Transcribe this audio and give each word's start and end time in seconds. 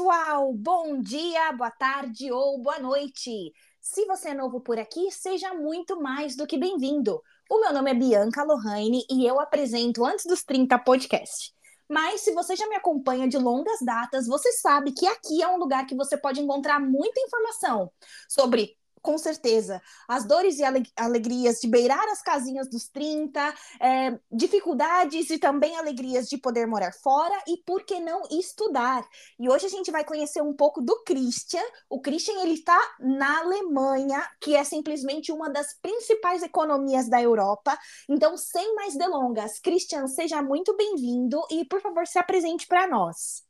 pessoal! 0.00 0.54
Bom 0.54 0.98
dia, 1.02 1.52
boa 1.52 1.70
tarde 1.70 2.32
ou 2.32 2.58
boa 2.62 2.78
noite! 2.78 3.52
Se 3.82 4.06
você 4.06 4.30
é 4.30 4.34
novo 4.34 4.58
por 4.58 4.78
aqui, 4.78 5.10
seja 5.10 5.52
muito 5.52 6.00
mais 6.00 6.34
do 6.34 6.46
que 6.46 6.56
bem-vindo. 6.56 7.20
O 7.50 7.60
meu 7.60 7.70
nome 7.70 7.90
é 7.90 7.94
Bianca 7.94 8.42
Lohane 8.42 9.04
e 9.10 9.26
eu 9.26 9.38
apresento 9.38 10.02
Antes 10.02 10.24
dos 10.24 10.42
30 10.42 10.78
podcast. 10.78 11.52
Mas 11.86 12.22
se 12.22 12.32
você 12.32 12.56
já 12.56 12.66
me 12.66 12.76
acompanha 12.76 13.28
de 13.28 13.36
longas 13.36 13.78
datas, 13.84 14.26
você 14.26 14.50
sabe 14.52 14.92
que 14.92 15.06
aqui 15.06 15.42
é 15.42 15.48
um 15.48 15.58
lugar 15.58 15.84
que 15.86 15.94
você 15.94 16.16
pode 16.16 16.40
encontrar 16.40 16.80
muita 16.80 17.20
informação 17.20 17.92
sobre 18.26 18.78
com 19.02 19.16
certeza. 19.18 19.80
As 20.06 20.24
dores 20.24 20.58
e 20.58 20.64
alegrias 20.96 21.60
de 21.60 21.68
beirar 21.68 22.06
as 22.08 22.22
casinhas 22.22 22.68
dos 22.68 22.88
30, 22.88 23.54
é, 23.80 24.18
dificuldades 24.30 25.30
e 25.30 25.38
também 25.38 25.76
alegrias 25.76 26.28
de 26.28 26.38
poder 26.38 26.66
morar 26.66 26.92
fora 26.92 27.34
e, 27.46 27.56
por 27.64 27.84
que 27.84 27.98
não, 28.00 28.22
estudar. 28.30 29.06
E 29.38 29.48
hoje 29.48 29.66
a 29.66 29.68
gente 29.68 29.90
vai 29.90 30.04
conhecer 30.04 30.42
um 30.42 30.54
pouco 30.54 30.80
do 30.80 31.02
Christian. 31.04 31.62
O 31.88 32.00
Christian, 32.00 32.40
ele 32.42 32.54
está 32.54 32.78
na 33.00 33.40
Alemanha, 33.40 34.22
que 34.40 34.54
é 34.54 34.64
simplesmente 34.64 35.32
uma 35.32 35.48
das 35.48 35.74
principais 35.80 36.42
economias 36.42 37.08
da 37.08 37.20
Europa. 37.20 37.76
Então, 38.08 38.36
sem 38.36 38.74
mais 38.74 38.96
delongas, 38.96 39.58
Christian, 39.58 40.06
seja 40.06 40.42
muito 40.42 40.76
bem-vindo 40.76 41.40
e, 41.50 41.64
por 41.64 41.80
favor, 41.80 42.06
se 42.06 42.18
apresente 42.18 42.66
para 42.66 42.86
nós. 42.86 43.42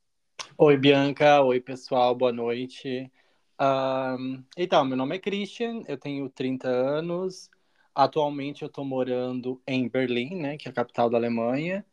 Oi, 0.57 0.77
Bianca. 0.77 1.43
Oi, 1.43 1.61
pessoal. 1.61 2.15
Boa 2.15 2.33
noite. 2.33 3.11
Um, 3.61 4.43
então, 4.57 4.85
meu 4.87 4.97
nome 4.97 5.17
é 5.17 5.19
Christian, 5.19 5.83
eu 5.87 5.99
tenho 5.99 6.31
30 6.31 6.69
anos. 6.69 7.51
Atualmente 7.95 8.63
eu 8.63 8.69
estou 8.69 8.85
morando 8.85 9.61
em 9.67 9.87
Berlim, 9.89 10.35
né, 10.37 10.57
que 10.57 10.67
é 10.69 10.71
a 10.71 10.75
capital 10.75 11.11
da 11.11 11.19
Alemanha. 11.19 11.85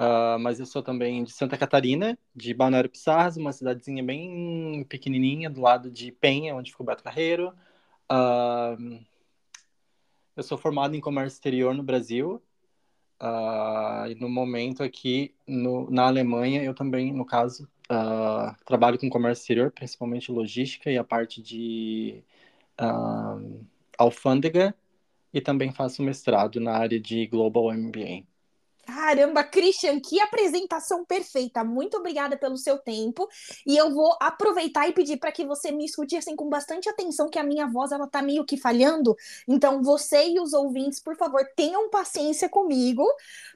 Uh, 0.00 0.38
mas 0.40 0.58
eu 0.58 0.66
sou 0.66 0.82
também 0.82 1.22
de 1.24 1.32
Santa 1.32 1.58
Catarina, 1.58 2.18
de 2.34 2.54
Balneário 2.54 2.90
Pissarras, 2.90 3.36
uma 3.36 3.52
cidadezinha 3.52 4.02
bem 4.02 4.84
pequenininha, 4.88 5.50
do 5.50 5.60
lado 5.60 5.90
de 5.90 6.10
Penha, 6.12 6.54
onde 6.56 6.70
ficou 6.70 6.86
Beto 6.86 7.04
Carreiro. 7.04 7.54
Uh, 8.10 8.98
eu 10.34 10.42
sou 10.42 10.56
formado 10.56 10.96
em 10.96 11.00
comércio 11.00 11.36
exterior 11.36 11.74
no 11.74 11.82
Brasil. 11.82 12.42
Uh, 13.22 14.10
e 14.10 14.16
no 14.16 14.28
momento 14.28 14.82
aqui 14.82 15.32
no, 15.46 15.88
na 15.90 16.06
Alemanha, 16.06 16.62
eu 16.62 16.74
também, 16.74 17.12
no 17.12 17.24
caso, 17.24 17.68
Uh, 17.92 18.56
trabalho 18.64 18.98
com 18.98 19.10
comércio 19.10 19.42
exterior, 19.42 19.70
principalmente 19.70 20.32
logística 20.32 20.90
e 20.90 20.96
a 20.96 21.04
parte 21.04 21.42
de 21.42 22.24
uh, 22.80 23.66
alfândega, 23.98 24.74
e 25.32 25.42
também 25.42 25.72
faço 25.72 26.02
mestrado 26.02 26.58
na 26.60 26.72
área 26.72 26.98
de 26.98 27.26
Global 27.26 27.70
MBA. 27.72 28.24
Caramba, 28.84 29.44
Christian, 29.44 30.00
que 30.00 30.20
apresentação 30.20 31.04
perfeita. 31.04 31.62
Muito 31.62 31.96
obrigada 31.96 32.36
pelo 32.36 32.56
seu 32.56 32.78
tempo. 32.78 33.28
E 33.64 33.76
eu 33.76 33.92
vou 33.94 34.16
aproveitar 34.20 34.88
e 34.88 34.92
pedir 34.92 35.18
para 35.18 35.30
que 35.30 35.46
você 35.46 35.70
me 35.70 35.84
escute 35.84 36.16
assim 36.16 36.34
com 36.34 36.48
bastante 36.48 36.88
atenção, 36.88 37.30
que 37.30 37.38
a 37.38 37.44
minha 37.44 37.66
voz 37.66 37.92
ela 37.92 38.08
tá 38.08 38.20
meio 38.20 38.44
que 38.44 38.56
falhando. 38.56 39.16
Então, 39.46 39.82
você 39.82 40.28
e 40.28 40.40
os 40.40 40.52
ouvintes, 40.52 41.00
por 41.00 41.16
favor, 41.16 41.46
tenham 41.54 41.90
paciência 41.90 42.48
comigo, 42.48 43.06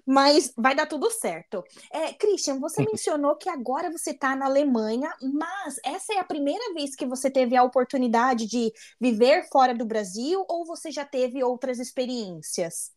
mas 0.06 0.52
vai 0.56 0.74
dar 0.74 0.86
tudo 0.86 1.10
certo. 1.10 1.64
É, 1.92 2.12
Christian, 2.12 2.60
você 2.60 2.84
mencionou 2.84 3.36
que 3.36 3.48
agora 3.48 3.90
você 3.90 4.12
está 4.12 4.36
na 4.36 4.46
Alemanha, 4.46 5.12
mas 5.20 5.80
essa 5.84 6.14
é 6.14 6.18
a 6.18 6.24
primeira 6.24 6.72
vez 6.72 6.94
que 6.94 7.04
você 7.04 7.30
teve 7.30 7.56
a 7.56 7.64
oportunidade 7.64 8.46
de 8.46 8.72
viver 9.00 9.48
fora 9.50 9.74
do 9.74 9.84
Brasil 9.84 10.44
ou 10.48 10.64
você 10.64 10.90
já 10.90 11.04
teve 11.04 11.42
outras 11.42 11.80
experiências? 11.80 12.95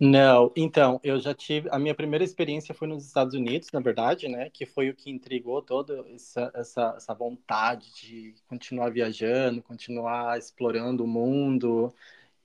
Não, 0.00 0.52
então, 0.54 1.00
eu 1.02 1.18
já 1.18 1.34
tive. 1.34 1.68
A 1.72 1.78
minha 1.78 1.94
primeira 1.94 2.24
experiência 2.24 2.72
foi 2.72 2.86
nos 2.86 3.04
Estados 3.04 3.34
Unidos, 3.34 3.68
na 3.72 3.80
verdade, 3.80 4.28
né? 4.28 4.48
Que 4.48 4.64
foi 4.64 4.90
o 4.90 4.94
que 4.94 5.10
intrigou 5.10 5.60
toda 5.60 6.04
essa, 6.14 6.52
essa, 6.54 6.94
essa 6.96 7.14
vontade 7.14 7.92
de 7.94 8.34
continuar 8.48 8.90
viajando, 8.90 9.60
continuar 9.60 10.38
explorando 10.38 11.02
o 11.02 11.08
mundo 11.08 11.92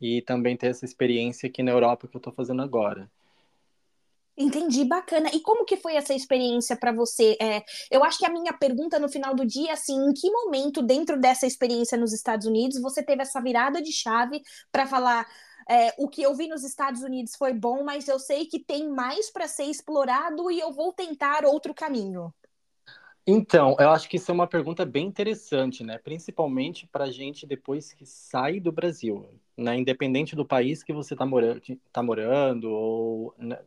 e 0.01 0.21
também 0.23 0.57
ter 0.57 0.67
essa 0.67 0.83
experiência 0.83 1.47
aqui 1.47 1.61
na 1.61 1.71
Europa 1.71 2.07
que 2.07 2.15
eu 2.15 2.19
estou 2.19 2.33
fazendo 2.33 2.63
agora. 2.63 3.07
Entendi, 4.35 4.83
bacana. 4.83 5.29
E 5.31 5.39
como 5.39 5.63
que 5.63 5.77
foi 5.77 5.95
essa 5.95 6.13
experiência 6.13 6.75
para 6.75 6.91
você? 6.91 7.37
É, 7.39 7.63
eu 7.91 8.03
acho 8.03 8.17
que 8.17 8.25
a 8.25 8.31
minha 8.31 8.51
pergunta 8.51 8.97
no 8.97 9.07
final 9.07 9.35
do 9.35 9.45
dia, 9.45 9.73
assim, 9.73 9.93
em 9.93 10.11
que 10.11 10.29
momento 10.31 10.81
dentro 10.81 11.19
dessa 11.19 11.45
experiência 11.45 11.95
nos 11.99 12.13
Estados 12.13 12.47
Unidos 12.47 12.81
você 12.81 13.03
teve 13.03 13.21
essa 13.21 13.39
virada 13.39 13.79
de 13.79 13.91
chave 13.91 14.41
para 14.71 14.87
falar 14.87 15.27
é, 15.69 15.93
o 15.97 16.07
que 16.07 16.21
eu 16.21 16.35
vi 16.35 16.47
nos 16.47 16.63
Estados 16.63 17.01
Unidos 17.01 17.35
foi 17.35 17.53
bom, 17.53 17.83
mas 17.83 18.07
eu 18.07 18.19
sei 18.19 18.45
que 18.45 18.59
tem 18.59 18.89
mais 18.89 19.29
para 19.31 19.47
ser 19.47 19.65
explorado 19.65 20.51
e 20.51 20.59
eu 20.59 20.71
vou 20.71 20.93
tentar 20.93 21.45
outro 21.45 21.73
caminho. 21.73 22.33
Então, 23.25 23.75
eu 23.79 23.89
acho 23.89 24.09
que 24.09 24.17
isso 24.17 24.29
é 24.29 24.33
uma 24.33 24.47
pergunta 24.47 24.85
bem 24.85 25.07
interessante, 25.07 25.81
né? 25.81 25.97
Principalmente 25.97 26.85
para 26.87 27.05
a 27.05 27.11
gente 27.11 27.47
depois 27.47 27.93
que 27.93 28.05
sai 28.05 28.59
do 28.59 28.69
Brasil, 28.71 29.25
né? 29.55 29.77
Independente 29.77 30.35
do 30.35 30.45
país 30.45 30.83
que 30.83 30.91
você 30.91 31.13
está 31.13 31.25
morando, 31.25 31.61
tá 31.91 32.03
morando, 32.03 32.69
ou 32.69 33.33
né? 33.37 33.59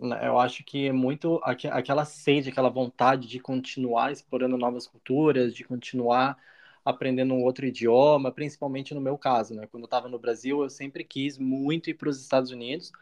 né? 0.00 0.26
eu 0.26 0.40
acho 0.40 0.64
que 0.64 0.88
é 0.88 0.92
muito 0.92 1.40
aquela 1.44 2.04
sede, 2.04 2.50
aquela 2.50 2.68
vontade 2.68 3.28
de 3.28 3.38
continuar 3.38 4.10
explorando 4.10 4.58
novas 4.58 4.86
culturas, 4.86 5.54
de 5.54 5.62
continuar 5.62 6.36
aprendendo 6.84 7.34
um 7.34 7.42
outro 7.42 7.64
idioma, 7.66 8.30
principalmente 8.30 8.94
no 8.94 9.00
meu 9.00 9.16
caso, 9.16 9.54
né? 9.54 9.66
Quando 9.66 9.84
eu 9.84 9.86
estava 9.86 10.08
no 10.08 10.18
Brasil, 10.18 10.62
eu 10.62 10.68
sempre 10.68 11.02
quis 11.02 11.38
muito 11.38 11.88
ir 11.88 11.94
para 11.94 12.08
os 12.08 12.20
Estados 12.20 12.50
Unidos. 12.50 12.92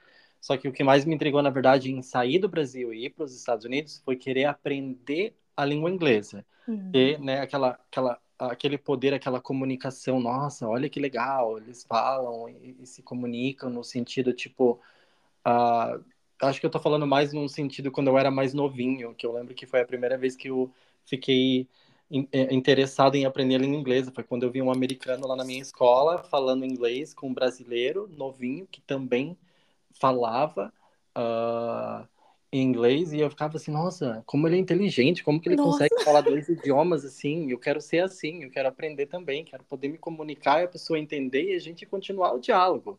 Só 0.40 0.56
que 0.56 0.68
o 0.68 0.72
que 0.72 0.84
mais 0.84 1.04
me 1.04 1.14
intrigou, 1.14 1.42
na 1.42 1.50
verdade, 1.50 1.90
em 1.90 2.02
sair 2.02 2.38
do 2.38 2.48
Brasil 2.48 2.92
e 2.92 3.06
ir 3.06 3.10
para 3.10 3.24
os 3.24 3.34
Estados 3.34 3.64
Unidos 3.64 4.02
foi 4.04 4.16
querer 4.16 4.44
aprender 4.44 5.36
a 5.56 5.64
língua 5.64 5.90
inglesa. 5.90 6.44
Uhum. 6.66 6.90
E, 6.92 7.18
né, 7.18 7.40
aquela, 7.40 7.78
aquela, 7.90 8.20
aquele 8.38 8.78
poder, 8.78 9.14
aquela 9.14 9.40
comunicação, 9.40 10.20
nossa, 10.20 10.68
olha 10.68 10.88
que 10.88 11.00
legal, 11.00 11.58
eles 11.58 11.84
falam 11.84 12.48
e, 12.48 12.76
e 12.80 12.86
se 12.86 13.02
comunicam 13.02 13.70
no 13.70 13.84
sentido, 13.84 14.32
tipo, 14.32 14.80
uh, 15.46 16.04
acho 16.40 16.60
que 16.60 16.66
eu 16.66 16.70
tô 16.70 16.80
falando 16.80 17.06
mais 17.06 17.32
num 17.32 17.48
sentido 17.48 17.90
quando 17.90 18.08
eu 18.08 18.18
era 18.18 18.30
mais 18.30 18.52
novinho, 18.54 19.14
que 19.14 19.26
eu 19.26 19.32
lembro 19.32 19.54
que 19.54 19.66
foi 19.66 19.80
a 19.80 19.86
primeira 19.86 20.18
vez 20.18 20.36
que 20.36 20.48
eu 20.48 20.72
fiquei 21.04 21.68
interessado 22.50 23.14
em 23.14 23.24
aprender 23.24 23.54
a 23.54 23.58
língua 23.58 23.78
inglesa. 23.78 24.12
Foi 24.14 24.22
quando 24.22 24.42
eu 24.42 24.50
vi 24.50 24.60
um 24.60 24.70
americano 24.70 25.26
lá 25.26 25.34
na 25.34 25.44
minha 25.44 25.62
escola 25.62 26.22
falando 26.22 26.64
inglês 26.64 27.14
com 27.14 27.28
um 27.28 27.34
brasileiro 27.34 28.08
novinho 28.16 28.66
que 28.70 28.80
também 28.82 29.36
falava 29.92 30.72
uh, 31.16 32.06
inglês 32.52 33.12
e 33.12 33.20
eu 33.20 33.30
ficava 33.30 33.56
assim, 33.56 33.70
nossa, 33.70 34.22
como 34.26 34.46
ele 34.46 34.56
é 34.56 34.58
inteligente, 34.58 35.24
como 35.24 35.40
que 35.40 35.48
ele 35.48 35.56
nossa. 35.56 35.70
consegue 35.70 36.04
falar 36.04 36.20
dois 36.20 36.48
idiomas 36.48 37.04
assim? 37.04 37.50
Eu 37.50 37.58
quero 37.58 37.80
ser 37.80 38.00
assim, 38.00 38.42
eu 38.42 38.50
quero 38.50 38.68
aprender 38.68 39.06
também, 39.06 39.44
quero 39.44 39.64
poder 39.64 39.88
me 39.88 39.96
comunicar 39.96 40.60
e 40.60 40.64
a 40.64 40.68
pessoa 40.68 40.98
entender 40.98 41.52
e 41.52 41.54
a 41.54 41.58
gente 41.58 41.86
continuar 41.86 42.34
o 42.34 42.40
diálogo, 42.40 42.98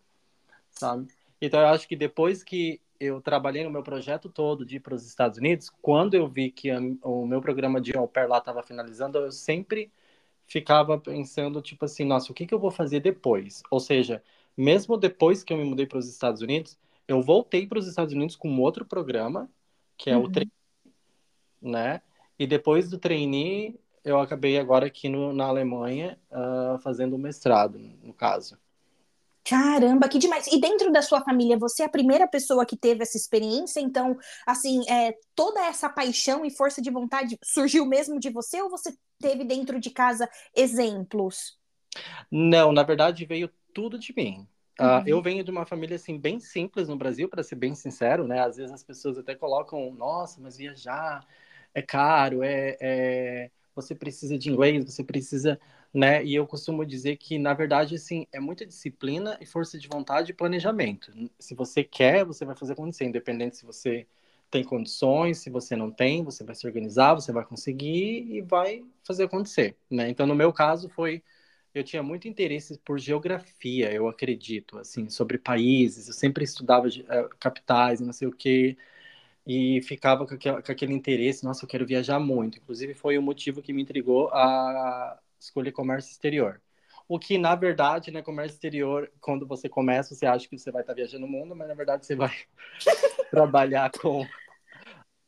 sabe? 0.72 1.08
Então 1.46 1.60
eu 1.60 1.68
acho 1.68 1.90
que 1.90 1.96
depois 1.98 2.42
que 2.42 2.80
eu 2.98 3.20
trabalhei 3.20 3.66
no 3.66 3.70
meu 3.70 3.84
projeto 3.84 4.30
todo 4.30 4.66
de 4.66 4.78
ir 4.78 4.80
para 4.80 4.96
os 4.96 5.06
Estados 5.06 5.38
Unidos, 5.38 5.70
quando 5.82 6.14
eu 6.14 6.26
vi 6.26 6.50
que 6.50 6.72
a, 6.72 6.80
o 7.02 7.28
meu 7.28 7.42
programa 7.42 7.82
de 7.82 7.94
au 7.98 8.08
pair 8.08 8.30
lá 8.30 8.38
estava 8.38 8.64
finalizando, 8.64 9.18
eu 9.18 9.30
sempre 9.30 9.92
ficava 10.48 10.98
pensando, 10.98 11.62
tipo 11.62 11.84
assim, 11.84 12.06
nossa, 12.06 12.32
o 12.32 12.34
que, 12.34 12.46
que 12.46 12.54
eu 12.54 12.60
vou 12.60 12.72
fazer 12.72 13.02
depois? 13.02 13.62
Ou 13.70 13.82
seja, 13.82 14.24
mesmo 14.56 14.96
depois 14.98 15.44
que 15.44 15.52
eu 15.52 15.58
me 15.58 15.66
mudei 15.66 15.86
para 15.86 15.98
os 15.98 16.08
Estados 16.08 16.42
Unidos, 16.42 16.80
eu 17.10 17.22
voltei 17.22 17.68
para 17.68 17.78
os 17.80 17.88
Estados 17.88 18.14
Unidos 18.14 18.38
com 18.38 18.58
outro 18.62 18.86
programa, 18.86 19.52
que 19.98 20.10
é 20.10 20.16
uhum. 20.16 20.24
o 20.24 20.32
trainee, 20.32 20.54
né? 21.62 22.02
E 22.40 22.48
depois 22.48 22.90
do 22.90 22.98
trainee, 22.98 23.78
eu 24.02 24.18
acabei 24.18 24.58
agora 24.58 24.86
aqui 24.86 25.10
no, 25.10 25.34
na 25.34 25.44
Alemanha 25.48 26.18
uh, 26.32 26.80
fazendo 26.80 27.18
o 27.18 27.20
mestrado, 27.20 27.78
no 28.02 28.14
caso. 28.14 28.58
Caramba, 29.46 30.08
que 30.08 30.18
demais! 30.18 30.48
E 30.48 30.60
dentro 30.60 30.92
da 30.92 31.02
sua 31.02 31.22
família, 31.22 31.58
você 31.58 31.84
é 31.84 31.86
a 31.86 31.90
primeira 31.90 32.28
pessoa 32.28 32.66
que 32.66 32.78
teve 32.78 33.04
essa 33.04 33.18
experiência? 33.18 33.82
Então, 33.82 34.18
assim, 34.48 34.90
é, 34.90 35.14
toda 35.36 35.60
essa 35.66 35.90
paixão 35.90 36.46
e 36.46 36.52
força 36.52 36.82
de 36.82 36.90
vontade 36.90 37.38
surgiu 37.44 37.86
mesmo 37.86 38.20
de 38.20 38.30
você 38.30 38.62
ou 38.62 38.70
você 38.70 38.96
teve 39.20 39.44
dentro 39.44 39.80
de 39.80 39.90
casa 39.90 40.30
exemplos? 40.56 41.58
Não, 42.32 42.72
na 42.72 42.84
verdade 42.84 43.26
veio 43.26 43.50
tudo 43.74 44.00
de 44.00 44.14
mim. 44.16 44.48
Uh, 44.80 45.06
eu 45.06 45.22
venho 45.22 45.44
de 45.44 45.52
uma 45.52 45.66
família 45.66 45.96
assim 45.96 46.18
bem 46.20 46.40
simples 46.40 46.88
no 46.88 46.98
Brasil, 46.98 47.30
para 47.30 47.44
ser 47.44 47.56
bem 47.56 47.76
sincero, 47.76 48.28
né? 48.28 48.40
Às 48.42 48.58
vezes 48.58 48.72
as 48.72 48.84
pessoas 48.84 49.18
até 49.18 49.36
colocam, 49.36 49.94
nossa, 49.94 50.42
mas 50.42 50.58
viajar 50.58 51.26
é 51.74 51.82
caro, 51.82 52.44
é, 52.44 52.78
é... 52.82 53.52
você 53.76 53.94
precisa 53.94 54.38
de 54.38 54.50
inglês, 54.50 54.84
você 54.84 55.04
precisa 55.04 55.60
né? 55.94 56.24
E 56.26 56.36
eu 56.36 56.48
costumo 56.48 56.86
dizer 56.86 57.18
que, 57.18 57.38
na 57.38 57.54
verdade, 57.54 57.96
assim, 57.96 58.28
é 58.32 58.40
muita 58.40 58.66
disciplina 58.66 59.38
e 59.42 59.46
força 59.46 59.78
de 59.80 59.88
vontade 59.88 60.32
e 60.32 60.36
planejamento. 60.36 61.12
Se 61.40 61.56
você 61.56 61.84
quer, 61.84 62.26
você 62.26 62.46
vai 62.46 62.56
fazer 62.56 62.74
acontecer, 62.74 63.06
independente 63.06 63.58
se 63.58 63.66
você 63.66 64.08
tem 64.50 64.64
condições, 64.64 65.40
se 65.40 65.50
você 65.50 65.76
não 65.76 65.92
tem, 65.92 66.24
você 66.24 66.44
vai 66.44 66.56
se 66.56 66.66
organizar, 66.68 67.14
você 67.16 67.32
vai 67.32 67.46
conseguir 67.46 68.26
e 68.32 68.42
vai 68.42 68.86
fazer 69.04 69.24
acontecer, 69.26 69.78
né? 69.90 70.10
Então, 70.10 70.26
no 70.28 70.36
meu 70.36 70.54
caso, 70.54 70.90
foi 70.90 71.24
eu 71.74 71.84
tinha 71.84 72.04
muito 72.04 72.28
interesse 72.28 72.78
por 72.80 73.00
geografia, 73.00 73.92
eu 73.92 74.08
acredito, 74.08 74.78
assim, 74.78 75.10
sobre 75.10 75.38
países. 75.40 76.08
Eu 76.08 76.14
sempre 76.14 76.44
estudava 76.44 76.88
uh, 76.88 77.30
capitais, 77.40 78.00
não 78.00 78.14
sei 78.14 78.28
o 78.28 78.32
quê. 78.32 78.78
e 79.46 79.82
ficava 79.84 80.26
com 80.28 80.36
aquele, 80.36 80.62
com 80.62 80.72
aquele 80.72 80.94
interesse, 80.94 81.44
nossa, 81.44 81.66
eu 81.66 81.70
quero 81.70 81.86
viajar 81.86 82.20
muito. 82.20 82.58
Inclusive, 82.60 82.94
foi 82.94 83.18
o 83.18 83.22
motivo 83.22 83.62
que 83.62 83.74
me 83.74 83.82
intrigou 83.82 84.30
a 84.30 85.20
escolher 85.44 85.72
comércio 85.72 86.12
exterior. 86.12 86.62
O 87.08 87.20
que, 87.20 87.38
na 87.38 87.56
verdade, 87.56 88.12
né, 88.12 88.22
comércio 88.22 88.56
exterior, 88.56 89.12
quando 89.20 89.46
você 89.46 89.68
começa, 89.68 90.16
você 90.16 90.26
acha 90.26 90.48
que 90.48 90.58
você 90.58 90.72
vai 90.72 90.82
estar 90.82 90.94
viajando 90.94 91.26
o 91.26 91.30
mundo, 91.30 91.56
mas 91.56 91.68
na 91.68 91.74
verdade 91.74 92.06
você 92.06 92.16
vai 92.16 92.34
trabalhar 93.30 93.92
com 93.92 94.26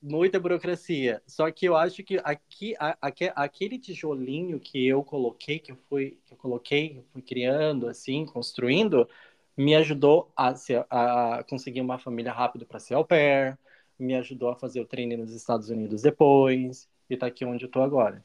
muita 0.02 0.40
burocracia. 0.40 1.22
Só 1.28 1.50
que 1.52 1.66
eu 1.66 1.76
acho 1.76 2.04
que 2.04 2.20
aqui, 2.24 2.76
a, 2.80 2.98
a, 3.02 3.44
aquele 3.44 3.80
tijolinho 3.80 4.60
que 4.60 4.88
eu 4.88 5.04
coloquei, 5.04 5.60
que 5.60 5.72
eu 5.72 5.78
fui, 5.90 6.20
que 6.26 6.34
eu 6.34 6.38
coloquei, 6.38 7.00
eu 7.00 7.04
fui 7.12 7.22
criando, 7.22 7.88
assim, 7.88 8.26
construindo, 8.26 9.10
me 9.58 9.76
ajudou 9.76 10.32
a, 10.36 10.56
ser, 10.56 10.86
a 10.90 11.44
conseguir 11.50 11.82
uma 11.82 11.98
família 11.98 12.32
rápido 12.32 12.66
para 12.66 12.80
ser 12.80 12.94
au 12.94 13.06
pair, 13.06 13.58
me 13.98 14.16
ajudou 14.16 14.50
a 14.50 14.56
fazer 14.56 14.82
o 14.82 14.86
treino 14.86 15.18
nos 15.18 15.34
Estados 15.34 15.70
Unidos 15.70 16.02
depois, 16.02 16.90
e 17.10 17.18
tá 17.18 17.28
aqui 17.28 17.46
onde 17.46 17.66
eu 17.66 17.72
tô 17.72 17.82
agora. 17.82 18.24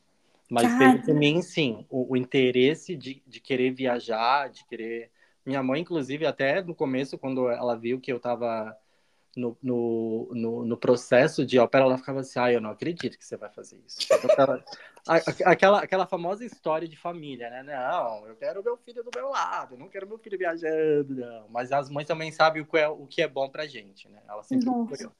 Mas 0.50 0.66
Cara... 0.66 0.92
teve 0.92 1.06
também, 1.06 1.40
sim, 1.40 1.86
o, 1.88 2.12
o 2.12 2.16
interesse 2.16 2.96
de, 2.96 3.22
de 3.24 3.40
querer 3.40 3.70
viajar, 3.70 4.50
de 4.50 4.64
querer. 4.66 5.10
Minha 5.46 5.62
mãe, 5.62 5.80
inclusive, 5.80 6.26
até 6.26 6.60
no 6.60 6.74
começo, 6.74 7.16
quando 7.16 7.48
ela 7.48 7.76
viu 7.76 8.00
que 8.00 8.12
eu 8.12 8.18
tava 8.18 8.76
no, 9.36 9.56
no, 9.62 10.28
no, 10.34 10.64
no 10.64 10.76
processo 10.76 11.46
de 11.46 11.58
ópera, 11.58 11.84
ela 11.84 11.96
ficava 11.96 12.20
assim: 12.20 12.40
ah, 12.40 12.52
eu 12.52 12.60
não 12.60 12.70
acredito 12.70 13.16
que 13.16 13.24
você 13.24 13.36
vai 13.36 13.48
fazer 13.48 13.80
isso. 13.86 13.98
aquela, 15.44 15.80
aquela 15.82 16.06
famosa 16.06 16.44
história 16.44 16.88
de 16.88 16.96
família, 16.96 17.48
né? 17.48 17.62
Não, 17.62 18.26
eu 18.26 18.34
quero 18.34 18.62
meu 18.62 18.76
filho 18.76 19.04
do 19.04 19.10
meu 19.14 19.28
lado, 19.28 19.74
eu 19.74 19.78
não 19.78 19.88
quero 19.88 20.08
meu 20.08 20.18
filho 20.18 20.36
viajando, 20.36 21.14
não. 21.14 21.48
Mas 21.48 21.70
as 21.70 21.88
mães 21.88 22.08
também 22.08 22.32
sabem 22.32 22.62
o 22.62 22.66
que 22.66 22.76
é, 22.76 22.88
o 22.88 23.06
que 23.06 23.22
é 23.22 23.28
bom 23.28 23.48
pra 23.48 23.66
gente, 23.66 24.08
né? 24.08 24.20
Ela 24.28 24.42
sempre 24.42 24.66
Nossa. 24.66 25.12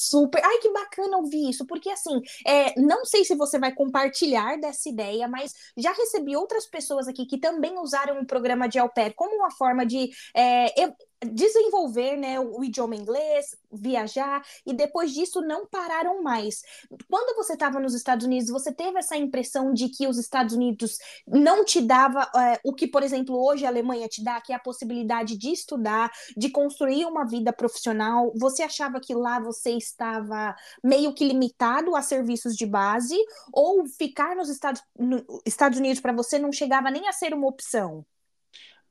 Super. 0.00 0.40
Ai, 0.44 0.58
que 0.58 0.70
bacana 0.72 1.16
ouvir 1.16 1.50
isso, 1.50 1.66
porque 1.66 1.90
assim, 1.90 2.22
é, 2.46 2.80
não 2.80 3.04
sei 3.04 3.24
se 3.24 3.34
você 3.34 3.58
vai 3.58 3.74
compartilhar 3.74 4.56
dessa 4.56 4.88
ideia, 4.88 5.26
mas 5.26 5.52
já 5.76 5.90
recebi 5.92 6.36
outras 6.36 6.66
pessoas 6.66 7.08
aqui 7.08 7.26
que 7.26 7.36
também 7.36 7.76
usaram 7.80 8.20
o 8.20 8.24
programa 8.26 8.68
de 8.68 8.78
au 8.78 8.88
pair 8.88 9.12
como 9.14 9.34
uma 9.34 9.50
forma 9.50 9.84
de 9.84 10.08
é, 10.36 10.84
desenvolver 11.24 12.16
né, 12.16 12.38
o 12.38 12.62
idioma 12.62 12.94
inglês, 12.94 13.56
viajar, 13.72 14.42
e 14.64 14.72
depois 14.72 15.12
disso 15.12 15.40
não 15.40 15.66
pararam 15.66 16.22
mais. 16.22 16.62
Quando 17.08 17.34
você 17.36 17.54
estava 17.54 17.80
nos 17.80 17.94
Estados 17.94 18.26
Unidos, 18.26 18.50
você 18.50 18.72
teve 18.72 18.98
essa 18.98 19.16
impressão 19.16 19.72
de 19.72 19.88
que 19.88 20.06
os 20.06 20.18
Estados 20.18 20.54
Unidos 20.54 20.98
não 21.26 21.64
te 21.64 21.80
dava 21.80 22.30
é, 22.36 22.60
o 22.64 22.72
que, 22.72 22.86
por 22.86 23.02
exemplo, 23.02 23.36
hoje 23.36 23.64
a 23.64 23.68
Alemanha 23.68 24.08
te 24.08 24.22
dá, 24.22 24.40
que 24.40 24.52
é 24.52 24.56
a 24.56 24.60
possibilidade 24.60 25.36
de 25.36 25.50
estudar, 25.50 26.10
de 26.36 26.50
construir 26.50 27.04
uma 27.04 27.24
vida 27.24 27.52
profissional? 27.52 28.32
Você 28.36 28.62
achava 28.62 29.00
que 29.00 29.14
lá 29.14 29.40
você 29.40 29.70
estava 29.70 30.54
meio 30.82 31.12
que 31.12 31.24
limitado 31.24 31.96
a 31.96 32.02
serviços 32.02 32.56
de 32.56 32.66
base, 32.66 33.16
ou 33.52 33.86
ficar 33.86 34.36
nos 34.36 34.48
Estados, 34.48 34.82
no, 34.98 35.24
Estados 35.44 35.78
Unidos 35.78 36.00
para 36.00 36.12
você 36.12 36.38
não 36.38 36.52
chegava 36.52 36.90
nem 36.90 37.08
a 37.08 37.12
ser 37.12 37.34
uma 37.34 37.48
opção? 37.48 38.04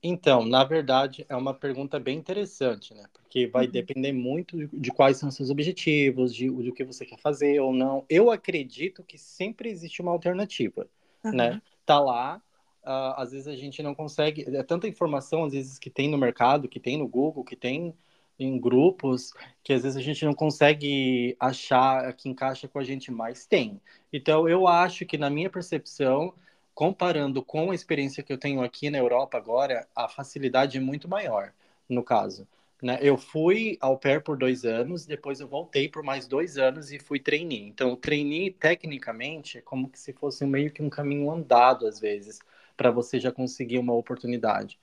Então, 0.02 0.46
na 0.46 0.64
verdade, 0.64 1.26
é 1.28 1.36
uma 1.36 1.54
pergunta 1.54 2.00
bem 2.00 2.18
interessante, 2.18 2.94
né? 2.94 3.04
Porque 3.14 3.48
vai 3.48 3.66
uhum. 3.66 3.72
depender 3.72 4.14
muito 4.14 4.58
de, 4.58 4.70
de, 4.72 4.92
quais 4.92 5.18
são 5.18 5.32
seus 5.32 5.50
objetivos, 5.50 6.34
de, 6.34 6.50
de 6.50 6.70
o 6.70 6.74
que 6.74 6.84
você 6.84 7.06
quer 7.06 7.18
fazer 7.18 7.60
ou 7.60 7.74
não. 7.74 8.06
Eu 8.08 8.30
acredito 8.30 9.04
que 9.04 9.18
sempre 9.18 9.70
existe 9.70 10.02
uma 10.02 10.12
alternativa, 10.12 10.88
uhum. 11.24 11.32
né? 11.32 11.62
Tá 11.86 12.00
lá, 12.00 12.42
uh, 12.84 13.20
às 13.20 13.32
vezes 13.32 13.48
a 13.48 13.56
gente 13.56 13.82
não 13.82 13.96
consegue... 13.96 14.46
É 14.56 14.62
tanta 14.62 14.88
informação, 14.88 15.46
às 15.46 15.54
vezes, 15.54 15.80
que 15.80 15.90
tem 15.90 16.08
no 16.10 16.18
mercado, 16.18 16.70
que 16.70 16.80
tem 16.80 16.98
no 16.98 17.08
Google, 17.08 17.44
que 17.44 17.56
tem 17.56 17.96
em 18.40 18.60
grupos, 18.60 19.34
que 19.64 19.74
às 19.74 19.82
vezes 19.82 19.98
a 19.98 20.02
gente 20.02 20.24
não 20.24 20.34
consegue 20.34 21.36
achar 21.40 22.14
que 22.14 22.30
encaixa 22.30 22.68
com 22.68 22.78
a 22.78 22.84
gente, 22.84 23.12
mas 23.12 23.48
tem. 23.48 23.82
Então, 24.14 24.48
eu 24.48 24.68
acho 24.68 25.08
que, 25.08 25.18
na 25.18 25.30
minha 25.30 25.50
percepção 25.50 26.36
comparando 26.78 27.42
com 27.42 27.72
a 27.72 27.74
experiência 27.74 28.22
que 28.22 28.32
eu 28.32 28.38
tenho 28.38 28.62
aqui 28.62 28.92
na 28.92 29.00
Europa 29.00 29.36
agora, 29.36 29.88
a 29.96 30.08
facilidade 30.08 30.78
é 30.78 30.80
muito 30.80 31.08
maior, 31.08 31.52
no 31.90 32.04
caso. 32.04 32.48
Né? 32.84 33.00
Eu 33.02 33.18
fui 33.18 33.80
ao 33.82 33.98
pair 33.98 34.22
por 34.22 34.38
dois 34.38 34.64
anos, 34.64 35.04
depois 35.04 35.40
eu 35.40 35.48
voltei 35.48 35.90
por 35.90 36.04
mais 36.04 36.28
dois 36.28 36.56
anos 36.56 36.92
e 36.92 37.00
fui 37.00 37.20
trainee. 37.20 37.68
Então, 37.68 37.96
trainee, 37.96 38.52
tecnicamente, 38.52 39.58
é 39.58 39.62
como 39.62 39.90
se 39.96 40.14
fosse 40.14 40.46
meio 40.46 40.70
que 40.70 40.84
um 40.84 40.90
caminho 40.90 41.32
andado, 41.32 41.88
às 41.88 42.00
vezes, 42.00 42.38
para 42.78 42.92
você 42.92 43.20
já 43.20 43.32
conseguir 43.32 43.80
uma 43.80 43.96
oportunidade. 43.96 44.80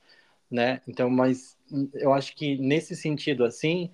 Né? 0.51 0.81
Então, 0.85 1.09
mas 1.09 1.57
eu 1.93 2.11
acho 2.11 2.35
que 2.35 2.57
nesse 2.57 2.93
sentido, 2.93 3.45
assim, 3.45 3.89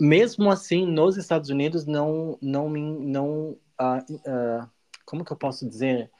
mesmo 0.00 0.50
assim, 0.50 0.84
nos 0.84 1.16
Estados 1.16 1.48
Unidos, 1.48 1.86
não, 1.86 2.36
não, 2.42 2.68
não, 2.68 3.50
uh, 3.80 4.12
uh, 4.12 4.68
como 5.04 5.24
que 5.24 5.32
eu 5.32 5.36
posso 5.36 5.64
dizer? 5.64 6.10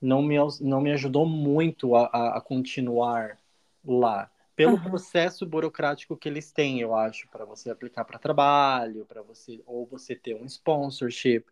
Não 0.00 0.22
me, 0.22 0.36
não 0.60 0.80
me 0.80 0.92
ajudou 0.92 1.26
muito 1.26 1.94
a, 1.94 2.36
a 2.36 2.40
continuar 2.40 3.38
lá. 3.84 4.30
Pelo 4.56 4.74
uhum. 4.74 4.82
processo 4.82 5.46
burocrático 5.46 6.16
que 6.16 6.28
eles 6.28 6.52
têm, 6.52 6.80
eu 6.80 6.94
acho, 6.94 7.28
para 7.28 7.44
você 7.44 7.70
aplicar 7.70 8.04
para 8.04 8.18
trabalho, 8.18 9.06
para 9.06 9.22
você 9.22 9.62
ou 9.66 9.86
você 9.86 10.14
ter 10.14 10.34
um 10.34 10.44
sponsorship 10.44 11.44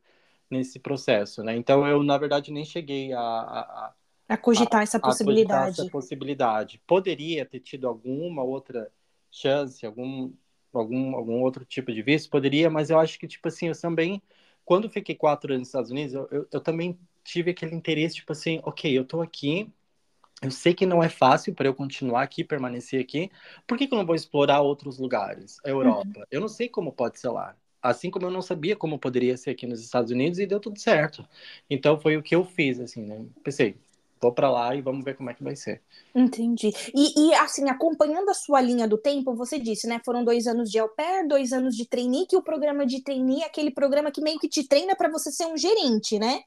nesse 0.50 0.79
processo, 0.79 1.43
né? 1.43 1.56
Então 1.56 1.87
eu 1.87 2.03
na 2.03 2.17
verdade 2.19 2.53
nem 2.53 2.65
cheguei 2.65 3.12
a, 3.12 3.21
a, 3.21 3.95
a 4.29 4.37
cogitar 4.37 4.81
a, 4.81 4.83
essa 4.83 5.00
possibilidade. 5.00 5.67
Cogitar 5.67 5.85
essa 5.85 5.91
possibilidade. 5.91 6.83
Poderia 6.87 7.45
ter 7.45 7.61
tido 7.61 7.87
alguma 7.87 8.43
outra 8.43 8.91
chance, 9.31 9.85
algum 9.85 10.31
algum 10.73 11.17
algum 11.17 11.41
outro 11.41 11.65
tipo 11.65 11.93
de 11.93 12.03
visto, 12.03 12.31
poderia, 12.31 12.69
mas 12.69 12.91
eu 12.91 12.99
acho 12.99 13.19
que 13.19 13.27
tipo 13.27 13.49
assim 13.49 13.69
eu 13.69 13.81
também 13.81 14.23
quando 14.65 14.91
fiquei 14.91 15.15
quatro 15.15 15.50
anos 15.50 15.61
nos 15.61 15.69
Estados 15.69 15.91
Unidos, 15.91 16.12
eu, 16.12 16.29
eu, 16.31 16.47
eu 16.53 16.61
também 16.61 16.99
tive 17.28 17.50
aquele 17.50 17.75
interesse, 17.75 18.16
tipo 18.16 18.32
assim, 18.32 18.60
ok, 18.64 18.96
eu 18.96 19.04
tô 19.04 19.20
aqui, 19.20 19.70
eu 20.40 20.50
sei 20.50 20.72
que 20.72 20.86
não 20.86 21.02
é 21.02 21.08
fácil 21.08 21.54
para 21.54 21.69
eu 21.69 21.75
continuar 21.75 22.22
aqui, 22.22 22.42
permanecer 22.42 23.00
aqui, 23.00 23.30
por 23.66 23.76
que, 23.76 23.86
que 23.86 23.94
eu 23.94 23.98
não 23.98 24.06
vou 24.06 24.14
explorar 24.14 24.62
outros 24.62 24.98
lugares? 24.98 25.58
A 25.64 25.69
Europa. 25.69 26.06
Uhum. 26.06 26.25
Eu 26.30 26.40
não 26.40 26.48
sei 26.48 26.69
como 26.69 26.92
pode 26.92 27.19
ser 27.19 27.28
lá. 27.28 27.54
Assim 27.82 28.10
como 28.10 28.26
eu 28.26 28.30
não 28.30 28.42
sabia 28.42 28.75
como 28.75 28.98
poderia 28.98 29.36
ser 29.36 29.50
aqui 29.50 29.66
nos 29.66 29.80
Estados 29.80 30.10
Unidos 30.10 30.38
e 30.38 30.46
deu 30.46 30.58
tudo 30.58 30.78
certo. 30.78 31.25
Então 31.69 32.00
foi 32.00 32.16
o 32.16 32.22
que 32.22 32.34
eu 32.34 32.44
fiz, 32.44 32.80
assim, 32.80 33.02
né? 33.02 33.25
Pensei, 33.44 33.76
vou 34.20 34.32
para 34.32 34.50
lá 34.50 34.75
e 34.75 34.80
vamos 34.80 35.04
ver 35.04 35.14
como 35.14 35.30
é 35.30 35.34
que 35.34 35.44
vai 35.44 35.54
ser. 35.54 35.82
Entendi. 36.14 36.72
E, 36.94 37.28
e, 37.28 37.34
assim, 37.34 37.68
acompanhando 37.68 38.30
a 38.30 38.35
sua 38.35 38.61
linha 38.61 38.88
do 38.88 38.99
tempo, 38.99 39.35
você 39.35 39.58
disse, 39.58 39.87
né? 39.87 40.00
Foram 40.04 40.25
dois 40.25 40.47
anos 40.47 40.70
de 40.70 40.78
au 40.78 40.88
pair, 40.88 41.28
dois 41.28 41.52
anos 41.52 41.76
de 41.76 41.87
trainee, 41.87 42.26
que 42.26 42.37
o 42.37 42.42
programa 42.42 42.87
de 42.87 43.02
trainee 43.02 43.42
é 43.42 43.47
aquele 43.47 43.70
programa 43.70 44.11
que 44.11 44.20
meio 44.20 44.38
que 44.38 44.49
te 44.49 44.66
treina 44.66 44.97
para 44.97 45.11
você 45.11 45.30
ser 45.30 45.47
um 45.47 45.56
gerente, 45.56 46.18
né? 46.18 46.42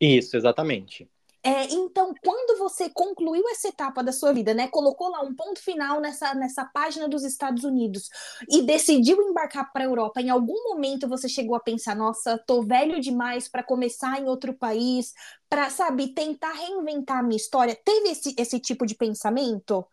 Isso, 0.00 0.36
exatamente. 0.36 1.08
É, 1.42 1.64
então, 1.72 2.14
quando 2.22 2.58
você 2.58 2.90
concluiu 2.90 3.42
essa 3.48 3.68
etapa 3.68 4.02
da 4.02 4.12
sua 4.12 4.30
vida, 4.30 4.52
né, 4.52 4.68
colocou 4.68 5.08
lá 5.08 5.22
um 5.22 5.34
ponto 5.34 5.58
final 5.58 5.98
nessa, 5.98 6.34
nessa 6.34 6.66
página 6.66 7.08
dos 7.08 7.24
Estados 7.24 7.64
Unidos 7.64 8.10
e 8.50 8.60
decidiu 8.60 9.22
embarcar 9.22 9.72
para 9.72 9.82
a 9.82 9.86
Europa, 9.86 10.20
em 10.20 10.28
algum 10.28 10.62
momento 10.64 11.08
você 11.08 11.28
chegou 11.30 11.56
a 11.56 11.60
pensar: 11.60 11.96
nossa, 11.96 12.36
tô 12.46 12.62
velho 12.62 13.00
demais 13.00 13.48
para 13.48 13.62
começar 13.62 14.20
em 14.20 14.26
outro 14.26 14.52
país, 14.52 15.14
para, 15.48 15.70
sabe, 15.70 16.08
tentar 16.08 16.52
reinventar 16.52 17.18
a 17.18 17.22
minha 17.22 17.38
história? 17.38 17.74
Teve 17.74 18.10
esse, 18.10 18.34
esse 18.38 18.60
tipo 18.60 18.84
de 18.84 18.94
pensamento? 18.94 19.86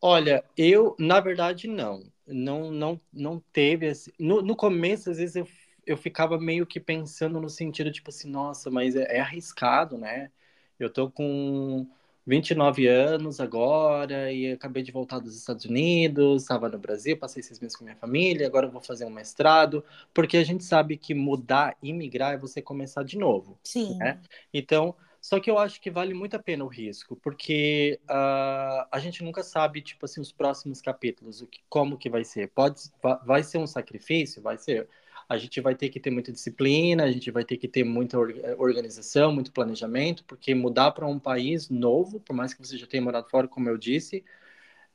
Olha, 0.00 0.44
eu, 0.56 0.96
na 0.98 1.20
verdade, 1.20 1.68
não. 1.68 2.02
Não, 2.26 2.70
não, 2.70 3.00
não 3.12 3.40
teve. 3.52 3.86
Esse... 3.86 4.12
No, 4.18 4.42
no 4.42 4.56
começo, 4.56 5.10
às 5.10 5.18
vezes, 5.18 5.36
eu 5.36 5.46
eu 5.92 5.96
ficava 5.96 6.38
meio 6.38 6.66
que 6.66 6.80
pensando 6.80 7.40
no 7.40 7.50
sentido, 7.50 7.92
tipo 7.92 8.10
assim, 8.10 8.30
nossa, 8.30 8.70
mas 8.70 8.96
é, 8.96 9.16
é 9.16 9.20
arriscado, 9.20 9.98
né? 9.98 10.30
Eu 10.78 10.90
tô 10.90 11.10
com 11.10 11.86
29 12.26 12.86
anos 12.86 13.40
agora 13.40 14.32
e 14.32 14.52
acabei 14.52 14.82
de 14.82 14.92
voltar 14.92 15.18
dos 15.18 15.36
Estados 15.36 15.64
Unidos, 15.64 16.42
estava 16.42 16.68
no 16.68 16.78
Brasil, 16.78 17.16
passei 17.16 17.42
seis 17.42 17.60
meses 17.60 17.76
com 17.76 17.84
minha 17.84 17.96
família, 17.96 18.46
agora 18.46 18.68
vou 18.68 18.80
fazer 18.80 19.04
um 19.04 19.10
mestrado, 19.10 19.84
porque 20.14 20.36
a 20.36 20.44
gente 20.44 20.64
sabe 20.64 20.96
que 20.96 21.14
mudar, 21.14 21.76
imigrar 21.82 22.34
é 22.34 22.38
você 22.38 22.62
começar 22.62 23.02
de 23.04 23.18
novo. 23.18 23.58
Sim. 23.64 23.96
Né? 23.98 24.20
Então, 24.52 24.94
só 25.20 25.38
que 25.38 25.50
eu 25.50 25.58
acho 25.58 25.80
que 25.80 25.90
vale 25.90 26.14
muito 26.14 26.34
a 26.34 26.38
pena 26.38 26.64
o 26.64 26.68
risco, 26.68 27.14
porque 27.16 28.00
uh, 28.04 28.86
a 28.90 28.98
gente 28.98 29.22
nunca 29.22 29.42
sabe, 29.42 29.80
tipo 29.80 30.04
assim, 30.04 30.20
os 30.20 30.32
próximos 30.32 30.80
capítulos, 30.80 31.40
o 31.40 31.46
que, 31.46 31.60
como 31.68 31.96
que 31.96 32.10
vai 32.10 32.24
ser. 32.24 32.48
Pode, 32.48 32.80
vai 33.24 33.44
ser 33.44 33.58
um 33.58 33.66
sacrifício, 33.66 34.42
vai 34.42 34.58
ser 34.58 34.88
a 35.32 35.38
gente 35.38 35.60
vai 35.60 35.74
ter 35.74 35.88
que 35.88 35.98
ter 36.00 36.10
muita 36.10 36.30
disciplina, 36.32 37.04
a 37.04 37.10
gente 37.10 37.30
vai 37.30 37.44
ter 37.44 37.56
que 37.56 37.68
ter 37.68 37.84
muita 37.84 38.18
organização, 38.58 39.32
muito 39.32 39.52
planejamento, 39.52 40.24
porque 40.24 40.54
mudar 40.54 40.92
para 40.92 41.06
um 41.06 41.18
país 41.18 41.70
novo, 41.70 42.20
por 42.20 42.34
mais 42.34 42.52
que 42.54 42.64
você 42.64 42.76
já 42.76 42.86
tenha 42.86 43.02
morado 43.02 43.28
fora, 43.30 43.48
como 43.48 43.68
eu 43.68 43.78
disse, 43.78 44.24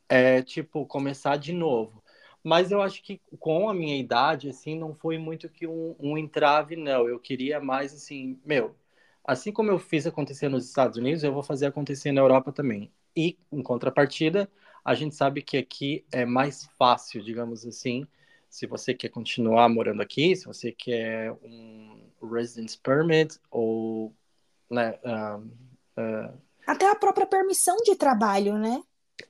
é 0.10 0.42
tipo 0.42 0.86
começar 0.86 1.38
de 1.38 1.54
novo. 1.54 2.04
Mas 2.44 2.72
eu 2.72 2.82
acho 2.82 3.04
que 3.04 3.22
com 3.40 3.70
a 3.70 3.74
minha 3.74 3.98
idade, 3.98 4.50
assim, 4.50 4.78
não 4.78 4.96
foi 4.96 5.18
muito 5.18 5.50
que 5.50 5.68
um, 5.68 5.96
um 6.00 6.18
entrave, 6.18 6.76
não. 6.76 7.08
Eu 7.08 7.20
queria 7.20 7.60
mais, 7.60 7.94
assim, 7.94 8.40
meu, 8.46 8.76
assim 9.24 9.52
como 9.52 9.72
eu 9.72 9.80
fiz 9.80 10.08
acontecer 10.08 10.50
nos 10.50 10.66
Estados 10.68 10.98
Unidos, 10.98 11.24
eu 11.24 11.34
vou 11.34 11.44
fazer 11.44 11.66
acontecer 11.68 12.12
na 12.12 12.22
Europa 12.22 12.52
também. 12.52 12.92
E, 13.16 13.38
em 13.52 13.62
contrapartida, 13.64 14.50
a 14.86 14.94
gente 14.96 15.16
sabe 15.16 15.42
que 15.42 15.58
aqui 15.58 16.06
é 16.12 16.26
mais 16.26 16.66
fácil, 16.78 17.24
digamos 17.24 17.66
assim, 17.66 18.08
se 18.50 18.66
você 18.66 18.94
quer 18.94 19.10
continuar 19.10 19.70
morando 19.70 20.02
aqui, 20.02 20.36
se 20.36 20.46
você 20.46 20.72
quer 20.72 21.32
um 21.44 22.10
residence 22.22 22.78
permit 22.78 23.40
ou 23.52 24.14
né, 24.70 24.98
um, 25.04 25.52
uh... 26.02 26.42
até 26.66 26.90
a 26.90 26.96
própria 26.96 27.26
permissão 27.26 27.78
de 27.78 27.96
trabalho, 27.96 28.58
né? 28.58 28.82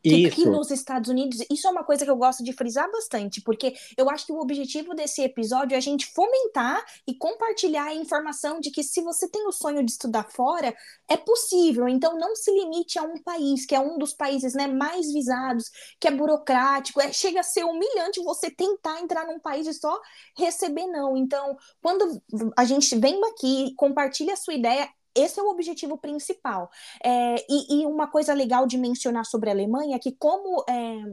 Que 0.04 0.26
aqui 0.26 0.46
nos 0.46 0.70
Estados 0.70 1.10
Unidos, 1.10 1.40
isso 1.50 1.66
é 1.68 1.72
uma 1.72 1.84
coisa 1.84 2.04
que 2.04 2.12
eu 2.12 2.16
gosto 2.16 2.44
de 2.44 2.52
frisar 2.52 2.92
bastante, 2.92 3.42
porque 3.42 3.74
eu 3.98 4.10
acho 4.10 4.26
que 4.26 4.34
o 4.34 4.40
objetivo 4.40 4.94
desse 4.94 5.22
episódio 5.22 5.76
é 5.76 5.78
a 5.78 5.82
gente 5.82 6.08
fomentar 6.08 6.84
e 7.08 7.16
compartilhar 7.16 7.86
a 7.86 7.94
informação 7.94 8.60
de 8.60 8.70
que 8.70 8.84
se 8.84 9.02
você 9.02 9.30
tem 9.30 9.48
o 9.48 9.52
sonho 9.52 9.84
de 9.84 9.92
estudar 9.92 10.30
fora, 10.30 10.76
é 11.08 11.16
possível. 11.16 11.88
Então 11.88 12.18
não 12.18 12.36
se 12.36 12.52
limite 12.52 13.00
a 13.00 13.04
um 13.04 13.22
país, 13.22 13.66
que 13.66 13.76
é 13.76 13.80
um 13.80 13.98
dos 13.98 14.14
países 14.14 14.54
né, 14.54 14.68
mais 14.68 15.12
visados, 15.12 15.72
que 16.00 16.08
é 16.08 16.12
burocrático, 16.12 17.02
é, 17.02 17.12
chega 17.14 17.40
a 17.40 17.44
ser 17.44 17.64
humilhante 17.64 18.24
você 18.24 18.52
tentar 18.52 19.00
entrar 19.02 19.26
num 19.26 19.40
país 19.40 19.68
e 19.68 19.74
só 19.74 20.00
receber 20.38 20.86
não. 20.88 21.16
Então, 21.16 21.58
quando 21.82 22.22
a 22.58 22.66
gente 22.66 22.94
vem 22.98 23.20
aqui, 23.26 23.74
compartilha 23.76 24.34
a 24.34 24.38
sua 24.38 24.54
ideia, 24.54 24.90
esse 25.22 25.40
é 25.40 25.44
o 25.44 25.50
objetivo 25.50 25.98
principal. 25.98 26.70
É, 27.04 27.36
e, 27.50 27.82
e, 27.82 27.86
uma 27.86 28.08
coisa 28.08 28.34
legal 28.34 28.68
de 28.68 28.78
mencionar 28.78 29.26
sobre 29.26 29.50
a 29.50 29.54
Alemanha 29.54 29.96
é 29.96 30.00
que, 30.00 30.12
como 30.12 30.64
é, 30.70 31.04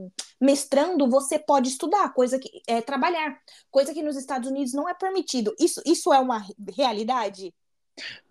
mestrando, 0.41 1.09
você 1.09 1.39
pode 1.39 1.69
estudar, 1.69 2.13
coisa 2.13 2.39
que 2.39 2.63
é, 2.67 2.81
trabalhar, 2.81 3.39
coisa 3.71 3.93
que 3.95 4.03
nos 4.03 4.17
Estados 4.17 4.49
Unidos 4.49 4.73
não 4.73 4.89
é 4.89 4.95
permitido. 4.95 5.55
Isso, 5.59 5.81
isso 5.87 6.13
é 6.13 6.19
uma 6.19 6.45
realidade? 6.77 7.55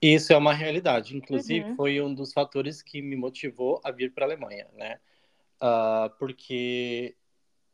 Isso 0.02 0.34
é 0.34 0.38
uma 0.38 0.54
realidade. 0.54 1.16
Inclusive, 1.16 1.70
uhum. 1.70 1.76
foi 1.76 2.02
um 2.02 2.14
dos 2.14 2.34
fatores 2.34 2.82
que 2.82 3.02
me 3.02 3.16
motivou 3.16 3.80
a 3.84 3.92
vir 3.92 4.14
para 4.14 4.26
a 4.26 4.28
Alemanha, 4.28 4.68
né? 4.74 5.00
Uh, 5.62 6.10
porque 6.20 7.16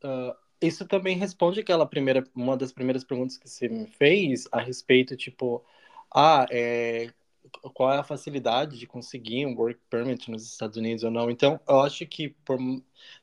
uh, 0.04 0.34
isso 0.60 0.86
também 0.86 1.16
responde 1.16 1.60
aquela 1.60 1.86
primeira, 1.86 2.24
uma 2.34 2.56
das 2.56 2.72
primeiras 2.72 3.02
perguntas 3.02 3.36
que 3.36 3.48
você 3.48 3.68
me 3.68 3.86
fez 3.86 4.46
a 4.52 4.60
respeito, 4.60 5.16
tipo, 5.16 5.64
ah, 6.14 6.46
é, 6.50 7.12
qual 7.74 7.92
é 7.92 7.98
a 7.98 8.04
facilidade 8.04 8.78
de 8.78 8.86
conseguir 8.86 9.46
um 9.46 9.54
work 9.56 9.80
permit 9.88 10.30
nos 10.30 10.44
Estados 10.44 10.76
Unidos 10.76 11.04
ou 11.04 11.10
não. 11.10 11.30
Então, 11.30 11.60
eu 11.68 11.80
acho 11.80 12.06
que 12.06 12.30
por, 12.44 12.58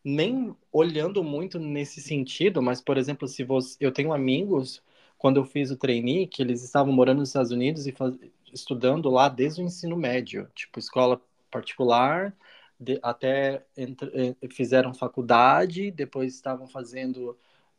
nem 0.03 0.55
olhando 0.72 1.24
muito 1.24 1.60
nesse 1.60 2.01
sentido, 2.01 2.62
mas 2.62 2.81
por 2.81 2.98
exemplo, 2.98 3.27
se 3.27 3.43
você, 3.43 3.77
eu 3.79 3.91
tenho 3.91 4.13
amigos 4.13 4.84
quando 5.17 5.38
eu 5.38 5.46
fiz 5.46 5.72
o 5.72 5.77
trainee 5.77 6.27
que 6.27 6.41
eles 6.41 6.63
estavam 6.63 6.93
morando 6.93 7.19
nos 7.19 7.29
Estados 7.29 7.51
Unidos 7.51 7.88
e 7.88 7.91
faz, 7.91 8.15
estudando 8.53 9.10
lá 9.10 9.29
desde 9.29 9.62
o 9.62 9.65
ensino 9.65 9.98
médio, 9.98 10.50
tipo 10.55 10.79
escola 10.79 11.22
particular, 11.51 12.36
de, 12.79 13.00
até 13.01 13.65
entre, 13.75 14.36
eh, 14.41 14.48
fizeram 14.50 14.93
faculdade, 14.93 15.91
depois 15.91 16.34
estavam 16.36 16.67
fazendo 16.67 17.38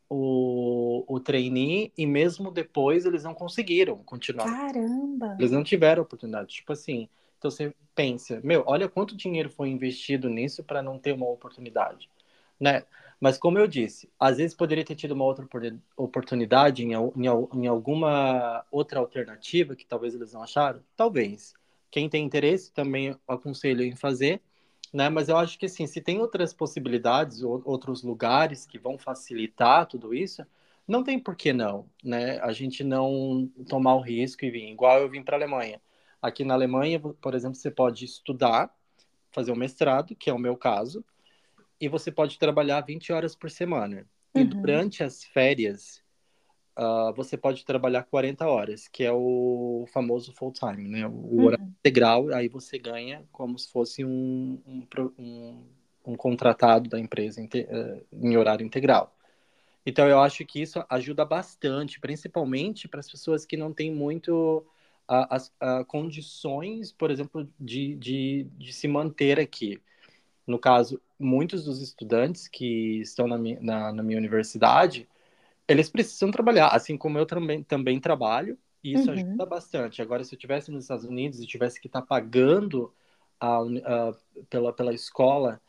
o, 0.09 1.05
o 1.07 1.19
trainee 1.19 1.93
e 1.95 2.05
mesmo 2.05 2.51
depois 2.51 3.05
eles 3.05 3.23
não 3.23 3.33
conseguiram 3.33 3.97
continuar. 4.03 4.45
Caramba! 4.45 5.35
Eles 5.37 5.51
não 5.51 5.63
tiveram 5.63 6.01
oportunidade. 6.01 6.55
Tipo 6.55 6.73
assim, 6.73 7.07
então 7.37 7.51
você 7.51 7.73
pensa, 7.93 8.41
meu, 8.43 8.63
olha 8.65 8.89
quanto 8.89 9.15
dinheiro 9.15 9.49
foi 9.49 9.69
investido 9.69 10.29
nisso 10.29 10.63
para 10.63 10.81
não 10.81 10.97
ter 10.97 11.13
uma 11.13 11.29
oportunidade, 11.29 12.09
né? 12.59 12.83
Mas 13.19 13.37
como 13.37 13.59
eu 13.59 13.67
disse, 13.67 14.09
às 14.19 14.37
vezes 14.37 14.55
poderia 14.55 14.83
ter 14.85 14.95
tido 14.95 15.11
uma 15.11 15.25
outra 15.25 15.47
oportunidade 15.97 16.83
em, 16.83 16.93
em, 16.93 17.25
em 17.53 17.67
alguma 17.67 18.65
outra 18.71 18.99
alternativa 18.99 19.75
que 19.75 19.85
talvez 19.85 20.15
eles 20.15 20.33
não 20.33 20.41
acharam, 20.41 20.81
talvez. 20.95 21.53
Quem 21.91 22.07
tem 22.09 22.23
interesse 22.23 22.71
também 22.71 23.15
aconselho 23.27 23.83
em 23.83 23.95
fazer, 23.95 24.41
né? 24.93 25.09
Mas 25.09 25.29
eu 25.29 25.37
acho 25.37 25.57
que 25.57 25.65
assim, 25.65 25.87
se 25.87 26.01
tem 26.01 26.19
outras 26.19 26.53
possibilidades, 26.53 27.41
ou, 27.41 27.61
outros 27.65 28.03
lugares 28.03 28.65
que 28.65 28.79
vão 28.79 28.97
facilitar 28.97 29.85
tudo 29.85 30.13
isso, 30.13 30.45
não 30.87 31.03
tem 31.03 31.19
por 31.19 31.35
que 31.35 31.53
não, 31.53 31.87
né? 32.03 32.39
A 32.39 32.51
gente 32.51 32.83
não 32.83 33.47
tomar 33.67 33.95
o 33.95 34.01
risco 34.01 34.43
e 34.43 34.49
vir. 34.49 34.71
Igual 34.71 34.99
eu 34.99 35.09
vim 35.09 35.23
para 35.23 35.35
a 35.35 35.39
Alemanha. 35.39 35.81
Aqui 36.21 36.43
na 36.43 36.55
Alemanha, 36.55 36.99
por 36.99 37.33
exemplo, 37.35 37.55
você 37.55 37.71
pode 37.71 38.05
estudar, 38.05 38.73
fazer 39.31 39.51
um 39.51 39.55
mestrado, 39.55 40.15
que 40.15 40.29
é 40.29 40.33
o 40.33 40.39
meu 40.39 40.57
caso, 40.57 41.05
e 41.79 41.87
você 41.87 42.11
pode 42.11 42.37
trabalhar 42.37 42.81
20 42.81 43.13
horas 43.13 43.35
por 43.35 43.49
semana. 43.49 44.05
Uhum. 44.35 44.41
E 44.41 44.43
durante 44.43 45.03
as 45.03 45.23
férias, 45.23 46.03
uh, 46.79 47.13
você 47.13 47.37
pode 47.37 47.65
trabalhar 47.65 48.03
40 48.03 48.47
horas, 48.47 48.87
que 48.87 49.03
é 49.03 49.11
o 49.11 49.85
famoso 49.91 50.31
full 50.33 50.53
time, 50.53 50.87
né? 50.87 51.05
O 51.05 51.11
uhum. 51.11 51.45
horário 51.45 51.65
integral, 51.65 52.33
aí 52.33 52.47
você 52.47 52.79
ganha 52.79 53.25
como 53.31 53.59
se 53.59 53.69
fosse 53.69 54.05
um, 54.05 54.59
um, 54.65 54.87
um, 55.17 55.63
um 56.05 56.15
contratado 56.15 56.89
da 56.89 56.99
empresa 56.99 57.41
em, 57.41 57.45
uh, 57.45 58.05
em 58.13 58.37
horário 58.37 58.65
integral. 58.65 59.13
Então, 59.85 60.07
eu 60.07 60.19
acho 60.19 60.45
que 60.45 60.61
isso 60.61 60.83
ajuda 60.89 61.25
bastante, 61.25 61.99
principalmente 61.99 62.87
para 62.87 62.99
as 62.99 63.09
pessoas 63.09 63.45
que 63.45 63.57
não 63.57 63.73
têm 63.73 63.91
muito 63.91 64.65
as 65.07 65.51
condições, 65.87 66.91
por 66.91 67.09
exemplo, 67.09 67.49
de, 67.59 67.95
de, 67.95 68.47
de 68.55 68.71
se 68.71 68.87
manter 68.87 69.39
aqui. 69.39 69.81
No 70.45 70.59
caso, 70.59 71.01
muitos 71.17 71.65
dos 71.65 71.81
estudantes 71.81 72.47
que 72.47 72.99
estão 73.01 73.27
na 73.27 73.37
na, 73.37 73.91
na 73.91 74.03
minha 74.03 74.19
universidade, 74.19 75.09
eles 75.69 75.89
precisam 75.89 76.31
trabalhar, 76.31 76.69
assim 76.69 76.97
como 76.97 77.17
eu 77.17 77.25
também, 77.25 77.63
também 77.63 77.99
trabalho, 77.99 78.57
e 78.83 78.93
isso 78.93 79.07
uhum. 79.07 79.13
ajuda 79.13 79.45
bastante. 79.45 80.01
Agora, 80.01 80.23
se 80.23 80.33
eu 80.33 80.37
estivesse 80.37 80.71
nos 80.71 80.83
Estados 80.83 81.05
Unidos 81.05 81.39
e 81.39 81.47
tivesse 81.47 81.79
que 81.79 81.87
estar 81.87 82.01
tá 82.01 82.07
pagando 82.07 82.91
a, 83.39 83.59
a, 83.59 84.13
pela, 84.49 84.73
pela 84.73 84.93
escola 84.93 85.61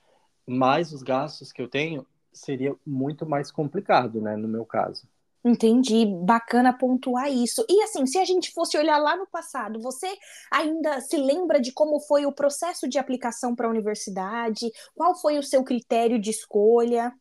mais 0.46 0.92
os 0.92 1.02
gastos 1.02 1.52
que 1.52 1.60
eu 1.60 1.68
tenho, 1.68 2.06
seria 2.32 2.74
muito 2.86 3.26
mais 3.26 3.50
complicado, 3.50 4.20
né, 4.20 4.36
no 4.36 4.48
meu 4.48 4.64
caso. 4.64 5.06
Entendi, 5.44 6.04
bacana 6.04 6.72
pontuar 6.72 7.30
isso. 7.30 7.64
E 7.68 7.82
assim, 7.82 8.04
se 8.06 8.18
a 8.18 8.24
gente 8.24 8.52
fosse 8.52 8.76
olhar 8.76 8.98
lá 8.98 9.16
no 9.16 9.26
passado, 9.26 9.80
você 9.80 10.06
ainda 10.50 11.00
se 11.00 11.16
lembra 11.16 11.58
de 11.58 11.72
como 11.72 11.98
foi 12.00 12.26
o 12.26 12.32
processo 12.32 12.86
de 12.86 12.98
aplicação 12.98 13.54
para 13.54 13.66
a 13.66 13.70
universidade? 13.70 14.70
Qual 14.94 15.14
foi 15.14 15.38
o 15.38 15.42
seu 15.42 15.64
critério 15.64 16.20
de 16.20 16.30
escolha? 16.30 17.12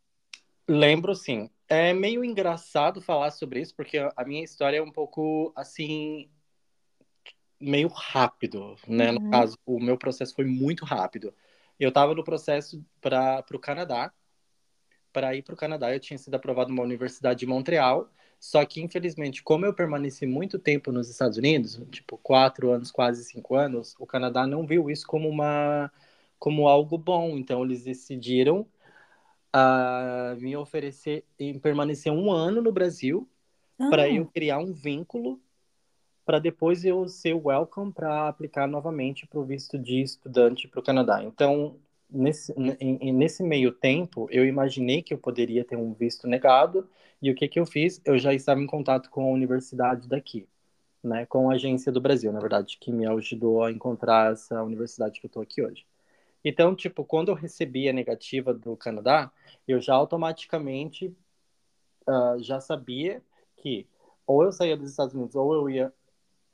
Lembro 0.67 1.15
sim. 1.15 1.49
É 1.69 1.93
meio 1.93 2.25
engraçado 2.25 2.99
falar 2.99 3.29
sobre 3.29 3.61
isso, 3.61 3.75
porque 3.75 3.99
a 3.99 4.25
minha 4.25 4.43
história 4.43 4.77
é 4.77 4.81
um 4.81 4.91
pouco 4.91 5.53
assim, 5.55 6.27
meio 7.59 7.87
rápido, 7.89 8.75
né? 8.87 9.11
Uhum. 9.11 9.19
No 9.19 9.29
caso, 9.29 9.57
o 9.65 9.79
meu 9.79 9.95
processo 9.95 10.33
foi 10.33 10.45
muito 10.45 10.83
rápido. 10.83 11.31
Eu 11.79 11.89
estava 11.89 12.15
no 12.15 12.23
processo 12.23 12.83
para 12.99 13.45
o 13.53 13.59
Canadá. 13.59 14.11
Para 15.13 15.35
ir 15.35 15.43
para 15.43 15.53
o 15.53 15.57
Canadá, 15.57 15.93
eu 15.93 15.99
tinha 15.99 16.17
sido 16.17 16.35
aprovado 16.35 16.69
numa 16.69 16.83
universidade 16.83 17.39
de 17.39 17.45
Montreal. 17.45 18.09
Só 18.39 18.65
que, 18.65 18.81
infelizmente, 18.81 19.43
como 19.43 19.65
eu 19.65 19.73
permaneci 19.73 20.25
muito 20.25 20.57
tempo 20.57 20.91
nos 20.91 21.09
Estados 21.09 21.37
Unidos, 21.37 21.79
tipo 21.91 22.17
quatro 22.17 22.71
anos, 22.71 22.89
quase 22.91 23.23
cinco 23.25 23.55
anos, 23.55 23.95
o 23.99 24.07
Canadá 24.07 24.47
não 24.47 24.65
viu 24.65 24.89
isso 24.89 25.05
como 25.05 25.29
uma 25.29 25.91
como 26.39 26.67
algo 26.67 26.97
bom. 26.97 27.37
Então, 27.37 27.63
eles 27.63 27.83
decidiram 27.83 28.65
a 29.51 30.35
me 30.39 30.55
oferecer 30.55 31.25
em 31.37 31.57
permanecer 31.57 32.11
um 32.11 32.31
ano 32.31 32.61
no 32.61 32.71
Brasil 32.71 33.27
ah. 33.79 33.89
para 33.89 34.09
eu 34.09 34.25
criar 34.25 34.59
um 34.59 34.73
vínculo 34.73 35.39
para 36.29 36.37
depois 36.37 36.85
eu 36.85 37.07
ser 37.07 37.33
welcome 37.33 37.91
para 37.91 38.27
aplicar 38.27 38.67
novamente 38.67 39.25
para 39.25 39.39
o 39.39 39.43
visto 39.43 39.79
de 39.79 39.99
estudante 39.99 40.67
para 40.67 40.79
o 40.79 40.83
Canadá. 40.83 41.23
Então, 41.23 41.75
nesse, 42.07 42.53
nesse 43.11 43.41
meio 43.41 43.71
tempo, 43.71 44.27
eu 44.29 44.45
imaginei 44.45 45.01
que 45.01 45.11
eu 45.11 45.17
poderia 45.17 45.65
ter 45.65 45.75
um 45.75 45.91
visto 45.91 46.27
negado, 46.27 46.87
e 47.19 47.31
o 47.31 47.35
que, 47.35 47.47
que 47.47 47.59
eu 47.59 47.65
fiz? 47.65 47.99
Eu 48.05 48.19
já 48.19 48.31
estava 48.31 48.61
em 48.61 48.67
contato 48.67 49.09
com 49.09 49.23
a 49.23 49.33
universidade 49.33 50.07
daqui, 50.07 50.47
né, 51.03 51.25
com 51.25 51.49
a 51.49 51.55
agência 51.55 51.91
do 51.91 51.99
Brasil, 51.99 52.31
na 52.31 52.39
verdade, 52.39 52.77
que 52.79 52.91
me 52.91 53.07
ajudou 53.07 53.63
a 53.63 53.71
encontrar 53.71 54.33
essa 54.33 54.61
universidade 54.61 55.19
que 55.19 55.25
eu 55.25 55.29
estou 55.29 55.41
aqui 55.41 55.63
hoje. 55.63 55.83
Então, 56.43 56.75
tipo, 56.75 57.03
quando 57.03 57.29
eu 57.29 57.35
recebi 57.35 57.89
a 57.89 57.93
negativa 57.93 58.53
do 58.53 58.75
Canadá, 58.77 59.31
eu 59.67 59.81
já 59.81 59.93
automaticamente 59.93 61.07
uh, 62.07 62.41
já 62.41 62.59
sabia 62.61 63.21
que 63.57 63.87
ou 64.25 64.43
eu 64.43 64.51
saía 64.51 64.77
dos 64.77 64.91
Estados 64.91 65.13
Unidos 65.13 65.35
ou 65.35 65.53
eu 65.53 65.69
ia 65.69 65.93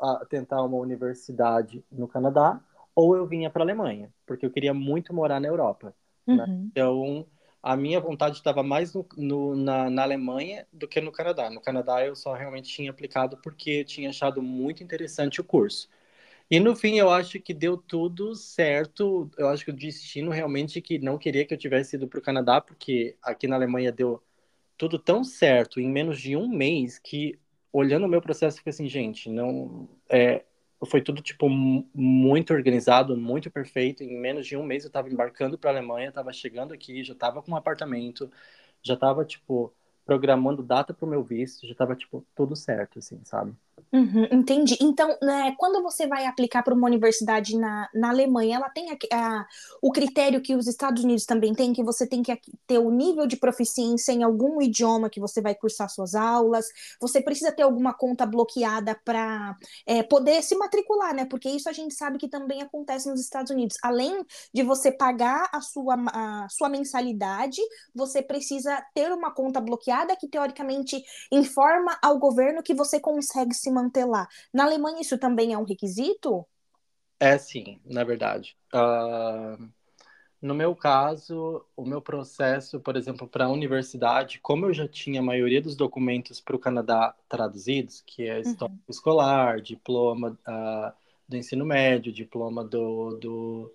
uh, 0.02 0.26
tentar 0.28 0.64
uma 0.64 0.78
universidade 0.78 1.84
no 1.92 2.08
Canadá 2.08 2.60
ou 2.96 3.16
eu 3.16 3.28
vinha 3.28 3.50
para 3.50 3.62
a 3.62 3.66
Alemanha, 3.66 4.12
porque 4.26 4.46
eu 4.46 4.52
queria 4.52 4.74
muito 4.74 5.14
morar 5.14 5.40
na 5.40 5.48
Europa. 5.48 5.94
Né? 6.26 6.34
Uhum. 6.34 6.38
Né? 6.38 6.68
Então, 6.72 7.26
a 7.62 7.76
minha 7.76 8.00
vontade 8.00 8.38
estava 8.38 8.64
mais 8.64 8.94
no, 8.94 9.06
no, 9.18 9.56
na, 9.56 9.90
na, 9.90 10.04
Alemanha 10.04 10.66
do 10.72 10.88
que 10.88 11.02
no 11.02 11.12
Canadá. 11.12 11.50
No 11.50 11.60
Canadá, 11.60 12.06
eu 12.06 12.16
só 12.16 12.34
realmente 12.34 12.70
tinha 12.70 12.92
aplicado 12.92 13.38
porque 13.38 13.84
tinha 13.84 14.10
achado 14.10 14.42
muito 14.42 14.84
interessante 14.84 15.42
o 15.42 15.44
curso. 15.44 15.90
E 16.50 16.60
no 16.60 16.76
fim, 16.76 16.98
eu 16.98 17.10
acho 17.10 17.40
que 17.40 17.54
deu 17.54 17.78
tudo 17.78 18.36
certo. 18.36 19.30
Eu 19.38 19.48
acho 19.50 19.66
que 19.66 19.72
o 19.72 19.76
destino 19.76 20.32
realmente 20.32 20.82
que 20.82 21.00
não 21.00 21.18
queria 21.18 21.46
que 21.46 21.54
eu 21.54 21.58
tivesse 21.58 21.96
ido 21.96 22.08
para 22.08 22.20
o 22.20 22.22
Canadá, 22.22 22.62
porque 22.62 23.18
aqui 23.22 23.48
na 23.48 23.56
Alemanha 23.56 23.92
deu 23.92 24.22
tudo 24.78 25.00
tão 25.00 25.24
certo 25.24 25.80
em 25.80 25.90
menos 25.90 26.20
de 26.22 26.36
um 26.36 26.48
mês 26.48 27.00
que, 27.00 27.40
olhando 27.74 28.06
o 28.06 28.10
meu 28.10 28.22
processo, 28.22 28.62
eu 28.66 28.70
assim, 28.70 28.88
gente, 28.88 29.30
não. 29.30 29.90
É, 30.10 30.44
foi 30.88 31.02
tudo, 31.02 31.22
tipo, 31.22 31.50
muito 31.50 32.54
organizado, 32.54 33.18
muito 33.18 33.50
perfeito. 33.50 34.04
Em 34.04 34.18
menos 34.20 34.46
de 34.48 34.56
um 34.58 34.64
mês 34.64 34.84
eu 34.84 34.90
estava 34.90 35.10
embarcando 35.10 35.58
para 35.58 35.72
a 35.72 35.74
Alemanha, 35.74 36.10
estava 36.10 36.32
chegando 36.34 36.74
aqui, 36.74 37.04
já 37.04 37.14
estava 37.14 37.42
com 37.42 37.52
um 37.52 37.56
apartamento, 37.56 38.32
já 38.84 38.94
estava, 38.96 39.26
tipo, 39.26 39.74
programando 40.06 40.62
data 40.64 40.94
para 40.94 41.06
o 41.06 41.10
meu 41.10 41.24
visto, 41.24 41.66
já 41.66 41.74
estava 41.74 41.96
tipo 41.96 42.26
tudo 42.36 42.56
certo, 42.56 43.00
assim, 43.00 43.20
sabe? 43.26 43.54
Uhum, 43.96 44.28
entendi. 44.30 44.78
Então, 44.82 45.18
né, 45.22 45.56
quando 45.58 45.82
você 45.82 46.06
vai 46.06 46.26
aplicar 46.26 46.62
para 46.64 46.74
uma 46.74 46.86
universidade 46.86 47.58
na, 47.58 47.90
na 47.94 48.10
Alemanha, 48.10 48.58
ela 48.58 48.70
tem 48.70 48.92
a, 48.92 48.98
a, 49.14 49.48
o 49.82 49.90
critério 49.90 50.42
que 50.42 50.54
os 50.54 50.68
Estados 50.68 51.02
Unidos 51.02 51.26
também 51.26 51.54
têm, 51.54 51.72
que 51.72 51.82
você 51.82 52.06
tem 52.06 52.22
que 52.22 52.38
ter 52.68 52.78
o 52.78 52.92
nível 52.92 53.26
de 53.26 53.38
proficiência 53.38 54.12
em 54.12 54.22
algum 54.22 54.62
idioma 54.62 55.10
que 55.10 55.18
você 55.22 55.40
vai 55.42 55.56
cursar 55.56 55.90
suas 55.90 56.14
aulas, 56.14 56.66
você 57.00 57.22
precisa 57.22 57.54
ter 57.54 57.62
alguma 57.64 57.94
conta 57.94 58.26
bloqueada 58.26 59.00
para 59.06 59.56
é, 59.88 60.04
poder 60.04 60.44
se 60.44 60.58
matricular, 60.58 61.16
né? 61.16 61.24
Porque 61.24 61.48
isso 61.48 61.70
a 61.70 61.74
gente 61.74 61.94
sabe 61.94 62.18
que 62.18 62.28
também 62.28 62.62
acontece 62.62 63.10
nos 63.10 63.22
Estados 63.22 63.50
Unidos. 63.50 63.78
Além 63.82 64.26
de 64.54 64.62
você 64.62 64.92
pagar 64.92 65.48
a 65.54 65.62
sua, 65.62 65.96
a 66.12 66.48
sua 66.50 66.68
mensalidade, 66.68 67.62
você 67.94 68.22
precisa 68.22 68.86
ter 68.94 69.10
uma 69.14 69.32
conta 69.32 69.62
bloqueada 69.62 70.18
que, 70.18 70.28
teoricamente, 70.28 71.02
informa 71.32 71.98
ao 72.02 72.20
governo 72.20 72.62
que 72.62 72.74
você 72.74 73.00
consegue 73.00 73.54
se 73.54 73.72
manter 73.72 73.85
lá. 74.06 74.28
Na 74.54 74.64
Alemanha, 74.66 75.02
isso 75.02 75.18
também 75.18 75.54
é 75.54 75.58
um 75.58 75.64
requisito? 75.64 76.46
É 77.20 77.38
sim, 77.38 77.80
na 77.86 78.04
verdade. 78.04 78.58
Uh, 78.74 79.70
no 80.42 80.54
meu 80.54 80.76
caso, 80.76 81.66
o 81.76 81.86
meu 81.86 82.02
processo, 82.02 82.80
por 82.80 82.96
exemplo, 82.96 83.28
para 83.28 83.46
a 83.46 83.50
universidade, 83.50 84.40
como 84.40 84.66
eu 84.66 84.74
já 84.74 84.88
tinha 84.88 85.20
a 85.20 85.24
maioria 85.24 85.62
dos 85.62 85.76
documentos 85.76 86.40
para 86.40 86.56
o 86.56 86.60
Canadá 86.60 87.16
traduzidos, 87.28 88.04
que 88.06 88.28
é 88.28 88.42
história 88.42 88.74
uhum. 88.74 88.80
escolar, 88.88 89.62
diploma 89.62 90.38
uh, 90.48 90.94
do 91.28 91.38
ensino 91.38 91.66
médio, 91.66 92.14
diploma 92.14 92.64
do, 92.64 93.18
do 93.18 93.74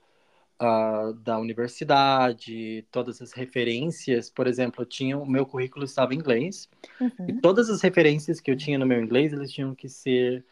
uh, 0.60 1.14
da 1.14 1.38
universidade, 1.38 2.84
todas 2.90 3.22
as 3.22 3.32
referências, 3.32 4.28
por 4.28 4.46
exemplo, 4.46 4.82
eu 4.82 4.86
tinha 4.86 5.18
o 5.18 5.26
meu 5.26 5.46
currículo 5.46 5.84
estava 5.84 6.14
em 6.14 6.18
inglês 6.18 6.68
uhum. 7.00 7.26
e 7.28 7.32
todas 7.40 7.70
as 7.70 7.80
referências 7.80 8.40
que 8.40 8.50
eu 8.50 8.56
tinha 8.56 8.78
no 8.78 8.86
meu 8.86 9.02
inglês 9.02 9.32
eles 9.32 9.50
tinham 9.50 9.74
que 9.74 9.88
ser 9.88 10.44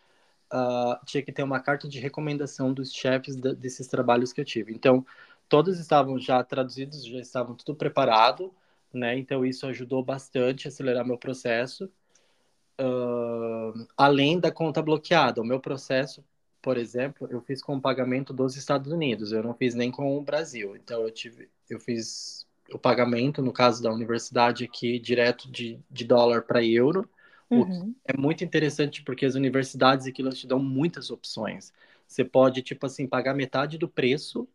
uh, 0.53 1.05
tinha 1.05 1.23
que 1.23 1.33
ter 1.33 1.43
uma 1.43 1.61
carta 1.61 1.89
de 1.89 2.01
recomendação 2.01 2.73
dos 2.73 2.93
chefes 2.93 3.37
da, 3.37 3.53
desses 3.53 3.87
trabalhos 3.87 4.33
que 4.33 4.41
eu 4.41 4.45
tive. 4.45 4.73
Então 4.73 5.05
todos 5.49 5.79
estavam 5.79 6.19
já 6.19 6.43
traduzidos, 6.43 7.05
já 7.05 7.21
estavam 7.21 7.55
tudo 7.55 7.77
preparado, 7.77 8.53
né? 8.93 9.19
Então 9.19 9.45
isso 9.45 9.67
ajudou 9.67 10.03
bastante 10.03 10.67
a 10.67 10.71
acelerar 10.71 11.07
meu 11.07 11.19
processo. 11.19 11.91
Uh, 12.81 13.87
além 13.97 14.39
da 14.39 14.53
conta 14.53 14.81
bloqueada, 14.81 15.41
o 15.41 15.45
meu 15.45 15.59
processo 15.61 16.25
por 16.61 16.77
exemplo, 16.77 17.29
eu 17.31 17.41
fiz 17.41 17.63
com 17.63 17.77
o 17.77 17.81
pagamento 17.81 18.33
dos 18.33 18.57
Estados 18.57 18.91
Unidos, 18.93 19.33
eu 19.33 19.43
não 19.43 19.55
fiz 19.55 19.75
nem 19.75 19.91
com 19.91 20.17
o 20.17 20.23
Brasil. 20.23 20.77
Então 20.77 21.03
eu 21.03 21.11
tive, 21.11 21.49
eu 21.69 21.79
fiz 21.79 22.47
o 22.73 22.79
pagamento, 22.79 23.43
no 23.43 23.53
caso 23.53 23.83
da 23.83 23.93
universidade 23.93 24.65
aqui, 24.65 24.99
direto 24.99 25.51
de, 25.51 25.79
de 25.91 26.05
dólar 26.05 26.43
para 26.43 26.65
euro. 26.65 27.09
Uhum. 27.51 27.95
é 28.05 28.15
muito 28.15 28.45
interessante 28.45 29.03
porque 29.03 29.25
as 29.25 29.35
universidades 29.35 30.07
aqui 30.07 30.21
elas 30.21 30.39
te 30.39 30.47
dão 30.47 30.59
muitas 30.59 31.11
opções. 31.11 31.73
Você 32.07 32.23
pode, 32.23 32.61
tipo 32.61 32.85
assim, 32.85 33.07
pagar 33.07 33.35
metade 33.35 33.79
do 33.79 33.89
preço, 33.89 34.47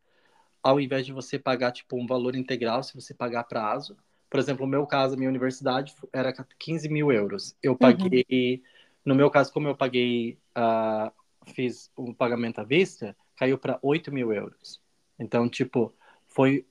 ao 0.62 0.80
invés 0.80 1.06
de 1.06 1.12
você 1.12 1.40
pagar, 1.40 1.72
tipo, 1.72 1.98
um 1.98 2.06
valor 2.06 2.36
integral, 2.36 2.84
se 2.84 2.94
você 2.94 3.14
pagar 3.14 3.46
prazo. 3.46 3.98
Por 4.30 4.40
exemplo, 4.40 4.66
no 4.66 4.72
meu 4.72 4.86
caso, 4.86 5.16
a 5.16 5.18
minha 5.18 5.30
universidade 5.30 5.94
era 6.12 6.32
15 6.60 6.88
mil 6.90 7.12
euros. 7.12 7.56
Eu 7.64 7.76
paguei, 7.76 8.26
uhum. 8.32 8.62
no 9.06 9.16
meu 9.16 9.30
caso, 9.32 9.52
como 9.52 9.68
eu 9.68 9.76
paguei 9.76 10.38
uh, 10.56 11.12
fiz 11.48 11.92
o 11.96 12.14
pagamento 12.14 12.60
à 12.60 12.64
vista, 12.64 13.16
caiu 13.36 13.58
para 13.58 13.80
8 13.82 14.12
mil 14.12 14.32
euros. 14.34 14.82
Então, 15.20 15.50
tipo, 15.50 15.94
foi 16.28 16.66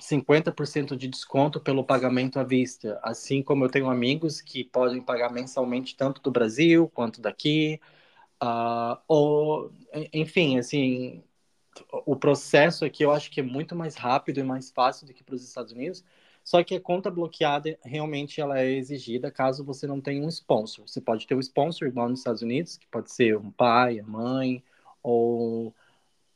50% 0.00 0.96
de 0.96 1.08
desconto 1.08 1.60
pelo 1.60 1.84
pagamento 1.84 2.38
à 2.38 2.44
vista. 2.44 2.98
Assim 3.02 3.42
como 3.42 3.64
eu 3.64 3.70
tenho 3.70 3.90
amigos 3.90 4.40
que 4.40 4.64
podem 4.64 5.00
pagar 5.00 5.32
mensalmente 5.32 5.96
tanto 5.96 6.20
do 6.22 6.30
Brasil 6.30 6.88
quanto 6.88 7.20
daqui. 7.20 7.80
Uh, 8.42 8.98
ou, 9.06 9.72
enfim, 10.12 10.58
assim, 10.58 11.22
o 12.04 12.16
processo 12.16 12.84
aqui 12.84 13.04
eu 13.04 13.12
acho 13.12 13.30
que 13.30 13.40
é 13.40 13.42
muito 13.42 13.74
mais 13.74 13.94
rápido 13.94 14.38
e 14.40 14.42
mais 14.42 14.70
fácil 14.70 15.06
do 15.06 15.14
que 15.14 15.22
para 15.24 15.34
os 15.34 15.44
Estados 15.44 15.72
Unidos, 15.72 16.04
só 16.44 16.62
que 16.64 16.74
a 16.74 16.80
conta 16.80 17.10
bloqueada 17.10 17.78
realmente 17.82 18.40
ela 18.40 18.60
é 18.60 18.70
exigida 18.70 19.30
caso 19.30 19.64
você 19.64 19.86
não 19.86 20.00
tenha 20.00 20.24
um 20.24 20.28
sponsor. 20.28 20.86
Você 20.88 21.00
pode 21.00 21.26
ter 21.26 21.34
um 21.34 21.40
sponsor 21.40 21.88
igual 21.88 22.08
nos 22.08 22.20
Estados 22.20 22.42
Unidos, 22.42 22.76
que 22.76 22.86
pode 22.88 23.12
ser 23.12 23.36
um 23.36 23.50
pai, 23.50 24.00
a 24.00 24.04
mãe, 24.04 24.62
ou 25.02 25.74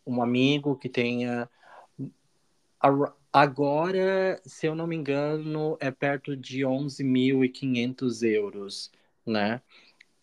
um 0.07 0.23
amigo 0.23 0.77
que 0.77 0.89
tenha. 0.89 1.49
Agora, 3.33 4.41
se 4.45 4.67
eu 4.67 4.75
não 4.75 4.87
me 4.87 4.97
engano, 4.97 5.77
é 5.81 5.91
perto 5.91 6.37
de 6.37 6.65
11.500 6.65 8.23
euros, 8.23 8.91
né? 9.27 9.61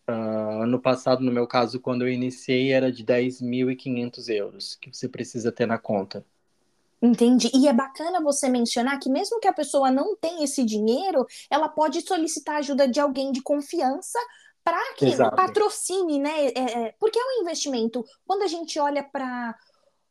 Uh, 0.08 0.66
no 0.66 0.80
passado, 0.80 1.22
no 1.22 1.32
meu 1.32 1.46
caso, 1.46 1.80
quando 1.80 2.02
eu 2.02 2.08
iniciei, 2.10 2.72
era 2.72 2.92
de 2.92 3.04
10.500 3.04 4.28
euros 4.28 4.76
que 4.76 4.92
você 4.92 5.08
precisa 5.08 5.52
ter 5.52 5.66
na 5.66 5.78
conta. 5.78 6.24
Entendi. 7.04 7.50
E 7.52 7.68
é 7.68 7.72
bacana 7.72 8.18
você 8.22 8.48
mencionar 8.48 8.98
que 8.98 9.10
mesmo 9.10 9.38
que 9.38 9.46
a 9.46 9.52
pessoa 9.52 9.90
não 9.90 10.16
tenha 10.16 10.42
esse 10.42 10.64
dinheiro, 10.64 11.26
ela 11.50 11.68
pode 11.68 12.00
solicitar 12.00 12.56
ajuda 12.56 12.88
de 12.88 12.98
alguém 12.98 13.30
de 13.30 13.42
confiança 13.42 14.18
para 14.64 14.80
que 14.94 15.04
Exato. 15.04 15.36
patrocine, 15.36 16.18
né? 16.18 16.46
É, 16.46 16.60
é, 16.60 16.94
porque 16.98 17.18
é 17.18 17.22
um 17.22 17.42
investimento. 17.42 18.02
Quando 18.26 18.42
a 18.42 18.46
gente 18.46 18.78
olha 18.78 19.02
para 19.02 19.54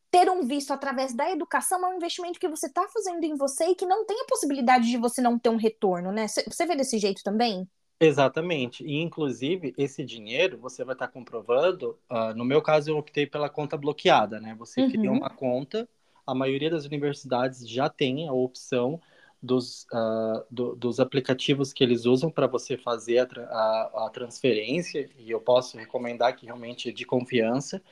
ter 0.08 0.30
um 0.30 0.46
visto 0.46 0.70
através 0.70 1.12
da 1.12 1.28
educação, 1.28 1.84
é 1.84 1.88
um 1.88 1.96
investimento 1.96 2.38
que 2.38 2.46
você 2.46 2.68
está 2.68 2.86
fazendo 2.86 3.24
em 3.24 3.34
você 3.34 3.64
e 3.64 3.74
que 3.74 3.84
não 3.84 4.06
tem 4.06 4.20
a 4.20 4.26
possibilidade 4.26 4.88
de 4.88 4.96
você 4.96 5.20
não 5.20 5.36
ter 5.36 5.48
um 5.48 5.56
retorno, 5.56 6.12
né? 6.12 6.28
Você 6.28 6.64
vê 6.64 6.76
desse 6.76 6.96
jeito 7.00 7.24
também? 7.24 7.68
Exatamente. 7.98 8.84
E, 8.84 9.00
inclusive, 9.00 9.74
esse 9.76 10.04
dinheiro 10.04 10.58
você 10.58 10.84
vai 10.84 10.94
estar 10.94 11.08
tá 11.08 11.12
comprovando. 11.12 11.98
Uh, 12.08 12.32
no 12.36 12.44
meu 12.44 12.62
caso, 12.62 12.88
eu 12.88 12.98
optei 12.98 13.26
pela 13.26 13.48
conta 13.48 13.76
bloqueada, 13.76 14.38
né? 14.38 14.54
Você 14.60 14.80
uhum. 14.80 14.90
cria 14.90 15.10
uma 15.10 15.30
conta 15.30 15.88
a 16.26 16.34
maioria 16.34 16.70
das 16.70 16.84
universidades 16.84 17.68
já 17.68 17.88
tem 17.88 18.28
a 18.28 18.32
opção 18.32 19.00
dos, 19.42 19.84
uh, 19.92 20.44
do, 20.50 20.74
dos 20.74 20.98
aplicativos 21.00 21.72
que 21.72 21.84
eles 21.84 22.06
usam 22.06 22.30
para 22.30 22.46
você 22.46 22.78
fazer 22.78 23.18
a, 23.18 23.24
a, 23.50 24.06
a, 24.06 24.10
transferência, 24.10 25.10
e 25.18 25.30
eu 25.30 25.40
posso 25.40 25.76
recomendar 25.76 26.34
que 26.34 26.46
realmente 26.46 26.88
é 26.88 26.92
de 26.92 27.04
confiança, 27.04 27.82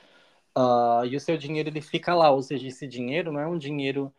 uh, 0.57 1.05
e 1.05 1.15
o 1.15 1.19
seu 1.19 1.37
dinheiro 1.37 1.69
ele 1.69 1.81
fica 1.81 2.15
lá, 2.15 2.31
ou 2.31 2.41
seja, 2.41 2.67
esse 2.67 2.87
dinheiro 2.87 3.31
não 3.31 3.39
é 3.39 3.47
um 3.47 3.57
dinheiro 3.57 4.11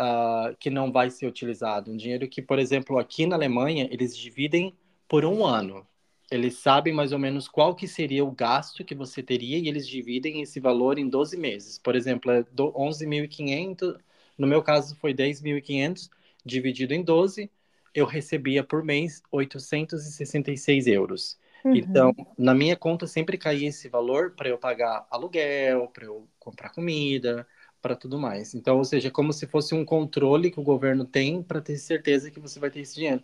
uh, 0.00 0.56
que 0.58 0.70
não 0.70 0.90
vai 0.90 1.10
ser 1.10 1.26
utilizado, 1.26 1.90
um 1.92 1.96
dinheiro 1.96 2.28
que, 2.28 2.40
por 2.42 2.58
exemplo, 2.58 2.98
aqui 2.98 3.26
na 3.26 3.36
Alemanha, 3.36 3.88
eles 3.90 4.16
dividem 4.16 4.76
por 5.06 5.24
um 5.24 5.44
ano 5.46 5.86
eles 6.30 6.58
sabem 6.58 6.92
mais 6.92 7.12
ou 7.12 7.18
menos 7.18 7.48
qual 7.48 7.74
que 7.74 7.88
seria 7.88 8.24
o 8.24 8.30
gasto 8.30 8.84
que 8.84 8.94
você 8.94 9.22
teria 9.22 9.58
e 9.58 9.68
eles 9.68 9.86
dividem 9.88 10.42
esse 10.42 10.60
valor 10.60 10.98
em 10.98 11.08
12 11.08 11.36
meses. 11.36 11.78
Por 11.78 11.96
exemplo, 11.96 12.30
é 12.30 12.44
11.500, 12.74 13.96
no 14.36 14.46
meu 14.46 14.62
caso 14.62 14.94
foi 14.96 15.14
10.500, 15.14 16.10
dividido 16.44 16.94
em 16.94 17.02
12, 17.02 17.50
eu 17.94 18.06
recebia 18.06 18.62
por 18.62 18.84
mês 18.84 19.22
866 19.30 20.86
euros. 20.86 21.38
Uhum. 21.64 21.74
Então, 21.76 22.14
na 22.36 22.54
minha 22.54 22.76
conta 22.76 23.06
sempre 23.06 23.36
caía 23.36 23.68
esse 23.68 23.88
valor 23.88 24.32
para 24.32 24.48
eu 24.48 24.58
pagar 24.58 25.06
aluguel, 25.10 25.88
para 25.88 26.04
eu 26.04 26.28
comprar 26.38 26.70
comida, 26.70 27.46
para 27.80 27.96
tudo 27.96 28.18
mais. 28.18 28.54
Então, 28.54 28.76
ou 28.78 28.84
seja, 28.84 29.08
é 29.08 29.10
como 29.10 29.32
se 29.32 29.46
fosse 29.46 29.74
um 29.74 29.84
controle 29.84 30.50
que 30.50 30.60
o 30.60 30.62
governo 30.62 31.04
tem 31.04 31.42
para 31.42 31.60
ter 31.60 31.76
certeza 31.76 32.30
que 32.30 32.40
você 32.40 32.58
vai 32.58 32.70
ter 32.70 32.80
esse 32.80 32.94
dinheiro. 32.94 33.22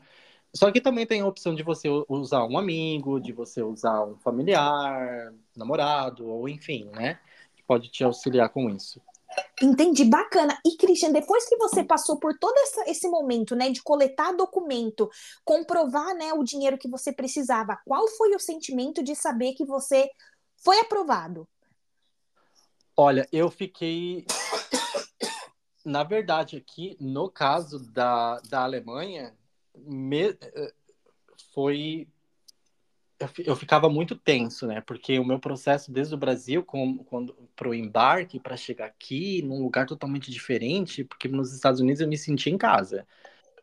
Só 0.55 0.71
que 0.71 0.81
também 0.81 1.05
tem 1.05 1.21
a 1.21 1.27
opção 1.27 1.55
de 1.55 1.65
você 1.65 1.89
usar 2.09 2.45
um 2.45 2.57
amigo, 2.57 3.19
de 3.19 3.33
você 3.33 3.63
usar 3.63 4.05
um 4.05 4.17
familiar, 4.19 5.33
namorado, 5.57 6.29
ou 6.29 6.49
enfim, 6.49 6.89
né? 6.93 7.19
Que 7.57 7.63
pode 7.65 7.91
te 7.91 8.05
auxiliar 8.05 8.49
com 8.51 8.71
isso. 8.71 9.03
Entendi, 9.61 10.05
bacana. 10.05 10.57
E, 10.65 10.77
Christian, 10.77 11.11
depois 11.11 11.49
que 11.49 11.57
você 11.57 11.83
passou 11.83 12.19
por 12.19 12.39
todo 12.39 12.57
essa, 12.59 12.89
esse 12.89 13.09
momento, 13.09 13.57
né, 13.57 13.71
de 13.71 13.83
coletar 13.83 14.33
documento, 14.33 15.11
comprovar, 15.45 16.15
né, 16.15 16.33
o 16.33 16.45
dinheiro 16.45 16.79
que 16.79 16.89
você 16.89 17.13
precisava, 17.13 17.77
qual 17.85 18.07
foi 18.09 18.35
o 18.37 18.39
sentimento 18.39 19.03
de 19.03 19.17
saber 19.17 19.55
que 19.55 19.65
você 19.65 20.09
foi 20.57 20.79
aprovado? 20.79 21.49
Olha, 22.97 23.29
eu 23.33 23.51
fiquei. 23.51 24.25
Na 25.85 26.03
verdade, 26.03 26.57
aqui, 26.57 26.97
no 26.99 27.29
caso 27.29 27.79
da, 27.93 28.39
da 28.49 28.63
Alemanha, 28.63 29.37
me, 29.77 30.37
foi 31.53 32.07
eu 33.45 33.57
ficava 33.57 33.89
muito 33.89 34.17
tenso, 34.17 34.67
né? 34.67 34.81
Porque 34.81 35.19
o 35.19 35.25
meu 35.25 35.39
processo 35.39 35.91
desde 35.91 36.15
o 36.15 36.19
Brasil, 36.19 36.65
para 37.55 37.69
o 37.69 37.75
embarque, 37.75 38.41
para 38.41 38.57
chegar 38.57 38.87
aqui, 38.87 39.41
num 39.43 39.63
lugar 39.63 39.87
totalmente 39.87 40.31
diferente, 40.31 41.05
porque 41.05 41.29
nos 41.29 41.53
Estados 41.55 41.81
Unidos 41.81 42.01
eu 42.01 42.09
me 42.09 42.19
sentia 42.19 42.53
em 42.53 42.59
casa. 42.59 43.07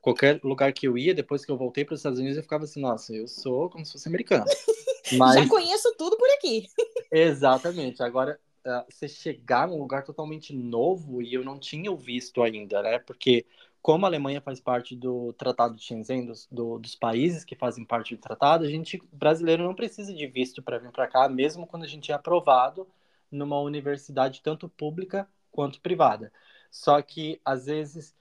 Qualquer 0.02 0.40
lugar 0.44 0.74
que 0.74 0.88
eu 0.88 0.98
ia, 0.98 1.14
depois 1.14 1.46
que 1.46 1.52
eu 1.52 1.58
voltei 1.58 1.86
para 1.86 1.94
os 1.94 2.00
Estados 2.00 2.18
Unidos, 2.18 2.38
eu 2.38 2.44
ficava 2.44 2.64
assim, 2.64 2.82
nossa, 2.82 3.14
eu 3.14 3.28
sou 3.28 3.70
como 3.70 3.86
se 3.86 3.92
fosse 3.92 4.08
americano. 4.08 4.46
Mas... 5.18 5.36
Já 5.36 5.48
conheço 5.48 5.94
tudo 5.98 6.18
por 6.18 6.30
aqui. 6.32 6.68
Exatamente. 7.12 8.02
Agora, 8.02 8.40
uh, 8.66 8.84
você 8.90 9.08
chegar 9.08 9.68
num 9.68 9.78
lugar 9.78 10.04
totalmente 10.04 10.56
novo 10.56 11.22
e 11.22 11.34
eu 11.34 11.44
não 11.44 11.60
tinha 11.60 11.92
o 11.92 11.98
visto 11.98 12.42
ainda, 12.42 12.82
né? 12.82 12.98
Porque 12.98 13.46
como 13.82 14.06
a 14.06 14.10
Alemanha 14.10 14.42
faz 14.42 14.60
parte 14.60 14.96
do 14.96 15.34
Tratado 15.34 15.76
de 15.76 15.84
Shenzhen, 15.84 16.26
dos, 16.26 16.48
do, 16.52 16.78
dos 16.78 16.96
países 16.96 17.44
que 17.44 17.56
fazem 17.56 17.84
parte 17.84 18.16
do 18.16 18.22
tratado, 18.22 18.64
a 18.64 18.68
gente, 18.68 19.02
brasileiro, 19.12 19.64
não 19.64 19.74
precisa 19.74 20.14
de 20.14 20.28
visto 20.28 20.62
para 20.62 20.78
vir 20.78 20.92
para 20.92 21.08
cá, 21.08 21.28
mesmo 21.28 21.66
quando 21.66 21.84
a 21.84 21.88
gente 21.88 22.12
é 22.12 22.16
aprovado 22.16 22.88
numa 23.32 23.60
universidade 23.60 24.42
tanto 24.42 24.70
pública 24.70 25.28
quanto 25.52 25.82
privada. 25.82 26.32
Só 26.70 27.02
que, 27.02 27.42
às 27.44 27.66
vezes, 27.66 28.16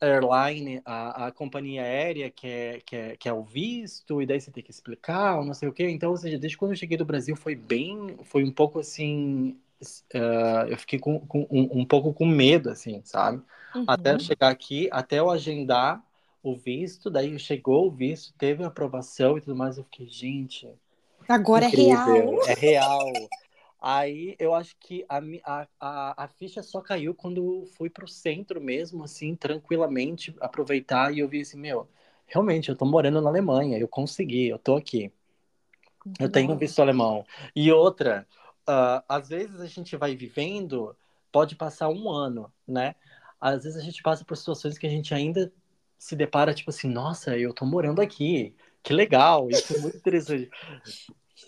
airline, 0.00 0.80
a, 0.84 1.26
a 1.26 1.32
companhia 1.32 1.82
aérea 1.82 2.30
quer, 2.30 2.82
quer, 2.82 3.16
quer 3.16 3.32
o 3.32 3.42
visto, 3.42 4.20
e 4.22 4.26
daí 4.26 4.40
você 4.40 4.50
tem 4.50 4.62
que 4.62 4.70
explicar, 4.70 5.38
ou 5.38 5.44
não 5.44 5.54
sei 5.54 5.68
o 5.68 5.72
quê. 5.72 5.88
Então, 5.88 6.10
ou 6.10 6.16
seja, 6.16 6.38
desde 6.38 6.56
quando 6.56 6.72
eu 6.72 6.76
cheguei 6.76 6.96
do 6.96 7.04
Brasil 7.04 7.36
foi 7.36 7.54
bem, 7.54 8.18
foi 8.24 8.44
um 8.44 8.52
pouco 8.52 8.80
assim, 8.80 9.58
uh, 10.14 10.68
eu 10.68 10.76
fiquei 10.78 10.98
com, 10.98 11.20
com 11.26 11.46
um, 11.50 11.80
um, 11.80 11.84
pouco 11.84 12.12
com 12.12 12.26
medo, 12.26 12.70
assim, 12.70 13.00
sabe? 13.04 13.42
Uhum. 13.74 13.84
Até 13.86 14.18
chegar 14.18 14.48
aqui, 14.48 14.88
até 14.92 15.18
eu 15.18 15.30
agendar 15.30 16.02
o 16.42 16.54
visto, 16.54 17.10
daí 17.10 17.38
chegou 17.38 17.86
o 17.86 17.90
visto, 17.90 18.32
teve 18.38 18.62
a 18.64 18.68
aprovação 18.68 19.36
e 19.36 19.40
tudo 19.40 19.56
mais, 19.56 19.76
eu 19.76 19.84
fiquei, 19.84 20.08
gente. 20.08 20.68
Agora 21.28 21.64
é 21.64 21.68
incrível, 21.68 22.40
é 22.46 22.54
real. 22.54 22.54
É 22.54 22.54
real. 22.54 23.28
Aí 23.80 24.34
eu 24.38 24.54
acho 24.54 24.76
que 24.80 25.04
a, 25.08 25.20
a, 25.80 26.24
a, 26.24 26.28
ficha 26.28 26.62
só 26.62 26.80
caiu 26.80 27.14
quando 27.14 27.64
fui 27.76 27.88
pro 27.88 28.08
centro 28.08 28.60
mesmo, 28.60 29.04
assim, 29.04 29.36
tranquilamente, 29.36 30.34
aproveitar 30.40 31.12
e 31.14 31.20
eu 31.20 31.28
vi 31.28 31.42
assim, 31.42 31.58
meu, 31.58 31.88
realmente, 32.26 32.68
eu 32.68 32.76
tô 32.76 32.84
morando 32.84 33.20
na 33.20 33.28
Alemanha, 33.28 33.78
eu 33.78 33.86
consegui, 33.86 34.48
eu 34.48 34.58
tô 34.58 34.74
aqui. 34.74 35.12
Eu 36.18 36.30
tenho 36.30 36.56
visto 36.56 36.80
alemão. 36.80 37.24
E 37.54 37.70
outra, 37.70 38.26
uh, 38.68 39.02
às 39.08 39.28
vezes 39.28 39.60
a 39.60 39.66
gente 39.66 39.96
vai 39.96 40.16
vivendo, 40.16 40.96
pode 41.30 41.54
passar 41.54 41.88
um 41.88 42.10
ano, 42.10 42.52
né? 42.66 42.94
Às 43.40 43.64
vezes 43.64 43.78
a 43.78 43.82
gente 43.82 44.02
passa 44.02 44.24
por 44.24 44.36
situações 44.36 44.78
que 44.78 44.86
a 44.86 44.90
gente 44.90 45.14
ainda 45.14 45.52
se 45.98 46.14
depara, 46.14 46.54
tipo 46.54 46.70
assim, 46.70 46.88
nossa, 46.88 47.36
eu 47.36 47.52
tô 47.52 47.64
morando 47.64 48.00
aqui, 48.00 48.54
que 48.82 48.92
legal, 48.92 49.50
isso 49.50 49.74
é 49.74 49.78
muito 49.78 49.96
interessante. 49.96 50.50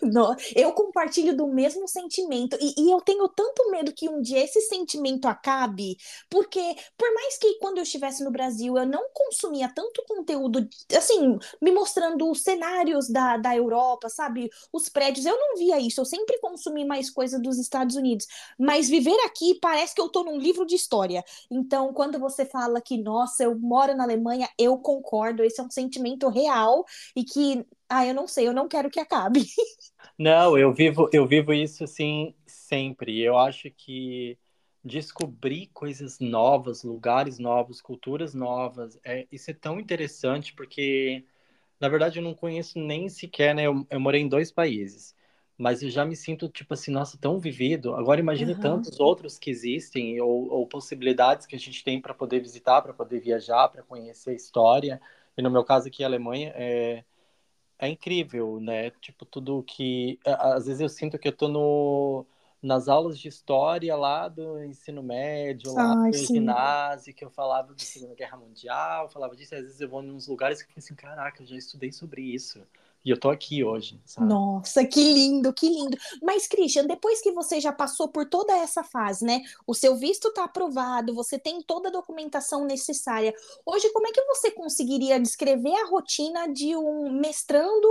Não, 0.01 0.35
eu 0.55 0.71
compartilho 0.73 1.35
do 1.35 1.47
mesmo 1.47 1.87
sentimento 1.87 2.57
e, 2.59 2.73
e, 2.77 2.91
eu 2.91 3.01
tenho 3.01 3.27
tanto 3.27 3.69
medo 3.71 3.93
que 3.93 4.09
um 4.09 4.21
dia 4.21 4.43
esse 4.43 4.61
sentimento 4.61 5.27
acabe, 5.27 5.97
porque 6.29 6.75
por 6.97 7.13
mais 7.13 7.37
que 7.37 7.55
quando 7.55 7.77
eu 7.77 7.83
estivesse 7.83 8.23
no 8.23 8.31
Brasil 8.31 8.77
eu 8.77 8.85
não 8.85 9.09
consumia 9.13 9.71
tanto 9.73 10.03
conteúdo, 10.07 10.67
assim, 10.95 11.37
me 11.61 11.71
mostrando 11.71 12.29
os 12.29 12.41
cenários 12.41 13.09
da, 13.09 13.37
da 13.37 13.55
Europa, 13.55 14.09
sabe? 14.09 14.49
Os 14.71 14.89
prédios, 14.89 15.25
eu 15.25 15.37
não 15.37 15.57
via 15.57 15.79
isso, 15.79 16.01
eu 16.01 16.05
sempre 16.05 16.39
consumi 16.39 16.85
mais 16.85 17.09
coisa 17.09 17.39
dos 17.39 17.57
Estados 17.57 17.95
Unidos, 17.95 18.25
mas 18.57 18.89
viver 18.89 19.19
aqui 19.25 19.55
parece 19.61 19.93
que 19.95 20.01
eu 20.01 20.09
tô 20.09 20.23
num 20.23 20.37
livro 20.37 20.65
de 20.65 20.75
história. 20.75 21.23
Então, 21.49 21.93
quando 21.93 22.19
você 22.19 22.45
fala 22.45 22.81
que, 22.81 22.97
nossa, 22.97 23.43
eu 23.43 23.57
moro 23.57 23.95
na 23.95 24.03
Alemanha, 24.03 24.49
eu 24.57 24.77
concordo, 24.77 25.43
esse 25.43 25.59
é 25.59 25.63
um 25.63 25.71
sentimento 25.71 26.27
real 26.29 26.85
e 27.15 27.23
que 27.23 27.65
ah, 27.91 28.05
eu 28.05 28.13
não 28.13 28.27
sei, 28.27 28.47
eu 28.47 28.53
não 28.53 28.67
quero 28.67 28.89
que 28.89 28.99
acabe. 28.99 29.45
Não, 30.17 30.57
eu 30.57 30.73
vivo, 30.73 31.09
eu 31.11 31.25
vivo 31.27 31.53
isso 31.53 31.83
assim 31.83 32.35
sempre. 32.45 33.21
Eu 33.21 33.37
acho 33.37 33.71
que 33.71 34.37
descobrir 34.83 35.67
coisas 35.73 36.19
novas, 36.19 36.83
lugares 36.83 37.37
novos, 37.39 37.81
culturas 37.81 38.33
novas, 38.33 38.99
é, 39.03 39.27
isso 39.31 39.51
é 39.51 39.53
tão 39.53 39.79
interessante 39.79 40.53
porque, 40.53 41.25
na 41.79 41.89
verdade, 41.89 42.19
eu 42.19 42.23
não 42.23 42.33
conheço 42.33 42.79
nem 42.79 43.09
sequer, 43.09 43.53
né? 43.55 43.63
Eu, 43.67 43.85
eu 43.89 43.99
morei 43.99 44.21
em 44.21 44.27
dois 44.29 44.51
países, 44.51 45.15
mas 45.57 45.83
eu 45.83 45.89
já 45.89 46.05
me 46.05 46.15
sinto, 46.15 46.49
tipo 46.49 46.73
assim, 46.73 46.91
nossa, 46.91 47.17
tão 47.17 47.39
vivido. 47.39 47.95
Agora 47.95 48.19
imagine 48.19 48.53
uhum. 48.53 48.59
tantos 48.59 48.99
outros 48.99 49.37
que 49.37 49.49
existem 49.51 50.19
ou, 50.21 50.49
ou 50.49 50.67
possibilidades 50.67 51.45
que 51.45 51.55
a 51.55 51.59
gente 51.59 51.83
tem 51.83 52.01
para 52.01 52.13
poder 52.13 52.39
visitar, 52.41 52.81
para 52.81 52.93
poder 52.93 53.19
viajar, 53.19 53.69
para 53.69 53.83
conhecer 53.83 54.31
a 54.31 54.33
história. 54.33 55.01
E 55.37 55.41
no 55.41 55.51
meu 55.51 55.63
caso 55.63 55.87
aqui, 55.87 56.03
a 56.03 56.07
Alemanha, 56.07 56.53
é, 56.55 57.03
é 57.81 57.89
incrível, 57.89 58.59
né? 58.61 58.91
Tipo, 58.91 59.25
tudo 59.25 59.63
que. 59.63 60.19
Às 60.25 60.65
vezes 60.67 60.81
eu 60.81 60.89
sinto 60.89 61.19
que 61.19 61.27
eu 61.27 61.35
tô 61.35 61.47
no, 61.49 62.25
nas 62.61 62.87
aulas 62.87 63.19
de 63.19 63.27
história 63.27 63.95
lá 63.95 64.27
do 64.29 64.63
ensino 64.63 65.03
médio, 65.03 65.73
lá 65.73 65.95
Ai, 65.95 66.13
do 66.13 66.25
sim. 66.25 66.27
ginásio, 66.27 67.13
que 67.13 67.25
eu 67.25 67.31
falava 67.31 67.73
da 67.73 67.83
Segunda 67.85 68.15
Guerra 68.15 68.37
Mundial, 68.37 69.09
falava 69.09 69.35
disso, 69.35 69.55
às 69.55 69.61
vezes 69.63 69.81
eu 69.81 69.89
vou 69.89 70.01
nos 70.03 70.27
lugares 70.27 70.61
que 70.63 70.71
eu 70.71 70.75
assim, 70.77 70.95
caraca, 70.95 71.41
eu 71.43 71.47
já 71.47 71.55
estudei 71.57 71.91
sobre 71.91 72.21
isso. 72.21 72.65
E 73.03 73.09
eu 73.09 73.19
tô 73.19 73.29
aqui 73.29 73.63
hoje, 73.63 73.99
sabe? 74.05 74.27
Nossa, 74.27 74.85
que 74.85 75.01
lindo, 75.01 75.51
que 75.53 75.67
lindo. 75.67 75.97
Mas, 76.21 76.47
Christian, 76.47 76.85
depois 76.85 77.21
que 77.21 77.31
você 77.31 77.59
já 77.59 77.71
passou 77.71 78.07
por 78.07 78.29
toda 78.29 78.53
essa 78.53 78.83
fase, 78.83 79.25
né? 79.25 79.41
O 79.65 79.73
seu 79.73 79.95
visto 79.95 80.31
tá 80.31 80.43
aprovado, 80.43 81.13
você 81.15 81.39
tem 81.39 81.61
toda 81.61 81.89
a 81.89 81.91
documentação 81.91 82.65
necessária. 82.65 83.33
Hoje, 83.65 83.89
como 83.91 84.07
é 84.07 84.11
que 84.11 84.23
você 84.25 84.51
conseguiria 84.51 85.19
descrever 85.19 85.73
a 85.75 85.87
rotina 85.87 86.47
de 86.53 86.75
um 86.75 87.11
mestrando 87.11 87.87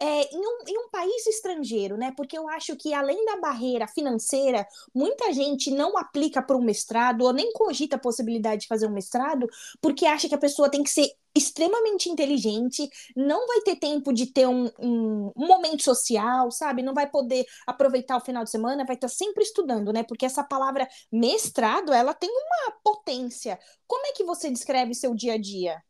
é, 0.00 0.34
em, 0.34 0.40
um, 0.40 0.58
em 0.66 0.78
um 0.78 0.88
país 0.88 1.26
estrangeiro, 1.26 1.98
né? 1.98 2.12
Porque 2.16 2.36
eu 2.36 2.48
acho 2.48 2.74
que, 2.76 2.94
além 2.94 3.22
da 3.26 3.36
barreira 3.36 3.86
financeira, 3.86 4.66
muita 4.94 5.32
gente 5.32 5.70
não 5.70 5.98
aplica 5.98 6.40
para 6.40 6.56
um 6.56 6.62
mestrado 6.62 7.22
ou 7.22 7.32
nem 7.32 7.52
cogita 7.52 7.96
a 7.96 7.98
possibilidade 7.98 8.62
de 8.62 8.68
fazer 8.68 8.86
um 8.86 8.92
mestrado 8.92 9.46
porque 9.80 10.06
acha 10.06 10.28
que 10.28 10.34
a 10.34 10.38
pessoa 10.38 10.70
tem 10.70 10.82
que 10.82 10.90
ser 10.90 11.10
extremamente 11.36 12.08
inteligente, 12.08 12.88
não 13.16 13.46
vai 13.46 13.60
ter 13.62 13.76
tempo 13.76 14.12
de 14.12 14.26
ter 14.26 14.46
um, 14.46 14.70
um, 14.78 15.32
um, 15.36 15.46
momento 15.46 15.82
social, 15.82 16.50
sabe? 16.50 16.82
Não 16.82 16.94
vai 16.94 17.10
poder 17.10 17.44
aproveitar 17.66 18.16
o 18.16 18.20
final 18.20 18.44
de 18.44 18.50
semana, 18.50 18.84
vai 18.84 18.94
estar 18.94 19.08
sempre 19.08 19.42
estudando, 19.42 19.92
né? 19.92 20.04
Porque 20.04 20.24
essa 20.24 20.44
palavra 20.44 20.88
mestrado, 21.10 21.92
ela 21.92 22.14
tem 22.14 22.30
uma 22.30 22.76
potência. 22.84 23.58
Como 23.86 24.06
é 24.06 24.12
que 24.12 24.24
você 24.24 24.50
descreve 24.50 24.94
seu 24.94 25.14
dia 25.14 25.34
a 25.34 25.38
dia? 25.38 25.82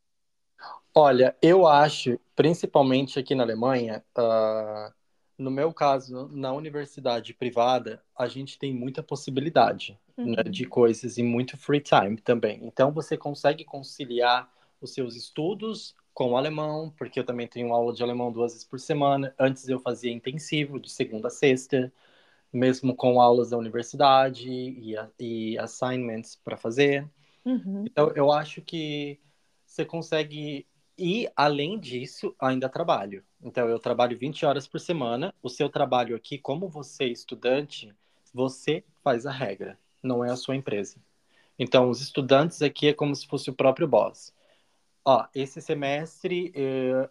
Olha, 0.95 1.37
eu 1.43 1.67
acho, 1.67 2.19
principalmente 2.35 3.19
aqui 3.19 3.35
na 3.35 3.43
Alemanha, 3.43 4.03
uh, 4.17 4.93
no 5.37 5.51
meu 5.51 5.73
caso, 5.75 6.29
na 6.33 6.53
universidade 6.53 7.35
privada, 7.35 8.03
a 8.17 8.29
gente 8.29 8.59
tem 8.59 8.73
muita 8.73 9.03
possibilidade 9.03 9.99
né, 10.17 10.25
uhum. 10.25 10.31
né, 10.37 10.43
de 10.45 10.65
coisas 10.65 11.19
e 11.19 11.23
muito 11.23 11.57
free 11.57 11.81
time 11.81 12.17
também. 12.17 12.61
Então, 12.63 12.93
você 12.93 13.17
consegue 13.17 13.65
conciliar 13.65 14.49
os 14.85 14.95
seus 14.95 15.17
estudos 15.17 15.95
com 16.13 16.31
o 16.31 16.37
alemão, 16.37 16.95
porque 16.97 17.19
eu 17.19 17.25
também 17.25 17.49
tenho 17.49 17.73
aula 17.73 17.93
de 17.93 18.03
alemão 18.03 18.31
duas 18.31 18.53
vezes 18.53 18.67
por 18.67 18.79
semana. 18.79 19.35
Antes 19.39 19.69
eu 19.69 19.81
fazia 19.81 20.13
intensivo, 20.13 20.79
de 20.79 20.91
segunda 20.91 21.29
a 21.29 21.31
sexta, 21.31 21.93
mesmo 22.53 22.95
com 22.95 23.21
aulas 23.21 23.51
da 23.51 23.59
universidade 23.59 24.49
e, 24.49 24.95
e 25.19 25.59
assignments 25.59 26.37
para 26.37 26.57
fazer. 26.57 27.09
Uhum. 27.45 27.85
Então, 27.85 28.13
eu 28.15 28.31
acho 28.31 28.63
que 28.63 29.19
você 29.67 29.85
consegue 29.85 30.67
ir 30.97 31.31
além 31.35 31.79
disso, 31.81 32.35
ainda 32.39 32.69
trabalho. 32.69 33.25
Então, 33.43 33.69
eu 33.69 33.79
trabalho 33.81 34.17
20 34.17 34.47
horas 34.47 34.69
por 34.69 34.79
semana. 34.79 35.35
O 35.43 35.49
seu 35.49 35.69
trabalho 35.69 36.15
aqui, 36.15 36.39
como 36.39 36.69
você 36.69 37.05
é 37.05 37.09
estudante, 37.09 37.93
você 38.33 38.85
faz 39.03 39.27
a 39.27 39.33
regra, 39.33 39.77
não 40.01 40.25
é 40.25 40.31
a 40.31 40.37
sua 40.37 40.55
empresa. 40.55 40.97
Então, 41.59 41.91
os 41.91 42.01
estudantes 42.01 42.63
aqui 42.63 42.89
é 42.89 42.93
como 42.93 43.15
se 43.15 43.27
fosse 43.27 43.51
o 43.51 43.55
próprio 43.55 43.87
boss. 43.87 44.33
Ó, 45.05 45.27
esse 45.35 45.61
semestre 45.61 46.53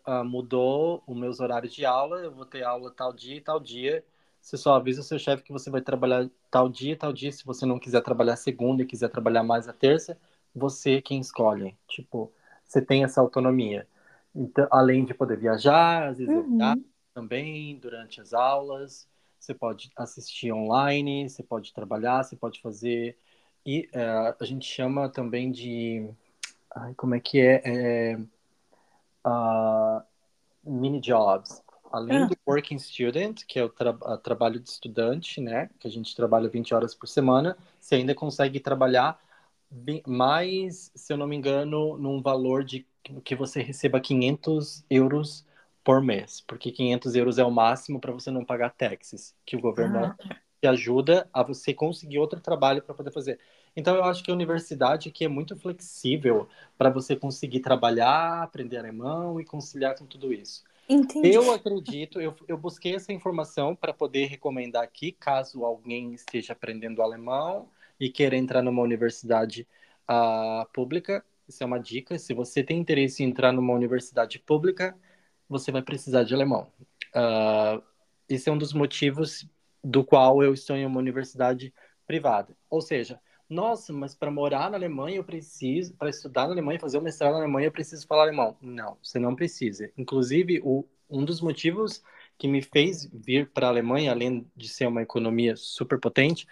uh, 0.07 0.25
mudou 0.25 1.03
os 1.05 1.15
meus 1.15 1.39
horários 1.39 1.73
de 1.73 1.85
aula, 1.85 2.21
eu 2.21 2.31
vou 2.31 2.45
ter 2.45 2.63
aula 2.63 2.89
tal 2.89 3.13
dia 3.13 3.35
e 3.35 3.41
tal 3.41 3.59
dia. 3.59 4.03
Você 4.41 4.57
só 4.57 4.73
avisa 4.73 5.01
o 5.01 5.03
seu 5.03 5.19
chefe 5.19 5.43
que 5.43 5.51
você 5.51 5.69
vai 5.69 5.79
trabalhar 5.79 6.27
tal 6.49 6.67
dia 6.67 6.93
e 6.93 6.95
tal 6.95 7.13
dia. 7.13 7.31
Se 7.31 7.45
você 7.45 7.65
não 7.65 7.79
quiser 7.79 8.01
trabalhar 8.01 8.35
segunda 8.35 8.81
e 8.81 8.85
quiser 8.85 9.09
trabalhar 9.09 9.43
mais 9.43 9.69
a 9.69 9.73
terça, 9.73 10.17
você 10.55 10.95
é 10.95 11.01
quem 11.01 11.19
escolhe. 11.19 11.77
Tipo, 11.87 12.33
você 12.65 12.81
tem 12.81 13.03
essa 13.03 13.21
autonomia. 13.21 13.87
Então, 14.35 14.67
além 14.71 15.05
de 15.05 15.13
poder 15.13 15.37
viajar, 15.37 16.09
às 16.09 16.17
vezes 16.17 16.33
uhum. 16.33 16.73
eu 16.75 16.83
também 17.13 17.77
durante 17.77 18.19
as 18.19 18.33
aulas. 18.33 19.07
Você 19.39 19.53
pode 19.53 19.91
assistir 19.95 20.51
online, 20.51 21.29
você 21.29 21.43
pode 21.43 21.71
trabalhar, 21.71 22.23
você 22.23 22.35
pode 22.35 22.59
fazer. 22.59 23.15
E 23.65 23.87
uh, 23.93 24.35
a 24.39 24.45
gente 24.45 24.65
chama 24.65 25.09
também 25.09 25.51
de 25.51 26.09
Ai, 26.75 26.93
como 26.95 27.15
é 27.15 27.19
que 27.19 27.39
é? 27.39 27.61
é 27.65 28.19
uh, 29.25 30.03
mini 30.63 30.99
jobs. 30.99 31.61
Além 31.91 32.23
ah. 32.23 32.25
do 32.25 32.35
working 32.47 32.79
student, 32.79 33.43
que 33.47 33.59
é 33.59 33.63
o 33.63 33.69
tra 33.69 33.93
trabalho 34.17 34.59
de 34.59 34.67
estudante, 34.67 35.39
né? 35.39 35.69
Que 35.79 35.87
a 35.87 35.91
gente 35.91 36.15
trabalha 36.15 36.49
20 36.49 36.73
horas 36.73 36.95
por 36.95 37.07
semana, 37.07 37.55
você 37.79 37.95
ainda 37.95 38.15
consegue 38.15 38.59
trabalhar 38.59 39.19
mais, 40.05 40.91
se 40.95 41.13
eu 41.13 41.17
não 41.17 41.27
me 41.27 41.35
engano, 41.35 41.97
num 41.97 42.21
valor 42.21 42.63
de 42.63 42.85
que 43.23 43.35
você 43.35 43.61
receba 43.61 43.99
500 43.99 44.83
euros 44.89 45.45
por 45.83 46.01
mês, 46.01 46.41
porque 46.47 46.71
500 46.71 47.15
euros 47.15 47.37
é 47.37 47.43
o 47.43 47.51
máximo 47.51 47.99
para 47.99 48.11
você 48.11 48.31
não 48.31 48.45
pagar 48.45 48.71
taxes, 48.71 49.35
que 49.45 49.55
o 49.55 49.61
governo 49.61 50.05
ah. 50.05 50.15
te 50.61 50.67
ajuda 50.67 51.29
a 51.33 51.43
você 51.43 51.73
conseguir 51.73 52.19
outro 52.19 52.39
trabalho 52.39 52.81
para 52.81 52.95
poder 52.95 53.11
fazer. 53.11 53.39
Então, 53.75 53.95
eu 53.95 54.03
acho 54.03 54.23
que 54.23 54.29
a 54.29 54.33
universidade 54.33 55.09
aqui 55.09 55.25
é 55.25 55.27
muito 55.27 55.55
flexível 55.55 56.47
para 56.77 56.89
você 56.89 57.15
conseguir 57.15 57.59
trabalhar, 57.59 58.43
aprender 58.43 58.77
alemão 58.77 59.39
e 59.39 59.45
conciliar 59.45 59.97
com 59.97 60.05
tudo 60.05 60.31
isso. 60.31 60.63
Entendi. 60.87 61.33
Eu 61.33 61.51
acredito, 61.51 62.19
eu, 62.19 62.35
eu 62.47 62.57
busquei 62.57 62.95
essa 62.95 63.13
informação 63.13 63.75
para 63.75 63.93
poder 63.93 64.25
recomendar 64.25 64.83
aqui, 64.83 65.11
caso 65.11 65.63
alguém 65.63 66.13
esteja 66.13 66.53
aprendendo 66.53 67.01
alemão 67.01 67.69
e 67.99 68.09
queira 68.09 68.35
entrar 68.35 68.61
numa 68.61 68.81
universidade 68.81 69.67
uh, 70.09 70.67
pública, 70.73 71.23
isso 71.47 71.63
é 71.63 71.65
uma 71.65 71.79
dica. 71.79 72.17
Se 72.17 72.33
você 72.33 72.63
tem 72.63 72.79
interesse 72.79 73.23
em 73.23 73.27
entrar 73.27 73.51
numa 73.51 73.73
universidade 73.73 74.39
pública, 74.39 74.95
você 75.47 75.71
vai 75.71 75.81
precisar 75.81 76.23
de 76.23 76.33
alemão. 76.33 76.71
Uh, 77.15 77.81
esse 78.27 78.49
é 78.49 78.51
um 78.51 78.57
dos 78.57 78.73
motivos 78.73 79.47
do 79.83 80.03
qual 80.03 80.43
eu 80.43 80.53
estou 80.53 80.75
em 80.75 80.85
uma 80.85 80.99
universidade 80.99 81.73
privada. 82.05 82.55
Ou 82.69 82.81
seja, 82.81 83.19
nossa, 83.53 83.93
mas 83.93 84.15
para 84.15 84.31
morar 84.31 84.69
na 84.69 84.77
Alemanha 84.77 85.17
eu 85.17 85.23
preciso, 85.23 85.93
para 85.95 86.09
estudar 86.09 86.47
na 86.47 86.53
Alemanha, 86.53 86.79
fazer 86.79 86.97
um 86.97 87.01
mestrado 87.01 87.33
na 87.33 87.39
Alemanha, 87.39 87.67
eu 87.67 87.71
preciso 87.71 88.07
falar 88.07 88.23
alemão. 88.23 88.57
Não, 88.61 88.97
você 89.01 89.19
não 89.19 89.35
precisa. 89.35 89.91
Inclusive, 89.97 90.59
o, 90.63 90.85
um 91.09 91.23
dos 91.23 91.41
motivos 91.41 92.03
que 92.37 92.47
me 92.47 92.61
fez 92.61 93.05
vir 93.13 93.49
para 93.49 93.67
a 93.67 93.69
Alemanha, 93.69 94.11
além 94.11 94.45
de 94.55 94.67
ser 94.67 94.87
uma 94.87 95.01
economia 95.01 95.55
super 95.55 95.99
potente, 95.99 96.47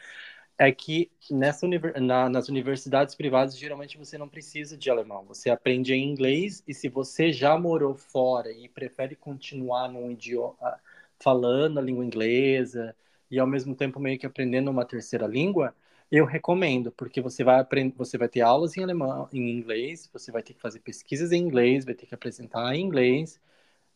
é 0.58 0.72
que 0.72 1.12
nessa 1.30 1.68
na, 2.00 2.30
nas 2.30 2.48
universidades 2.48 3.16
privadas 3.16 3.58
geralmente 3.58 3.98
você 3.98 4.18
não 4.18 4.30
precisa 4.30 4.78
de 4.78 4.92
alemão, 4.92 5.26
você 5.26 5.50
aprende 5.50 5.92
em 5.94 6.08
inglês 6.08 6.64
e 6.68 6.74
se 6.74 6.88
você 6.88 7.32
já 7.32 7.58
morou 7.58 7.96
fora 7.96 8.52
e 8.52 8.70
prefere 8.70 9.16
continuar 9.16 9.90
num 9.90 10.12
idioma 10.12 10.80
falando 11.20 11.80
a 11.80 11.82
língua 11.82 12.06
inglesa 12.06 12.96
e 13.30 13.40
ao 13.40 13.48
mesmo 13.48 13.76
tempo 13.76 14.00
meio 14.00 14.20
que 14.20 14.26
aprendendo 14.26 14.70
uma 14.70 14.86
terceira 14.86 15.26
língua, 15.26 15.74
eu 16.12 16.26
recomendo, 16.26 16.92
porque 16.92 17.22
você 17.22 17.42
vai 17.42 17.60
aprender, 17.60 17.96
você 17.96 18.18
vai 18.18 18.28
ter 18.28 18.42
aulas 18.42 18.76
em 18.76 18.84
alemão, 18.84 19.30
em 19.32 19.50
inglês, 19.50 20.10
você 20.12 20.30
vai 20.30 20.44
ter 20.44 20.54
que 20.54 20.60
fazer 20.62 20.80
pesquisas 20.80 21.32
em 21.32 21.38
inglês, 21.38 21.86
vai 21.86 21.94
ter 21.94 22.06
que 22.06 22.14
apresentar 22.14 22.76
em 22.76 22.82
inglês, 22.82 23.40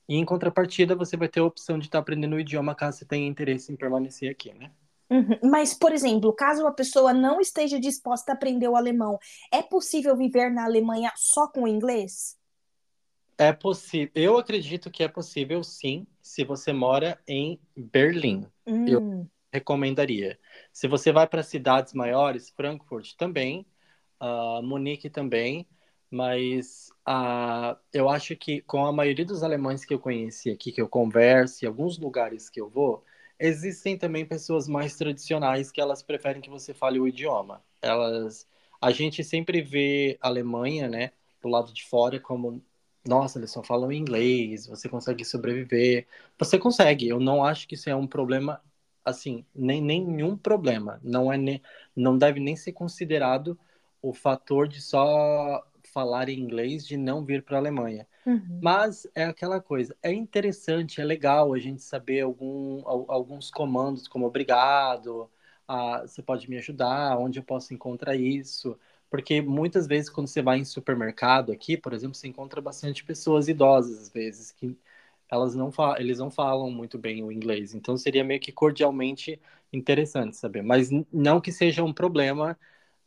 e 0.08 0.15
em 0.15 0.23
contrapartida 0.23 0.95
você 0.95 1.17
vai 1.17 1.28
ter 1.28 1.41
a 1.41 1.45
opção 1.45 1.78
de 1.78 1.88
estar 1.88 1.99
aprendendo 1.99 2.38
o 2.38 2.39
idioma 2.39 2.73
caso 2.73 2.99
você 2.99 3.06
tenha 3.06 3.28
interesse 3.28 3.71
em 3.71 3.75
permanecer 3.75 4.32
aqui, 4.32 4.54
né? 4.54 4.71
Uhum. 5.10 5.38
Mas, 5.43 5.73
por 5.73 5.91
exemplo, 5.91 6.32
caso 6.34 6.65
a 6.65 6.71
pessoa 6.71 7.13
não 7.13 7.39
esteja 7.41 7.80
disposta 7.80 8.32
a 8.32 8.36
aprender 8.36 8.67
o 8.69 8.75
alemão, 8.75 9.19
é 9.51 9.62
possível 9.62 10.15
viver 10.15 10.49
na 10.49 10.63
Alemanha 10.63 11.12
só 11.15 11.47
com 11.47 11.63
o 11.63 11.67
inglês? 11.67 12.38
É 13.38 13.51
possível. 13.51 14.12
Eu 14.15 14.38
acredito 14.38 14.89
que 14.89 15.04
é 15.04 15.08
possível, 15.08 15.62
sim, 15.63 16.08
se 16.21 16.45
você 16.45 16.71
mora 16.71 17.19
em 17.28 17.60
Berlim. 17.75 18.47
Hum. 18.65 18.88
Eu 18.88 19.28
recomendaria. 19.56 20.39
Se 20.72 20.88
você 20.88 21.12
vai 21.12 21.28
para 21.28 21.44
cidades 21.44 21.94
maiores, 21.94 22.50
Frankfurt 22.50 23.13
também, 23.18 23.65
uh, 24.22 24.62
Munique 24.63 25.10
também, 25.10 25.68
mas 26.12 26.89
uh, 27.08 27.78
eu 27.94 28.10
acho 28.10 28.36
que 28.36 28.62
com 28.62 28.86
a 28.86 28.91
maioria 28.91 29.26
dos 29.26 29.44
alemães 29.44 29.86
que 29.86 29.94
eu 29.94 30.00
conheci 30.00 30.50
aqui, 30.52 30.72
que 30.72 30.82
eu 30.82 30.89
converso, 30.89 31.63
e 31.65 31.68
alguns 31.68 31.98
lugares 31.98 32.50
que 32.50 32.62
eu 32.62 32.70
vou, 32.70 33.04
existem 33.39 33.98
também 33.98 34.26
pessoas 34.26 34.68
mais 34.68 34.96
tradicionais 34.96 35.72
que 35.72 35.82
elas 35.82 36.02
preferem 36.04 36.41
que 36.41 36.50
você 36.50 36.74
fale 36.74 37.00
o 37.00 37.08
idioma. 37.08 37.63
Elas, 37.82 38.48
a 38.82 38.91
gente 38.91 39.24
sempre 39.24 39.62
vê 39.62 40.18
a 40.22 40.28
Alemanha, 40.28 40.88
né, 40.89 41.12
do 41.41 41.50
lado 41.50 41.74
de 41.74 41.86
fora 41.86 42.20
como 42.20 42.63
nossa, 43.08 43.38
eles 43.39 43.52
só 43.52 43.63
falam 43.63 43.91
inglês, 43.91 44.68
você 44.68 44.89
consegue 44.89 45.24
sobreviver. 45.24 46.08
Você 46.39 46.58
consegue, 46.58 47.08
eu 47.08 47.20
não 47.20 47.44
acho 47.44 47.68
que 47.68 47.76
isso 47.76 47.89
é 47.89 47.96
um 47.96 48.08
problema, 48.08 48.62
assim, 49.06 49.46
nem 49.54 49.82
nenhum 49.82 50.36
problema. 50.36 51.00
Não 51.04 51.32
é 51.32 51.38
ne, 51.38 51.62
não 51.96 52.18
deve 52.18 52.39
nem 52.39 52.56
ser 52.56 52.74
considerado 52.74 53.58
o 54.02 54.13
fator 54.13 54.68
de 54.68 54.82
só 54.82 55.63
falar 55.94 56.28
inglês 56.30 56.86
de 56.86 56.98
não 56.98 57.24
vir 57.24 57.44
para 57.44 57.58
a 57.58 57.60
Alemanha. 57.60 58.08
Uhum. 58.26 58.60
Mas 58.62 59.08
é 59.15 59.24
aquela 59.24 59.62
coisa, 59.62 59.96
é 60.02 60.12
interessante, 60.12 61.00
é 61.00 61.04
legal 61.06 61.54
a 61.54 61.60
gente 61.60 61.84
saber 61.84 62.22
algum, 62.22 62.82
alguns 62.86 63.52
comandos 63.52 64.08
como 64.08 64.26
obrigado, 64.26 65.30
ah, 65.68 66.02
você 66.02 66.22
pode 66.22 66.50
me 66.50 66.58
ajudar, 66.58 67.18
onde 67.18 67.39
eu 67.39 67.44
posso 67.44 67.74
encontrar 67.74 68.15
isso. 68.15 68.78
Porque 69.10 69.41
muitas 69.41 69.88
vezes, 69.88 70.10
quando 70.10 70.28
você 70.28 70.41
vai 70.41 70.58
em 70.60 70.65
supermercado 70.65 71.52
aqui, 71.52 71.78
por 71.78 71.94
exemplo, 71.94 72.15
você 72.15 72.28
encontra 72.28 72.60
bastante 72.60 73.04
pessoas 73.06 73.48
idosas, 73.48 74.02
às 74.02 74.10
vezes, 74.10 74.52
que 74.52 74.78
elas 75.30 75.56
não 75.56 75.72
eles 75.98 76.20
não 76.20 76.30
falam 76.30 76.70
muito 76.70 76.98
bem 76.98 77.24
o 77.24 77.32
inglês. 77.32 77.74
Então, 77.74 77.98
seria 77.98 78.24
meio 78.24 78.40
que 78.40 78.52
cordialmente 78.52 79.40
interessante 79.72 80.38
saber. 80.38 80.62
Mas 80.62 80.90
não 81.12 81.42
que 81.42 81.52
seja 81.52 81.84
um 81.84 81.94
problema 81.94 82.58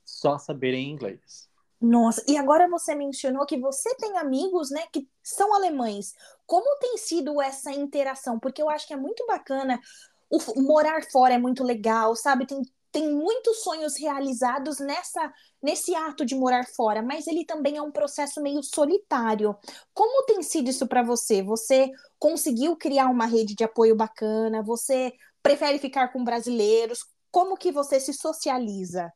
só 0.05 0.39
saberem 0.39 0.91
inglês. 0.91 1.49
Nossa, 1.81 2.25
e 2.27 2.37
agora 2.37 2.69
você 2.69 2.95
mencionou 2.95 3.47
que 3.47 3.57
você 3.57 3.95
tem 3.97 4.19
amigos, 4.19 4.71
né, 4.71 4.83
que 4.93 5.09
são 5.23 5.55
alemães. 5.55 6.15
Como 6.45 6.79
tem 6.81 6.97
sido 6.97 7.41
essa 7.41 7.71
interação? 7.71 8.39
Porque 8.39 8.61
eu 8.61 8.69
acho 8.69 8.87
que 8.87 8.93
é 8.93 8.97
muito 8.97 9.25
bacana. 9.27 9.81
O 10.29 10.61
morar 10.61 11.03
fora 11.05 11.35
é 11.35 11.39
muito 11.39 11.63
legal, 11.63 12.17
sabe? 12.17 12.47
Tem 12.47 12.63
tem 12.99 13.15
muitos 13.15 13.63
sonhos 13.63 13.97
realizados 13.97 14.81
nessa 14.81 15.33
nesse 15.63 15.95
ato 15.95 16.25
de 16.25 16.35
morar 16.35 16.65
fora, 16.67 17.01
mas 17.01 17.27
ele 17.29 17.45
também 17.45 17.77
é 17.77 17.83
um 17.83 17.93
processo 17.93 18.41
meio 18.43 18.61
solitário. 18.63 19.57
Como 19.95 20.25
tem 20.25 20.43
sido 20.43 20.69
isso 20.69 20.87
para 20.87 21.03
você? 21.03 21.43
Você 21.43 21.91
conseguiu 22.19 22.77
criar 22.77 23.07
uma 23.07 23.27
rede 23.27 23.55
de 23.55 23.63
apoio 23.63 23.95
bacana? 23.95 24.63
Você 24.63 25.13
prefere 25.43 25.79
ficar 25.79 26.09
com 26.09 26.25
brasileiros? 26.25 27.05
Como 27.31 27.57
que 27.57 27.71
você 27.71 28.01
se 28.01 28.13
socializa? 28.13 29.13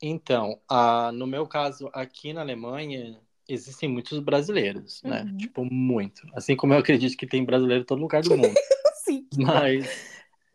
Então, 0.00 0.58
uh, 0.70 1.12
no 1.12 1.26
meu 1.26 1.46
caso, 1.46 1.90
aqui 1.92 2.32
na 2.32 2.40
Alemanha, 2.40 3.20
existem 3.48 3.90
muitos 3.90 4.18
brasileiros, 4.20 5.02
né? 5.02 5.22
Uhum. 5.22 5.36
Tipo, 5.36 5.64
muito. 5.70 6.22
Assim 6.34 6.56
como 6.56 6.72
eu 6.72 6.78
acredito 6.78 7.16
que 7.16 7.26
tem 7.26 7.44
brasileiro 7.44 7.82
em 7.82 7.86
todo 7.86 8.00
lugar 8.00 8.22
do 8.22 8.36
mundo. 8.36 8.54
Sim. 9.04 9.26
Mas 9.36 9.86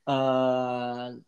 uh, 0.08 1.24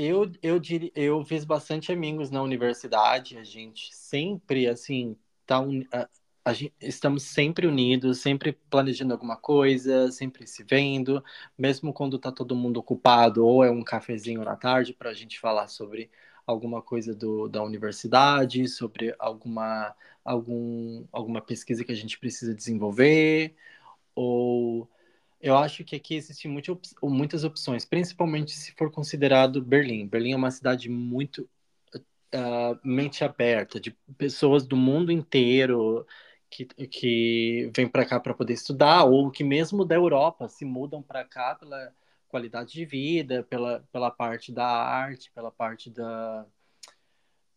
eu, 0.00 0.30
eu, 0.42 0.58
dir, 0.58 0.92
eu 0.94 1.24
fiz 1.24 1.44
bastante 1.44 1.92
amigos 1.92 2.30
na 2.30 2.42
universidade, 2.42 3.36
a 3.38 3.44
gente 3.44 3.94
sempre, 3.94 4.66
assim, 4.66 5.16
tá 5.46 5.60
un, 5.60 5.84
a, 5.92 6.08
a 6.44 6.52
gente, 6.52 6.74
estamos 6.80 7.22
sempre 7.24 7.66
unidos, 7.66 8.18
sempre 8.20 8.52
planejando 8.70 9.12
alguma 9.12 9.36
coisa, 9.36 10.10
sempre 10.10 10.46
se 10.46 10.62
vendo, 10.64 11.22
mesmo 11.56 11.92
quando 11.92 12.18
tá 12.18 12.32
todo 12.32 12.56
mundo 12.56 12.78
ocupado, 12.78 13.46
ou 13.46 13.62
é 13.64 13.70
um 13.70 13.82
cafezinho 13.84 14.42
na 14.44 14.56
tarde 14.56 14.94
para 14.94 15.10
a 15.10 15.14
gente 15.14 15.38
falar 15.38 15.68
sobre 15.68 16.10
alguma 16.46 16.82
coisa 16.82 17.14
do, 17.14 17.48
da 17.48 17.62
universidade, 17.62 18.66
sobre 18.68 19.14
alguma, 19.18 19.94
algum, 20.24 21.04
alguma 21.12 21.40
pesquisa 21.42 21.84
que 21.84 21.92
a 21.92 21.94
gente 21.96 22.18
precisa 22.18 22.54
desenvolver, 22.54 23.54
ou 24.14 24.88
eu 25.40 25.56
acho 25.56 25.84
que 25.84 25.96
aqui 25.96 26.14
existem 26.14 26.50
muitas 27.02 27.44
opções, 27.44 27.84
principalmente 27.84 28.52
se 28.52 28.72
for 28.72 28.90
considerado 28.90 29.62
Berlim. 29.62 30.06
Berlim 30.06 30.32
é 30.32 30.36
uma 30.36 30.50
cidade 30.50 30.88
muito 30.88 31.48
uh, 31.96 32.78
mente 32.84 33.24
aberta, 33.24 33.80
de 33.80 33.90
pessoas 34.18 34.66
do 34.66 34.76
mundo 34.76 35.10
inteiro 35.10 36.06
que, 36.50 36.66
que 36.66 37.70
vêm 37.74 37.88
para 37.88 38.04
cá 38.04 38.20
para 38.20 38.34
poder 38.34 38.52
estudar, 38.52 39.04
ou 39.04 39.30
que 39.30 39.42
mesmo 39.42 39.84
da 39.84 39.94
Europa 39.94 40.48
se 40.48 40.64
mudam 40.64 41.02
para 41.02 41.24
cá 41.24 41.54
pela 41.54 41.94
qualidade 42.28 42.72
de 42.72 42.84
vida, 42.84 43.42
pela, 43.44 43.82
pela 43.90 44.10
parte 44.10 44.52
da 44.52 44.66
arte, 44.66 45.32
pela 45.32 45.50
parte 45.50 45.90
da, 45.90 46.46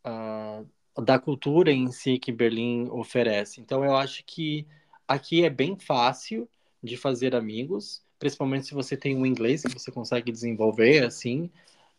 uh, 0.06 1.02
da 1.02 1.19
cultura 1.19 1.72
em 1.72 1.91
si 1.91 2.17
que 2.17 2.32
Berlim 2.32 2.88
oferece. 2.91 3.60
Então, 3.60 3.84
eu 3.84 3.96
acho 3.96 4.24
que 4.26 4.65
aqui 5.08 5.43
é 5.43 5.50
bem 5.50 5.78
fácil 5.78 6.50
de 6.84 6.98
fazer 6.98 7.36
amigos, 7.36 8.04
principalmente 8.19 8.67
se 8.67 8.74
você 8.74 8.98
tem 8.98 9.15
um 9.15 9.26
inglês 9.26 9.63
que 9.63 9.74
você 9.74 9.91
consegue 9.91 10.32
desenvolver 10.32 11.06
assim, 11.06 11.50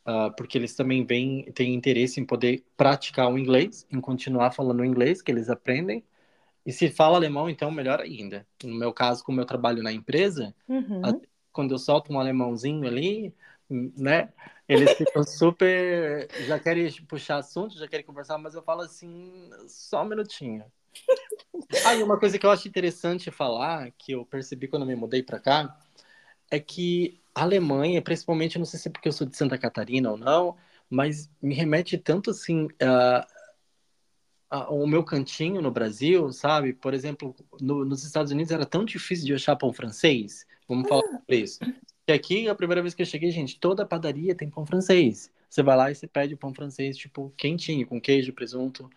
uh, 0.07 0.35
porque 0.37 0.59
eles 0.59 0.75
também 0.75 1.05
vêm, 1.05 1.51
têm 1.53 1.75
interesse 1.75 2.21
em 2.21 2.25
poder 2.25 2.65
praticar 2.77 3.33
o 3.33 3.39
inglês, 3.39 3.87
em 3.91 4.01
continuar 4.01 4.51
falando 4.51 4.85
inglês 4.85 5.23
que 5.23 5.33
eles 5.33 5.49
aprendem. 5.49 6.05
E 6.67 6.73
se 6.73 6.91
fala 6.91 7.17
alemão, 7.17 7.49
então 7.49 7.71
melhor 7.71 8.01
ainda. 8.01 8.47
No 8.63 8.75
meu 8.75 8.93
caso, 8.93 9.25
como 9.25 9.41
eu 9.41 9.45
trabalho 9.45 9.83
na 9.83 9.93
empresa, 9.93 10.55
uhum. 10.69 11.21
quando 11.53 11.73
eu 11.73 11.79
solto 11.79 12.13
um 12.13 12.19
alemãozinho 12.19 12.87
ali, 12.87 13.35
né? 13.69 14.33
Eles 14.69 14.93
ficam 14.95 15.23
super. 15.25 16.29
Já 16.47 16.59
querem 16.59 16.91
puxar 17.07 17.39
assunto, 17.39 17.79
já 17.79 17.87
querem 17.87 18.05
conversar, 18.05 18.39
mas 18.39 18.55
eu 18.55 18.63
falo 18.63 18.81
assim, 18.81 19.51
só 19.69 20.03
um 20.03 20.09
minutinho. 20.09 20.65
Ah, 21.87 21.95
e 21.95 22.03
uma 22.03 22.19
coisa 22.19 22.39
que 22.39 22.45
eu 22.45 22.51
acho 22.51 22.69
interessante 22.69 23.31
falar, 23.31 23.91
que 23.93 24.13
eu 24.13 24.25
percebi 24.27 24.69
quando 24.69 24.83
eu 24.83 24.89
me 24.89 24.97
mudei 24.97 25.23
para 25.23 25.39
cá, 25.39 25.79
é 26.51 26.59
que 26.59 27.21
a 27.35 27.43
Alemanha, 27.43 28.03
principalmente, 28.03 28.59
não 28.59 28.65
sei 28.65 28.79
se 28.79 28.89
é 28.89 28.91
porque 28.91 29.09
eu 29.09 29.13
sou 29.13 29.27
de 29.27 29.37
Santa 29.37 29.59
Catarina 29.59 30.11
ou 30.11 30.17
não, 30.17 30.57
mas 30.89 31.31
me 31.43 31.55
remete 31.55 31.99
tanto 31.99 32.31
assim 32.31 32.67
uh, 32.67 33.27
ao 34.49 34.87
meu 34.87 35.03
cantinho 35.03 35.61
no 35.61 35.71
Brasil, 35.71 36.33
sabe? 36.33 36.73
Por 36.73 36.95
exemplo, 36.95 37.35
no, 37.61 37.85
nos 37.85 38.05
Estados 38.05 38.31
Unidos 38.31 38.53
era 38.53 38.65
tão 38.65 38.85
difícil 38.85 39.27
de 39.27 39.35
achar 39.35 39.57
pão 39.57 39.73
francês, 39.73 40.47
vamos 40.69 40.89
falar 40.89 41.03
ah. 41.05 41.19
sobre 41.19 41.37
isso. 41.37 41.59
E 42.07 42.13
aqui, 42.13 42.49
a 42.49 42.55
primeira 42.55 42.83
vez 42.83 42.95
que 42.95 43.03
eu 43.03 43.07
cheguei, 43.07 43.31
gente, 43.31 43.59
toda 43.59 43.87
padaria 43.87 44.35
tem 44.35 44.51
pão 44.51 44.65
francês. 44.67 45.31
Você 45.49 45.63
vai 45.63 45.77
lá 45.77 45.91
e 45.91 45.95
você 45.95 46.07
pede 46.07 46.35
o 46.35 46.37
pão 46.37 46.53
francês, 46.53 46.97
tipo, 46.97 47.33
quentinho, 47.37 47.87
com 47.87 48.01
queijo, 48.01 48.33
presunto, 48.33 48.91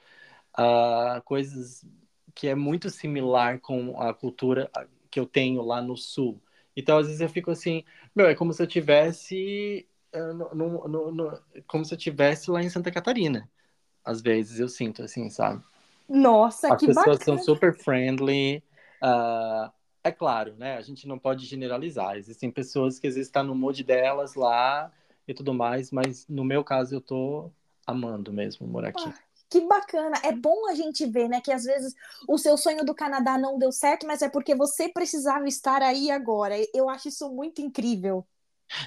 uh, 0.60 1.22
coisas 1.24 1.86
que 2.36 2.48
é 2.48 2.56
muito 2.56 2.90
similar 2.90 3.60
com 3.60 4.00
a 4.00 4.14
cultura 4.14 4.70
que 5.10 5.20
eu 5.20 5.26
tenho 5.26 5.62
lá 5.62 5.82
no 5.82 5.98
sul. 5.98 6.42
Então, 6.76 6.98
às 7.00 7.08
vezes 7.08 7.22
eu 7.22 7.30
fico 7.30 7.50
assim, 7.52 7.84
meu, 8.16 8.28
é 8.28 8.36
como 8.36 8.54
se 8.54 8.62
eu 8.62 8.68
tivesse, 8.68 9.88
uh, 10.14 10.34
no, 10.34 10.88
no, 10.88 11.12
no, 11.12 11.42
como 11.68 11.84
se 11.86 11.94
eu 11.94 11.98
tivesse 11.98 12.52
lá 12.52 12.62
em 12.62 12.70
Santa 12.70 12.92
Catarina. 12.92 13.50
às 14.06 14.22
vezes 14.22 14.60
eu 14.60 14.70
sinto 14.70 15.04
assim, 15.04 15.30
sabe? 15.30 15.64
Nossa, 16.08 16.74
As 16.74 16.80
que 16.80 16.88
pessoas 16.88 17.20
bacana. 17.20 17.38
são 17.38 17.38
super 17.38 17.74
friendly. 17.76 18.64
Uh, 19.04 19.72
é 20.04 20.12
claro, 20.12 20.56
né? 20.56 20.78
A 20.78 20.82
gente 20.82 21.08
não 21.08 21.20
pode 21.20 21.46
generalizar. 21.46 22.16
Existem 22.18 22.50
pessoas 22.50 23.00
que 23.00 23.08
às 23.08 23.16
vezes 23.16 23.28
estão 23.28 23.44
tá 23.44 23.48
no 23.48 23.56
mood 23.56 23.84
delas 23.84 24.36
lá 24.36 24.92
e 25.28 25.34
tudo 25.34 25.54
mais, 25.54 25.92
mas 25.92 26.26
no 26.28 26.46
meu 26.46 26.64
caso 26.64 26.96
eu 26.96 27.02
tô 27.02 27.52
amando 27.86 28.32
mesmo 28.32 28.66
morar 28.68 28.90
aqui. 28.90 29.04
Ah, 29.06 29.27
que 29.50 29.62
bacana. 29.62 30.18
É 30.24 30.32
bom 30.32 30.70
a 30.70 30.76
gente 30.76 31.06
ver, 31.06 31.28
né, 31.28 31.42
que 31.42 31.52
às 31.52 31.64
vezes 31.64 31.94
o 32.28 32.38
seu 32.38 32.58
sonho 32.58 32.86
do 32.86 32.94
Canadá 32.94 33.38
não 33.38 33.58
deu 33.58 33.72
certo, 33.72 34.06
mas 34.06 34.22
é 34.22 34.30
porque 34.30 34.56
você 34.56 34.90
precisava 34.90 35.48
estar 35.48 35.82
aí 35.82 36.12
agora. 36.12 36.56
Eu 36.74 36.90
acho 36.90 37.08
isso 37.08 37.30
muito 37.30 37.62
incrível. 37.62 38.26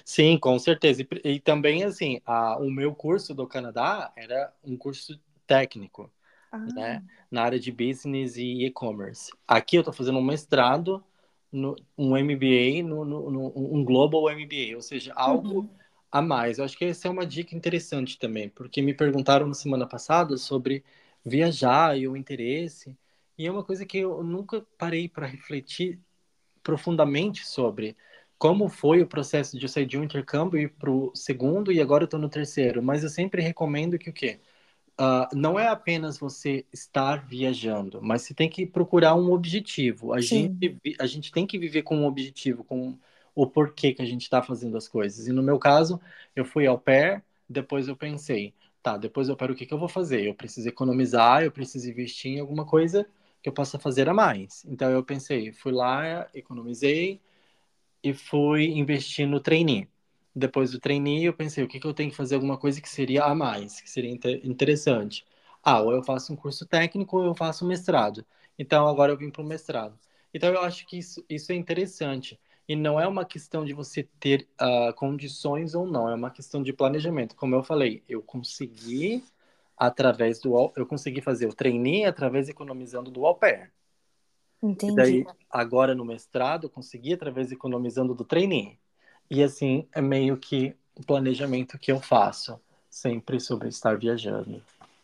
Sim, 0.04 0.38
com 0.38 0.58
certeza. 0.58 1.02
E, 1.02 1.08
e 1.24 1.40
também, 1.40 1.84
assim, 1.84 2.20
a, 2.24 2.58
o 2.58 2.70
meu 2.70 2.94
curso 2.94 3.34
do 3.34 3.46
Canadá 3.46 4.12
era 4.16 4.52
um 4.62 4.76
curso 4.76 5.18
técnico, 5.46 6.12
ah. 6.52 6.58
né? 6.58 7.04
Na 7.30 7.42
área 7.42 7.58
de 7.58 7.72
business 7.72 8.36
e 8.36 8.64
e-commerce. 8.64 9.32
Aqui 9.46 9.76
eu 9.76 9.80
estou 9.80 9.94
fazendo 9.94 10.18
um 10.18 10.24
mestrado, 10.24 11.02
no, 11.50 11.74
um 11.96 12.16
MBA, 12.16 12.82
no, 12.84 13.04
no, 13.04 13.30
no, 13.30 13.52
um 13.56 13.84
Global 13.84 14.30
MBA, 14.30 14.76
ou 14.76 14.82
seja, 14.82 15.12
algo 15.14 15.60
uhum. 15.60 15.70
A 16.10 16.22
mais. 16.22 16.58
Eu 16.58 16.64
acho 16.64 16.76
que 16.76 16.84
essa 16.84 17.08
é 17.08 17.10
uma 17.10 17.26
dica 17.26 17.54
interessante 17.54 18.18
também, 18.18 18.48
porque 18.48 18.82
me 18.82 18.94
perguntaram 18.94 19.46
na 19.46 19.54
semana 19.54 19.86
passada 19.86 20.36
sobre 20.36 20.84
viajar 21.24 21.98
e 21.98 22.08
o 22.08 22.16
interesse, 22.16 22.96
e 23.38 23.46
é 23.46 23.50
uma 23.50 23.64
coisa 23.64 23.86
que 23.86 23.98
eu 23.98 24.22
nunca 24.22 24.66
parei 24.78 25.08
para 25.08 25.26
refletir 25.26 26.00
profundamente 26.62 27.46
sobre 27.46 27.96
como 28.38 28.68
foi 28.68 29.02
o 29.02 29.06
processo 29.06 29.58
de 29.58 29.64
eu 29.66 29.68
sair 29.68 29.86
de 29.86 29.98
um 29.98 30.04
intercâmbio 30.04 30.58
e 30.60 30.68
para 30.68 30.90
o 30.90 31.14
segundo 31.14 31.70
e 31.72 31.80
agora 31.80 32.04
eu 32.04 32.06
estou 32.06 32.20
no 32.20 32.28
terceiro. 32.28 32.82
Mas 32.82 33.02
eu 33.02 33.10
sempre 33.10 33.42
recomendo 33.42 33.98
que 33.98 34.10
o 34.10 34.12
quê? 34.12 34.40
Uh, 35.00 35.34
não 35.34 35.58
é 35.58 35.68
apenas 35.68 36.18
você 36.18 36.66
estar 36.72 37.26
viajando, 37.26 38.00
mas 38.02 38.22
você 38.22 38.34
tem 38.34 38.48
que 38.50 38.66
procurar 38.66 39.14
um 39.14 39.32
objetivo. 39.32 40.12
A, 40.12 40.20
gente, 40.20 40.76
a 40.98 41.06
gente 41.06 41.32
tem 41.32 41.46
que 41.46 41.58
viver 41.58 41.82
com 41.82 41.96
um 41.98 42.06
objetivo, 42.06 42.64
com 42.64 42.98
o 43.34 43.46
porquê 43.46 43.92
que 43.94 44.02
a 44.02 44.04
gente 44.06 44.22
está 44.22 44.42
fazendo 44.42 44.76
as 44.76 44.88
coisas. 44.88 45.26
E 45.26 45.32
no 45.32 45.42
meu 45.42 45.58
caso, 45.58 46.00
eu 46.34 46.44
fui 46.44 46.66
ao 46.66 46.78
pé, 46.78 47.22
depois 47.48 47.88
eu 47.88 47.96
pensei, 47.96 48.54
tá, 48.82 48.96
depois 48.96 49.28
eu 49.28 49.36
paro, 49.36 49.52
o 49.52 49.56
que, 49.56 49.66
que 49.66 49.74
eu 49.74 49.78
vou 49.78 49.88
fazer? 49.88 50.24
Eu 50.26 50.34
preciso 50.34 50.68
economizar, 50.68 51.42
eu 51.42 51.52
preciso 51.52 51.88
investir 51.90 52.32
em 52.32 52.40
alguma 52.40 52.64
coisa 52.66 53.06
que 53.42 53.48
eu 53.48 53.52
possa 53.52 53.78
fazer 53.78 54.08
a 54.08 54.14
mais. 54.14 54.64
Então 54.66 54.90
eu 54.90 55.04
pensei, 55.04 55.52
fui 55.52 55.72
lá, 55.72 56.28
economizei, 56.34 57.20
e 58.02 58.12
fui 58.14 58.66
investir 58.66 59.26
no 59.26 59.40
trainee. 59.40 59.88
Depois 60.34 60.70
do 60.72 60.78
trainee, 60.80 61.24
eu 61.24 61.32
pensei, 61.34 61.62
o 61.64 61.68
que, 61.68 61.80
que 61.80 61.86
eu 61.86 61.94
tenho 61.94 62.10
que 62.10 62.16
fazer 62.16 62.34
alguma 62.36 62.56
coisa 62.56 62.80
que 62.80 62.88
seria 62.88 63.24
a 63.24 63.34
mais, 63.34 63.80
que 63.80 63.90
seria 63.90 64.10
interessante. 64.44 65.24
Ah, 65.62 65.80
ou 65.80 65.92
eu 65.92 66.02
faço 66.02 66.32
um 66.32 66.36
curso 66.36 66.66
técnico 66.66 67.18
ou 67.18 67.24
eu 67.26 67.34
faço 67.34 67.64
um 67.64 67.68
mestrado. 67.68 68.24
Então, 68.58 68.86
agora 68.86 69.12
eu 69.12 69.16
vim 69.16 69.30
para 69.30 69.42
o 69.42 69.44
mestrado. 69.46 69.98
Então, 70.32 70.48
eu 70.52 70.60
acho 70.62 70.86
que 70.86 70.98
isso, 70.98 71.24
isso 71.28 71.52
é 71.52 71.54
interessante. 71.54 72.38
E 72.70 72.76
não 72.76 73.00
é 73.00 73.08
uma 73.08 73.24
questão 73.24 73.64
de 73.64 73.72
você 73.72 74.08
ter 74.20 74.46
uh, 74.62 74.94
condições 74.94 75.74
ou 75.74 75.84
não, 75.84 76.08
é 76.08 76.14
uma 76.14 76.30
questão 76.30 76.62
de 76.62 76.72
planejamento. 76.72 77.34
Como 77.34 77.52
eu 77.52 77.64
falei, 77.64 78.04
eu 78.08 78.22
consegui, 78.22 79.24
através 79.76 80.38
do... 80.38 80.72
Eu 80.76 80.86
consegui 80.86 81.20
fazer 81.20 81.46
o 81.48 81.52
trainee 81.52 82.04
através 82.04 82.48
economizando 82.48 83.10
do 83.10 83.26
au 83.26 83.34
pair. 83.34 83.72
Entendi. 84.62 84.92
E 84.92 84.94
daí, 84.94 85.26
agora 85.50 85.96
no 85.96 86.04
mestrado, 86.04 86.66
eu 86.66 86.70
consegui 86.70 87.12
através 87.12 87.50
economizando 87.50 88.14
do 88.14 88.24
trainee. 88.24 88.78
E 89.28 89.42
assim, 89.42 89.88
é 89.92 90.00
meio 90.00 90.36
que 90.36 90.76
o 90.94 91.04
planejamento 91.04 91.76
que 91.76 91.90
eu 91.90 91.98
faço, 91.98 92.56
sempre 92.88 93.40
sobre 93.40 93.66
estar 93.66 93.98
viajando. 93.98 94.62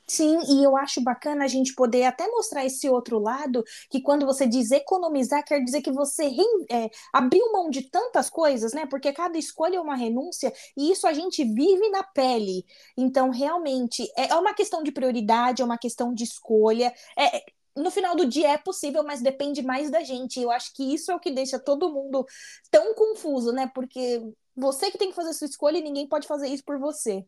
Sim, 0.08 0.38
e 0.48 0.62
eu 0.62 0.76
acho 0.76 1.00
bacana 1.00 1.44
a 1.44 1.48
gente 1.48 1.74
poder 1.74 2.04
até 2.04 2.28
mostrar 2.28 2.64
esse 2.64 2.88
outro 2.88 3.18
lado, 3.18 3.64
que 3.90 4.00
quando 4.00 4.24
você 4.24 4.46
diz 4.46 4.70
economizar, 4.70 5.44
quer 5.44 5.60
dizer 5.64 5.82
que 5.82 5.90
você 5.90 6.30
é, 6.70 6.88
abriu 7.12 7.50
mão 7.52 7.68
de 7.68 7.82
tantas 7.90 8.30
coisas, 8.30 8.72
né? 8.72 8.86
Porque 8.86 9.12
cada 9.12 9.36
escolha 9.36 9.76
é 9.78 9.80
uma 9.80 9.96
renúncia, 9.96 10.52
e 10.76 10.92
isso 10.92 11.08
a 11.08 11.12
gente 11.12 11.42
vive 11.44 11.88
na 11.90 12.04
pele. 12.04 12.64
Então, 12.96 13.30
realmente, 13.30 14.08
é, 14.16 14.28
é 14.28 14.34
uma 14.36 14.54
questão 14.54 14.80
de 14.82 14.92
prioridade, 14.92 15.60
é 15.60 15.64
uma 15.64 15.78
questão 15.78 16.14
de 16.14 16.22
escolha. 16.22 16.94
É, 17.18 17.42
no 17.74 17.90
final 17.90 18.14
do 18.14 18.26
dia 18.26 18.48
é 18.52 18.58
possível, 18.58 19.02
mas 19.02 19.20
depende 19.20 19.60
mais 19.62 19.90
da 19.90 20.02
gente. 20.04 20.40
Eu 20.40 20.50
acho 20.52 20.72
que 20.72 20.94
isso 20.94 21.10
é 21.10 21.16
o 21.16 21.20
que 21.20 21.30
deixa 21.32 21.58
todo 21.58 21.92
mundo 21.92 22.24
tão 22.70 22.94
confuso, 22.94 23.52
né? 23.52 23.70
Porque 23.74 24.22
você 24.54 24.90
que 24.90 24.98
tem 24.98 25.08
que 25.10 25.16
fazer 25.16 25.32
sua 25.34 25.46
escolha 25.48 25.78
e 25.78 25.82
ninguém 25.82 26.06
pode 26.08 26.26
fazer 26.28 26.46
isso 26.48 26.64
por 26.64 26.78
você. 26.78 27.26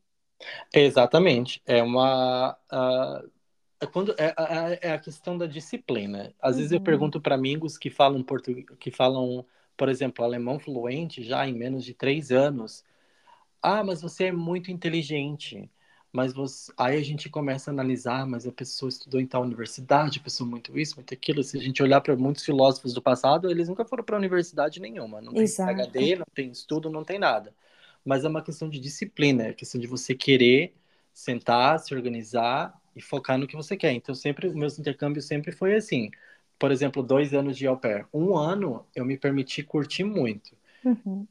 Exatamente. 0.72 1.62
É 1.66 1.82
uma. 1.82 2.56
Uh, 2.72 3.30
é, 3.80 3.86
quando, 3.86 4.14
é, 4.18 4.34
é, 4.82 4.92
a 4.92 4.98
questão 4.98 5.38
da 5.38 5.46
disciplina. 5.46 6.34
Às 6.40 6.52
uhum. 6.52 6.56
vezes 6.58 6.72
eu 6.72 6.78
uhum. 6.78 6.84
pergunto 6.84 7.20
para 7.20 7.34
amigos 7.34 7.78
que 7.78 7.90
falam 7.90 8.22
português, 8.22 8.66
que 8.78 8.90
falam, 8.90 9.44
por 9.76 9.88
exemplo, 9.88 10.24
alemão 10.24 10.58
fluente 10.58 11.22
já 11.22 11.46
em 11.46 11.52
menos 11.52 11.84
de 11.84 11.94
três 11.94 12.30
anos. 12.30 12.84
Ah, 13.62 13.82
mas 13.82 14.02
você 14.02 14.26
é 14.26 14.32
muito 14.32 14.70
inteligente 14.70 15.70
mas 16.12 16.32
você... 16.32 16.72
aí 16.76 16.96
a 16.96 17.04
gente 17.04 17.28
começa 17.28 17.70
a 17.70 17.72
analisar, 17.72 18.26
mas 18.26 18.46
a 18.46 18.52
pessoa 18.52 18.88
estudou 18.88 19.20
em 19.20 19.26
tal 19.26 19.42
universidade, 19.42 20.18
a 20.18 20.22
pessoa 20.22 20.48
muito 20.48 20.78
isso, 20.78 20.96
muito 20.96 21.12
aquilo. 21.12 21.42
Se 21.42 21.58
a 21.58 21.60
gente 21.60 21.82
olhar 21.82 22.00
para 22.00 22.16
muitos 22.16 22.44
filósofos 22.44 22.94
do 22.94 23.02
passado, 23.02 23.50
eles 23.50 23.68
nunca 23.68 23.84
foram 23.84 24.04
para 24.04 24.16
universidade 24.16 24.80
nenhuma, 24.80 25.20
não 25.20 25.32
tem 25.32 25.42
Exato. 25.42 25.90
PhD, 25.92 26.16
não 26.16 26.26
tem 26.34 26.50
estudo, 26.50 26.90
não 26.90 27.04
tem 27.04 27.18
nada. 27.18 27.54
Mas 28.04 28.24
é 28.24 28.28
uma 28.28 28.42
questão 28.42 28.68
de 28.68 28.78
disciplina, 28.78 29.44
é 29.44 29.52
questão 29.52 29.80
de 29.80 29.86
você 29.86 30.14
querer 30.14 30.74
sentar, 31.12 31.78
se 31.80 31.94
organizar 31.94 32.80
e 32.94 33.02
focar 33.02 33.38
no 33.38 33.46
que 33.46 33.56
você 33.56 33.76
quer. 33.76 33.92
Então, 33.92 34.14
sempre, 34.14 34.48
meus 34.50 34.78
intercâmbios 34.78 35.26
sempre 35.26 35.52
foi 35.52 35.74
assim. 35.76 36.10
Por 36.58 36.70
exemplo, 36.72 37.02
dois 37.02 37.34
anos 37.34 37.56
de 37.56 37.66
au 37.66 37.76
pair. 37.76 38.06
Um 38.12 38.36
ano 38.36 38.86
eu 38.94 39.04
me 39.04 39.16
permiti 39.16 39.62
curtir 39.62 40.04
muito. 40.04 40.56
Uhum 40.84 41.26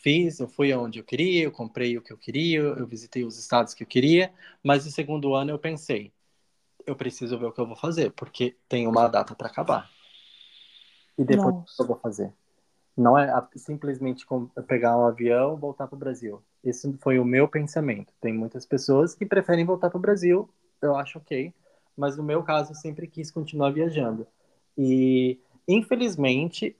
fiz, 0.00 0.40
eu 0.40 0.48
fui 0.48 0.72
aonde 0.72 0.98
eu 0.98 1.04
queria, 1.04 1.44
eu 1.44 1.52
comprei 1.52 1.96
o 1.96 2.02
que 2.02 2.12
eu 2.12 2.16
queria, 2.16 2.60
eu 2.60 2.86
visitei 2.86 3.24
os 3.24 3.38
estados 3.38 3.74
que 3.74 3.82
eu 3.82 3.86
queria, 3.86 4.32
mas 4.62 4.84
no 4.84 4.90
segundo 4.90 5.34
ano 5.34 5.50
eu 5.50 5.58
pensei, 5.58 6.12
eu 6.86 6.96
preciso 6.96 7.38
ver 7.38 7.46
o 7.46 7.52
que 7.52 7.60
eu 7.60 7.66
vou 7.66 7.76
fazer, 7.76 8.10
porque 8.12 8.56
tem 8.68 8.86
uma 8.86 9.08
data 9.08 9.34
para 9.34 9.48
acabar. 9.48 9.90
E 11.18 11.24
depois 11.24 11.54
o 11.54 11.76
que 11.76 11.82
eu 11.82 11.86
vou 11.86 11.98
fazer? 11.98 12.32
Não 12.96 13.16
é 13.16 13.32
simplesmente 13.56 14.26
pegar 14.66 14.96
um 14.98 15.06
avião 15.06 15.56
e 15.56 15.60
voltar 15.60 15.86
para 15.86 15.96
o 15.96 15.98
Brasil. 15.98 16.42
Esse 16.62 16.92
foi 16.98 17.18
o 17.18 17.24
meu 17.24 17.48
pensamento. 17.48 18.12
Tem 18.20 18.32
muitas 18.32 18.66
pessoas 18.66 19.14
que 19.14 19.24
preferem 19.24 19.64
voltar 19.64 19.88
para 19.90 19.98
o 19.98 20.00
Brasil, 20.00 20.48
eu 20.82 20.96
acho 20.96 21.18
ok, 21.18 21.52
mas 21.96 22.16
no 22.16 22.22
meu 22.22 22.42
caso 22.42 22.72
eu 22.72 22.76
sempre 22.76 23.06
quis 23.06 23.30
continuar 23.30 23.70
viajando. 23.70 24.26
E 24.76 25.38
infelizmente 25.66 26.76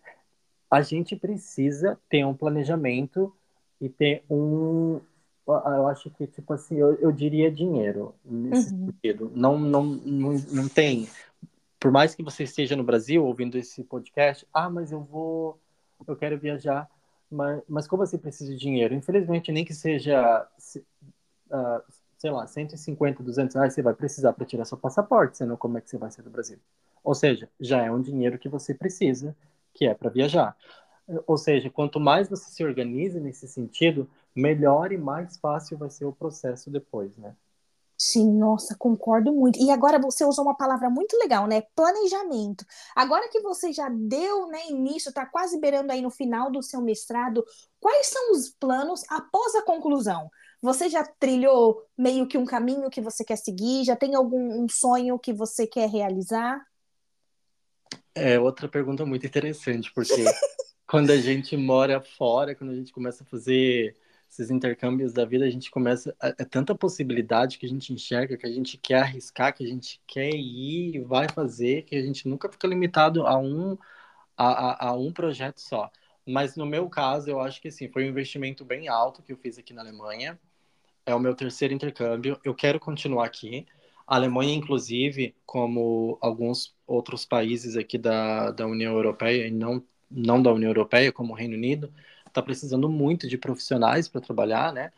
a 0.71 0.83
gente 0.83 1.17
precisa 1.17 1.99
ter 2.09 2.25
um 2.25 2.35
planejamento 2.35 3.35
e 3.81 3.89
ter 3.89 4.23
um. 4.31 5.01
Eu 5.47 5.89
acho 5.89 6.11
que, 6.11 6.29
tipo 6.29 6.53
assim, 6.53 6.77
eu, 6.77 6.95
eu 6.97 7.11
diria 7.11 7.51
dinheiro 7.51 8.15
nesse 8.25 8.73
uhum. 8.73 8.87
sentido. 8.87 9.33
Não, 9.35 9.59
não, 9.59 9.85
não, 9.85 10.33
não 10.53 10.69
tem. 10.69 11.09
Por 11.79 11.91
mais 11.91 12.15
que 12.15 12.23
você 12.23 12.45
esteja 12.45 12.77
no 12.77 12.85
Brasil 12.85 13.25
ouvindo 13.25 13.59
esse 13.59 13.83
podcast, 13.83 14.47
ah, 14.55 14.71
mas 14.71 14.93
eu 14.93 15.01
vou. 15.01 15.59
Eu 16.07 16.17
quero 16.17 16.39
viajar. 16.39 16.89
Mas, 17.31 17.63
mas 17.69 17.87
como 17.87 18.05
você 18.05 18.19
precisa 18.19 18.51
de 18.51 18.59
dinheiro? 18.59 18.95
Infelizmente, 18.95 19.53
nem 19.53 19.65
que 19.65 19.75
seja. 19.75 20.47
Uh, 21.51 21.83
sei 22.19 22.31
lá, 22.31 22.47
150, 22.47 23.23
200 23.23 23.57
reais 23.57 23.73
você 23.73 23.81
vai 23.83 23.95
precisar 23.95 24.35
para 24.35 24.45
tirar 24.45 24.67
seu 24.67 24.77
passaporte, 24.77 25.39
senão 25.39 25.57
como 25.57 25.79
é 25.79 25.81
que 25.81 25.89
você 25.89 25.97
vai 25.97 26.11
sair 26.11 26.23
do 26.23 26.31
Brasil? 26.31 26.59
Ou 27.03 27.15
seja, 27.15 27.49
já 27.59 27.83
é 27.83 27.91
um 27.91 28.03
dinheiro 28.03 28.39
que 28.39 28.49
você 28.49 28.75
precisa 28.75 29.35
que 29.73 29.87
é 29.87 29.95
para 29.95 30.11
viajar. 30.11 30.55
Ou 31.27 31.39
seja, 31.39 31.71
quanto 31.71 31.99
mais 31.99 32.29
você 32.29 32.51
se 32.51 32.63
organiza 32.63 33.19
nesse 33.19 33.49
sentido, 33.49 34.09
melhor 34.35 34.93
e 34.93 34.99
mais 34.99 35.39
fácil 35.39 35.79
vai 35.79 35.89
ser 35.89 36.05
o 36.05 36.13
processo 36.13 36.71
depois, 36.71 37.17
né? 37.17 37.35
Sim, 38.03 38.33
nossa, 38.33 38.75
concordo 38.79 39.31
muito. 39.31 39.63
E 39.63 39.71
agora 39.71 39.99
você 39.99 40.25
usou 40.25 40.43
uma 40.47 40.57
palavra 40.57 40.89
muito 40.89 41.19
legal, 41.19 41.47
né? 41.47 41.61
Planejamento. 41.77 42.65
Agora 42.97 43.29
que 43.29 43.41
você 43.41 43.75
já 43.75 43.91
deu, 43.91 44.47
né, 44.47 44.71
início, 44.71 45.11
está 45.11 45.27
quase 45.27 45.61
beirando 45.61 45.93
aí 45.93 46.01
no 46.01 46.11
final 46.11 46.51
do 46.51 46.63
seu 46.63 46.81
mestrado, 46.81 47.45
quais 47.79 48.07
são 48.07 48.33
os 48.33 48.49
planos 48.59 49.03
após 49.11 49.55
a 49.55 49.63
conclusão? 49.63 50.31
Você 50.63 50.89
já 50.89 51.05
trilhou 51.05 51.85
meio 51.97 52.27
que 52.27 52.39
um 52.39 52.47
caminho 52.47 52.89
que 52.89 53.03
você 53.03 53.23
quer 53.23 53.37
seguir? 53.37 53.85
Já 53.85 53.95
tem 53.95 54.15
algum 54.15 54.65
um 54.65 54.67
sonho 54.67 55.19
que 55.19 55.35
você 55.35 55.67
quer 55.67 55.87
realizar? 55.87 56.59
É 58.15 58.41
outra 58.41 58.67
pergunta 58.67 59.05
muito 59.05 59.27
interessante, 59.27 59.93
porque 59.93 60.25
quando 60.89 61.11
a 61.11 61.19
gente 61.19 61.55
mora 61.55 62.01
fora, 62.01 62.55
quando 62.55 62.71
a 62.71 62.77
gente 62.77 62.93
começa 62.93 63.25
a 63.25 63.27
fazer 63.27 63.95
esses 64.31 64.51
intercâmbios 64.51 65.13
da 65.13 65.25
vida, 65.25 65.45
a 65.45 65.51
gente 65.51 65.71
começa. 65.71 66.15
É, 66.23 66.29
é 66.39 66.45
tanta 66.45 66.75
possibilidade 66.75 67.59
que 67.59 67.67
a 67.67 67.69
gente 67.69 67.93
enxerga, 67.93 68.37
que 68.37 68.47
a 68.47 68.53
gente 68.53 68.79
quer 68.79 69.01
arriscar, 69.03 69.55
que 69.55 69.65
a 69.65 69.67
gente 69.67 70.01
quer 70.07 70.31
ir, 70.31 71.03
vai 71.05 71.29
fazer, 71.29 71.83
que 71.83 71.97
a 71.97 72.03
gente 72.03 72.29
nunca 72.29 72.49
fica 72.51 72.69
limitado 72.69 73.27
a 73.27 73.37
um, 73.37 73.77
a, 74.37 74.87
a, 74.87 74.89
a 74.91 74.93
um 74.95 75.13
projeto 75.13 75.61
só. 75.61 75.91
Mas 76.25 76.57
no 76.57 76.65
meu 76.65 76.89
caso, 76.89 77.29
eu 77.29 77.41
acho 77.41 77.61
que 77.61 77.71
sim, 77.71 77.89
foi 77.89 78.05
um 78.05 78.09
investimento 78.09 78.65
bem 78.65 78.89
alto 78.89 79.23
que 79.23 79.33
eu 79.33 79.37
fiz 79.37 79.59
aqui 79.59 79.73
na 79.73 79.83
Alemanha. 79.83 80.39
É 81.05 81.15
o 81.15 81.19
meu 81.21 81.35
terceiro 81.35 81.75
intercâmbio. 81.75 82.39
Eu 82.45 82.55
quero 82.55 82.79
continuar 82.79 83.27
aqui. 83.27 83.67
A 84.07 84.17
Alemanha, 84.17 84.55
inclusive, 84.55 85.35
como 85.45 86.19
alguns 86.21 86.77
outros 86.87 87.25
países 87.25 87.77
aqui 87.77 87.99
da, 87.99 88.51
da 88.53 88.67
União 88.67 88.93
Europeia, 88.95 89.49
e 89.49 89.51
não, 89.51 89.83
não 90.11 90.43
da 90.43 90.53
União 90.53 90.71
Europeia, 90.71 91.13
como 91.13 91.33
o 91.33 91.37
Reino 91.37 91.57
Unido, 91.57 91.93
está 92.31 92.43
precisando 92.43 92.89
muito 92.89 93.29
de 93.29 93.39
profissionais 93.39 94.09
para 94.09 94.21
trabalhar, 94.21 94.73
né? 94.73 94.93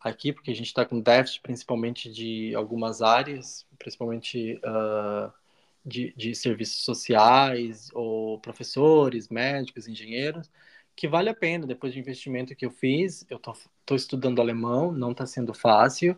Aqui, 0.00 0.32
porque 0.32 0.50
a 0.50 0.54
gente 0.54 0.68
está 0.68 0.84
com 0.84 1.00
déficit 1.00 1.42
principalmente 1.42 2.10
de 2.10 2.54
algumas 2.54 3.02
áreas, 3.02 3.66
principalmente 3.78 4.60
uh, 4.64 5.32
de, 5.84 6.12
de 6.16 6.34
serviços 6.34 6.82
sociais, 6.82 7.90
ou 7.94 8.38
professores, 8.40 9.28
médicos, 9.28 9.88
engenheiros, 9.88 10.50
que 10.96 11.08
vale 11.08 11.28
a 11.30 11.34
pena, 11.34 11.66
depois 11.66 11.92
do 11.94 11.98
investimento 12.00 12.54
que 12.56 12.66
eu 12.66 12.70
fiz, 12.70 13.26
eu 13.30 13.36
estou 13.38 13.96
estudando 13.96 14.40
alemão, 14.40 14.92
não 14.92 15.12
está 15.12 15.26
sendo 15.26 15.54
fácil, 15.54 16.16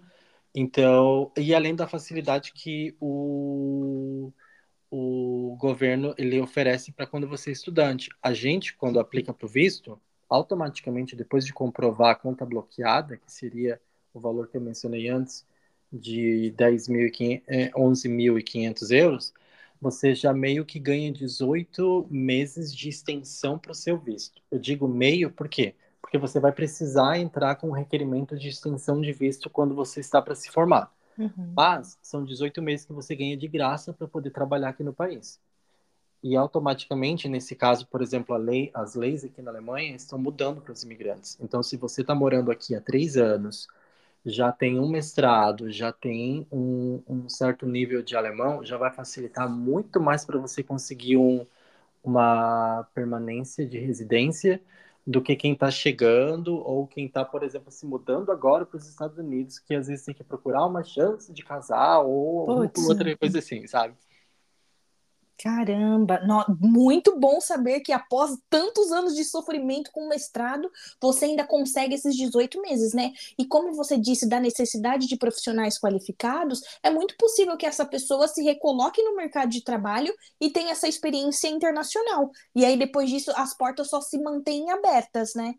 então, 0.55 1.33
e 1.37 1.55
além 1.55 1.75
da 1.75 1.87
facilidade 1.89 2.53
que 2.53 2.97
o, 3.01 4.33
o 4.91 5.57
governo 5.59 6.15
ele 6.19 6.41
oferece 6.41 6.93
para 6.93 7.07
quando 7.07 7.29
você 7.29 7.51
é 7.51 7.53
estudante. 7.53 8.11
A 8.23 8.33
gente, 8.35 8.75
quando 8.77 8.99
aplica 8.99 9.33
para 9.33 9.47
o 9.47 9.49
visto, 9.49 10.01
automaticamente, 10.31 11.17
depois 11.17 11.45
de 11.45 11.53
comprovar 11.53 12.13
a 12.13 12.15
conta 12.15 12.47
bloqueada, 12.47 13.17
que 13.17 13.31
seria 13.31 13.81
o 14.15 14.21
valor 14.21 14.49
que 14.49 14.57
eu 14.57 14.61
mencionei 14.61 15.09
antes, 15.09 15.45
de 15.93 16.55
11.500 16.57 18.91
euros, 18.93 19.35
você 19.81 20.15
já 20.15 20.33
meio 20.33 20.65
que 20.65 20.79
ganha 20.79 21.13
18 21.13 22.07
meses 22.09 22.75
de 22.75 22.89
extensão 22.89 23.59
para 23.59 23.73
o 23.73 23.75
seu 23.75 23.99
visto. 23.99 24.41
Eu 24.51 24.59
digo 24.59 24.87
meio 24.87 25.31
por 25.31 25.49
quê? 25.49 25.75
Porque 26.01 26.19
você 26.19 26.39
vai 26.39 26.53
precisar 26.53 27.19
entrar 27.19 27.57
com 27.57 27.71
um 27.71 27.73
requerimento 27.73 28.39
de 28.39 28.49
extensão 28.49 29.01
de 29.01 29.13
visto 29.13 29.51
quando 29.51 29.75
você 29.75 30.01
está 30.01 30.23
para 30.23 30.35
se 30.35 30.51
formar. 30.51 30.95
Uhum. 31.19 31.53
Mas 31.57 31.99
são 32.03 32.25
18 32.25 32.63
meses 32.63 32.87
que 32.87 32.93
você 32.93 33.17
ganha 33.17 33.37
de 33.37 33.49
graça 33.49 33.93
para 33.93 34.07
poder 34.07 34.31
trabalhar 34.31 34.69
aqui 34.69 34.85
no 34.85 34.93
país. 34.93 35.41
E 36.23 36.37
automaticamente, 36.37 37.29
nesse 37.29 37.55
caso, 37.57 37.87
por 37.87 38.03
exemplo, 38.03 38.37
lei, 38.37 38.71
as 38.75 38.95
leis 38.95 39.25
aqui 39.25 39.41
na 39.41 39.51
Alemanha 39.51 39.95
estão 39.97 40.19
mudando 40.19 40.61
para 40.61 40.73
os 40.73 40.83
imigrantes. 40.83 41.39
Então, 41.41 41.63
se 41.63 41.77
você 41.77 42.03
está 42.03 42.15
morando 42.15 42.51
aqui 42.51 42.75
há 42.75 42.81
três 42.81 43.17
anos, 43.17 43.67
já 44.25 44.53
tem 44.53 44.79
um 44.79 44.89
mestrado, 44.89 45.71
já 45.73 45.93
tem 45.93 46.47
um, 46.53 47.03
um 47.09 47.29
certo 47.29 47.67
nível 47.67 48.03
de 48.03 48.17
alemão, 48.17 48.65
já 48.65 48.77
vai 48.77 48.93
facilitar 48.93 49.49
muito 49.51 50.01
mais 50.01 50.25
para 50.25 50.39
você 50.39 50.63
conseguir 50.63 51.17
um, 51.17 51.47
uma 52.05 52.85
permanência 52.95 53.67
de 53.67 53.79
residência 53.79 54.61
do 55.07 55.23
que 55.23 55.35
quem 55.37 55.55
está 55.55 55.71
chegando 55.71 56.57
ou 56.57 56.87
quem 56.87 57.07
está, 57.07 57.25
por 57.25 57.43
exemplo, 57.43 57.71
se 57.73 57.87
mudando 57.87 58.31
agora 58.31 58.67
para 58.67 58.77
os 58.77 58.89
Estados 58.89 59.19
Unidos, 59.19 59.59
que 59.59 59.75
às 59.75 59.87
vezes 59.89 60.05
tem 60.05 60.15
que 60.15 60.23
procurar 60.25 60.67
uma 60.67 60.85
chance 60.85 61.33
de 61.33 61.43
casar 61.43 62.01
ou 62.01 62.69
outra 62.77 63.11
coisa 63.19 63.39
assim, 63.39 63.67
sabe? 63.67 63.95
Caramba, 65.43 66.21
no, 66.21 66.45
muito 66.61 67.19
bom 67.19 67.41
saber 67.41 67.81
que 67.81 67.93
após 67.93 68.37
tantos 68.51 68.93
anos 68.93 69.17
de 69.17 69.25
sofrimento 69.25 69.91
com 69.91 70.05
o 70.05 70.09
mestrado, 70.11 70.71
você 71.01 71.25
ainda 71.25 71.47
consegue 71.47 71.95
esses 71.95 72.15
18 72.15 72.61
meses, 72.61 72.93
né? 72.93 73.15
E 73.39 73.47
como 73.47 73.73
você 73.73 73.97
disse 73.97 74.29
da 74.29 74.39
necessidade 74.39 75.07
de 75.07 75.17
profissionais 75.17 75.79
qualificados, 75.81 76.61
é 76.83 76.91
muito 76.91 77.17
possível 77.17 77.57
que 77.57 77.65
essa 77.65 77.87
pessoa 77.87 78.29
se 78.29 78.43
recoloque 78.43 79.03
no 79.03 79.17
mercado 79.17 79.49
de 79.49 79.65
trabalho 79.65 80.15
e 80.39 80.51
tenha 80.51 80.73
essa 80.73 80.87
experiência 80.87 81.49
internacional. 81.49 82.31
E 82.55 82.63
aí 82.63 82.77
depois 82.77 83.09
disso 83.09 83.33
as 83.35 83.57
portas 83.57 83.89
só 83.89 84.03
se 84.03 84.19
mantêm 84.19 84.71
abertas, 84.71 85.35
né? 85.35 85.55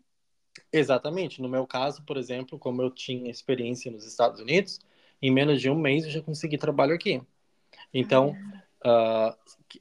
Exatamente. 0.72 1.42
No 1.42 1.48
meu 1.48 1.66
caso, 1.66 2.04
por 2.04 2.16
exemplo, 2.16 2.56
como 2.56 2.82
eu 2.82 2.90
tinha 2.90 3.28
experiência 3.28 3.90
nos 3.90 4.06
Estados 4.06 4.38
Unidos, 4.38 4.78
em 5.20 5.32
menos 5.32 5.60
de 5.60 5.68
um 5.68 5.76
mês 5.76 6.04
eu 6.04 6.10
já 6.12 6.22
consegui 6.22 6.56
trabalho 6.56 6.94
aqui. 6.94 7.20
Então, 7.92 8.36
ah 8.38 8.62
Uh, 8.84 8.88
ah, 8.88 9.36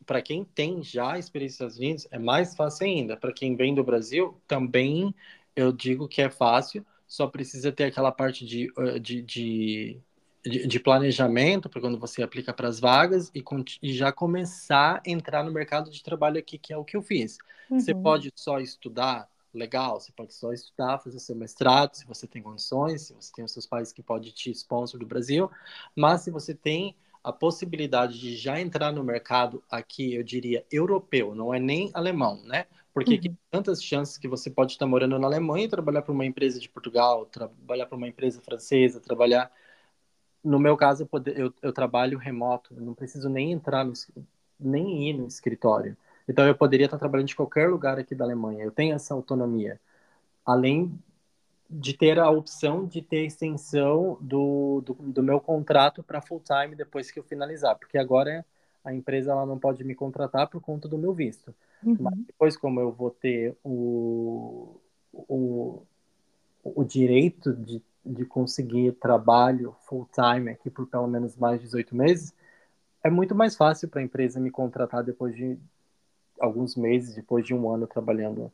para 0.06 0.22
quem 0.22 0.44
tem 0.44 0.84
já 0.84 1.18
experiência 1.18 1.66
nos 1.66 1.74
Estados 1.74 1.78
Unidos, 1.78 2.08
é 2.12 2.20
mais 2.20 2.56
fácil 2.56 2.86
ainda. 2.86 3.18
Para 3.18 3.34
quem 3.34 3.56
vem 3.56 3.74
do 3.74 3.84
Brasil, 3.84 4.40
também 4.48 5.14
eu 5.56 5.72
digo 5.72 6.08
que 6.08 6.22
é 6.22 6.30
fácil, 6.30 6.86
só 7.08 7.28
precisa 7.28 7.72
ter 7.72 7.86
aquela 7.86 8.12
parte 8.12 8.46
de, 8.46 8.72
de, 9.02 9.22
de, 9.22 10.02
de 10.44 10.80
planejamento 10.80 11.70
para 11.70 11.82
quando 11.82 12.00
você 12.00 12.24
aplica 12.24 12.54
para 12.54 12.68
as 12.68 12.80
vagas 12.80 13.32
e, 13.36 13.44
e, 13.82 13.94
já 13.94 14.12
começar 14.12 15.02
a 15.06 15.10
entrar 15.10 15.44
no 15.44 15.52
mercado 15.52 15.92
de 15.92 16.02
trabalho 16.02 16.40
aqui, 16.40 16.58
que 16.58 16.72
é 16.72 16.78
o 16.78 16.86
que 16.86 16.96
eu 16.96 17.02
fiz. 17.02 17.38
Uhum. 17.70 17.80
Você 17.80 17.94
pode 17.94 18.32
só 18.36 18.60
estudar, 18.60 19.30
legal, 19.54 20.00
você 20.00 20.12
pode 20.14 20.34
só 20.34 20.54
estudar, 20.54 21.00
fazer 21.00 21.20
seu 21.20 21.36
mestrado, 21.36 21.96
se 21.96 22.06
você 22.06 22.26
tem 22.26 22.42
condições, 22.42 23.04
se 23.04 23.14
você 23.14 23.32
tem 23.34 23.44
os 23.44 23.52
seus 23.52 23.68
pais 23.68 23.92
que 23.92 24.02
podem 24.02 24.32
te 24.32 24.50
sponsor 24.52 25.00
do 25.00 25.06
Brasil, 25.06 25.52
mas 25.94 26.22
se 26.22 26.32
você 26.32 26.56
tem 26.56 26.96
a 27.24 27.32
possibilidade 27.32 28.20
de 28.20 28.36
já 28.36 28.60
entrar 28.60 28.92
no 28.92 29.04
mercado 29.04 29.64
aqui, 29.70 30.16
eu 30.16 30.24
diria, 30.24 30.66
europeu, 30.72 31.36
não 31.36 31.54
é 31.54 31.60
nem 31.60 31.92
alemão, 31.94 32.42
né? 32.44 32.66
Porque 32.94 33.22
uhum. 33.24 33.36
tantas 33.50 33.84
chances 33.84 34.18
que 34.18 34.28
você 34.28 34.50
pode 34.50 34.74
estar 34.74 34.86
morando 34.86 35.18
na 35.18 35.28
Alemanha 35.28 35.66
e 35.66 35.70
trabalhar 35.70 36.02
para 36.02 36.12
uma 36.12 36.26
empresa 36.26 36.60
de 36.60 36.68
Portugal, 36.68 37.26
trabalhar 37.26 37.86
para 37.86 37.96
uma 37.96 38.08
empresa 38.08 38.42
francesa, 38.42 39.00
trabalhar. 39.00 39.52
No 40.44 40.60
meu 40.60 40.76
caso, 40.76 41.04
eu, 41.04 41.08
poder, 41.08 41.40
eu, 41.40 41.54
eu 41.62 41.72
trabalho 41.72 42.18
remoto, 42.18 42.74
eu 42.74 42.82
não 42.82 42.94
preciso 42.94 43.30
nem 43.30 43.52
entrar, 43.52 43.86
no, 43.86 43.94
nem 44.60 45.10
ir 45.10 45.14
no 45.14 45.28
escritório. 45.28 45.96
Então, 46.28 46.46
eu 46.46 46.56
poderia 46.56 46.86
estar 46.86 46.98
trabalhando 46.98 47.28
de 47.28 47.36
qualquer 47.36 47.70
lugar 47.70 47.98
aqui 47.98 48.14
da 48.14 48.26
Alemanha. 48.26 48.64
Eu 48.64 48.72
tenho 48.72 48.94
essa 48.94 49.14
autonomia. 49.14 49.80
Além 50.46 51.00
de 51.72 51.94
ter 51.94 52.20
a 52.20 52.30
opção 52.30 52.86
de 52.86 53.02
ter 53.02 53.26
extensão 53.26 54.18
do, 54.20 54.82
do, 54.82 54.94
do 54.94 55.24
meu 55.24 55.40
contrato 55.40 56.04
para 56.04 56.22
full 56.22 56.42
time 56.42 56.76
depois 56.76 57.10
que 57.10 57.18
eu 57.18 57.24
finalizar, 57.24 57.78
porque 57.78 57.98
agora 57.98 58.46
a 58.84 58.94
empresa 58.94 59.32
ela 59.32 59.46
não 59.46 59.58
pode 59.58 59.84
me 59.84 59.96
contratar 59.96 60.50
por 60.50 60.60
conta 60.60 60.90
do 60.90 60.98
meu 60.98 61.14
visto. 61.14 61.56
Uhum. 61.82 61.96
Mas 62.00 62.18
depois, 62.28 62.58
como 62.58 62.82
eu 62.82 62.92
vou 62.92 63.10
ter 63.10 63.56
o, 63.64 64.82
o, 65.14 65.84
o 66.64 66.84
direito 66.84 67.54
de, 67.54 67.82
de 68.06 68.26
conseguir 68.26 68.92
trabalho 68.94 69.74
full 69.88 70.08
time 70.12 70.52
aqui 70.52 70.70
por 70.70 70.88
pelo 70.88 71.08
menos 71.08 71.38
mais 71.38 71.60
de 71.60 71.68
18 71.68 71.96
meses, 71.96 72.34
é 73.02 73.10
muito 73.10 73.34
mais 73.34 73.56
fácil 73.56 73.88
para 73.88 74.02
a 74.02 74.04
empresa 74.04 74.40
me 74.40 74.52
contratar 74.52 75.04
depois 75.04 75.34
de 75.36 75.58
alguns 76.38 76.76
meses, 76.76 77.16
depois 77.16 77.46
de 77.46 77.54
um 77.54 77.70
ano 77.70 77.88
trabalhando 77.88 78.52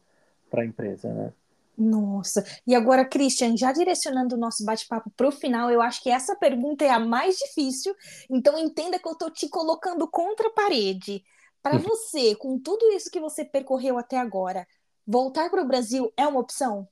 para 0.51 0.61
a 0.61 0.65
empresa, 0.65 1.11
né? 1.11 1.34
Nossa, 1.78 2.43
e 2.65 2.73
agora, 2.73 3.05
Christian, 3.05 3.55
já 3.55 3.71
direcionando 3.71 4.36
o 4.36 4.39
nosso 4.39 4.65
bate-papo 4.65 5.11
para 5.15 5.28
o 5.28 5.32
final, 5.32 5.69
eu 5.69 5.80
acho 5.80 6.01
que 6.01 6.09
essa 6.09 6.36
pergunta 6.36 6.84
é 6.84 6.89
a 6.89 6.99
mais 6.99 7.38
difícil, 7.38 7.93
então 8.28 8.57
entenda 8.57 8.97
que 8.97 9.07
eu 9.07 9.11
estou 9.11 9.30
te 9.30 9.47
colocando 9.47 10.07
contra 10.07 10.47
a 10.47 10.51
parede. 10.51 11.23
Para 11.61 11.75
uhum. 11.75 11.84
você, 11.84 12.34
com 12.36 12.57
tudo 12.59 12.84
isso 12.93 13.11
que 13.11 13.19
você 13.19 13.45
percorreu 13.45 13.99
até 13.99 14.17
agora, 14.17 14.67
voltar 15.05 15.51
para 15.51 15.61
o 15.61 15.67
Brasil 15.67 16.11
é 16.17 16.25
uma 16.25 16.39
opção? 16.39 16.88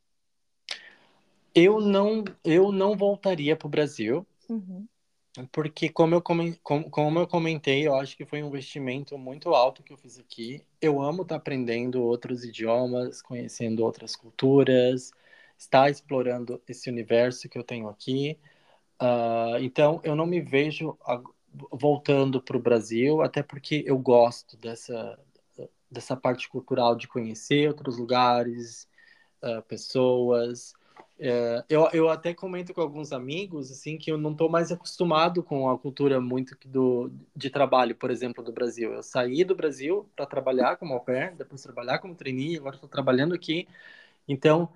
Eu 1.56 1.80
não, 1.80 2.24
eu 2.44 2.72
não 2.72 2.96
voltaria 2.96 3.56
para 3.56 3.68
o 3.68 3.72
Brasil. 3.72 4.28
Uhum. 4.48 4.86
Porque, 5.52 5.90
como 5.90 6.16
eu, 6.16 6.22
como, 6.22 7.20
eu 7.20 7.28
comentei, 7.28 7.88
eu 7.88 7.96
acho 7.96 8.16
que 8.16 8.26
foi 8.26 8.42
um 8.42 8.48
investimento 8.48 9.18
muito 9.18 9.54
alto 9.54 9.84
que 9.84 9.92
eu 9.94 9.98
fiz 9.98 10.18
aqui. 10.20 10.66
Eu 10.82 11.02
amo 11.02 11.24
estar 11.24 11.36
aprendendo 11.36 12.02
outros 12.04 12.44
idiomas, 12.44 13.22
conhecendo 13.22 13.84
outras 13.84 14.16
culturas, 14.16 15.12
estar 15.58 15.90
explorando 15.90 16.62
esse 16.68 16.90
universo 16.90 17.50
que 17.50 17.58
eu 17.58 17.64
tenho 17.64 17.90
aqui. 17.90 18.38
Uh, 19.02 19.58
então, 19.62 20.00
eu 20.04 20.16
não 20.16 20.26
me 20.26 20.42
vejo 20.42 20.98
voltando 21.72 22.42
para 22.42 22.58
o 22.58 22.62
Brasil, 22.62 23.22
até 23.22 23.44
porque 23.44 23.84
eu 23.86 23.98
gosto 23.98 24.58
dessa, 24.58 25.20
dessa 25.90 26.16
parte 26.16 26.50
cultural 26.50 26.96
de 26.96 27.08
conhecer 27.08 27.68
outros 27.68 27.98
lugares, 27.98 28.88
uh, 29.44 29.62
pessoas. 29.64 30.74
É, 31.18 31.64
eu, 31.70 31.88
eu 31.94 32.10
até 32.10 32.34
comento 32.34 32.74
com 32.74 32.82
alguns 32.82 33.14
amigos 33.14 33.72
assim 33.72 33.98
que 33.98 34.12
eu 34.12 34.18
não 34.18 34.32
estou 34.34 34.50
mais 34.50 34.70
acostumado 34.72 35.42
com 35.42 35.70
a 35.70 35.80
cultura 35.80 36.20
muito 36.20 36.58
do, 36.68 37.10
de 37.36 37.50
trabalho, 37.50 37.96
por 37.96 38.12
exemplo, 38.12 38.44
do 38.44 38.52
Brasil. 38.52 38.92
Eu 38.94 39.02
saí 39.02 39.44
do 39.46 39.56
Brasil 39.56 40.10
para 40.16 40.26
trabalhar 40.26 40.76
como 40.78 40.94
au 40.94 41.00
pair, 41.00 41.34
depois 41.36 41.62
trabalhar 41.62 42.00
como 42.00 42.16
trainee, 42.16 42.58
agora 42.58 42.76
estou 42.76 42.90
trabalhando 42.90 43.34
aqui. 43.34 43.66
Então, 44.28 44.70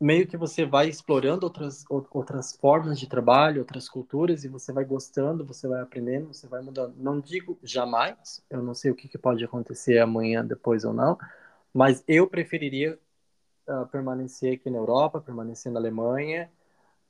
meio 0.00 0.26
que 0.28 0.36
você 0.36 0.66
vai 0.66 0.88
explorando 0.88 1.44
outras, 1.46 1.84
outras 1.90 2.52
formas 2.56 2.98
de 3.00 3.08
trabalho, 3.08 3.60
outras 3.60 3.88
culturas, 3.88 4.44
e 4.44 4.48
você 4.48 4.72
vai 4.72 4.84
gostando, 4.84 5.44
você 5.46 5.68
vai 5.68 5.82
aprendendo, 5.82 6.28
você 6.34 6.48
vai 6.48 6.62
mudando. 6.62 6.94
Não 6.98 7.20
digo 7.20 7.58
jamais, 7.62 8.42
eu 8.50 8.62
não 8.62 8.74
sei 8.74 8.90
o 8.92 8.94
que, 8.96 9.08
que 9.08 9.18
pode 9.18 9.44
acontecer 9.44 9.98
amanhã, 10.00 10.44
depois 10.44 10.84
ou 10.84 10.92
não, 10.94 11.18
mas 11.72 12.02
eu 12.08 12.28
preferiria 12.28 12.98
uh, 13.70 13.86
permanecer 13.86 14.54
aqui 14.54 14.68
na 14.68 14.78
Europa, 14.78 15.20
permanecer 15.20 15.70
na 15.70 15.78
Alemanha 15.78 16.50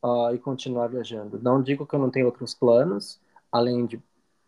uh, 0.02 0.34
e 0.34 0.38
continuar 0.38 0.88
viajando. 0.88 1.40
Não 1.42 1.62
digo 1.62 1.86
que 1.86 1.94
eu 1.94 1.98
não 1.98 2.10
tenho 2.10 2.26
outros 2.26 2.54
planos, 2.54 3.20
além 3.50 3.86
de, 3.86 3.96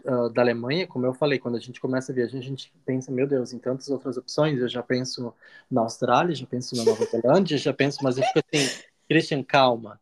uh, 0.04 0.28
da 0.30 0.42
Alemanha, 0.42 0.86
como 0.86 1.06
eu 1.06 1.14
falei, 1.14 1.38
quando 1.38 1.56
a 1.56 1.60
gente 1.60 1.80
começa 1.80 2.12
a 2.12 2.14
viajar, 2.14 2.38
a 2.38 2.42
gente 2.42 2.72
pensa, 2.84 3.10
meu 3.10 3.26
Deus, 3.26 3.52
em 3.52 3.58
tantas 3.58 3.88
outras 3.88 4.16
opções. 4.16 4.58
Eu 4.60 4.68
já 4.68 4.82
penso 4.82 5.34
na 5.70 5.82
Austrália, 5.82 6.34
já 6.34 6.46
penso 6.46 6.76
na 6.76 6.84
Nova 6.84 7.04
Zelândia, 7.06 7.56
já 7.58 7.72
penso, 7.72 7.98
mas 8.02 8.18
eu 8.18 8.24
fico 8.24 8.40
assim, 8.52 8.82
Christian, 9.08 9.42
calma. 9.42 10.00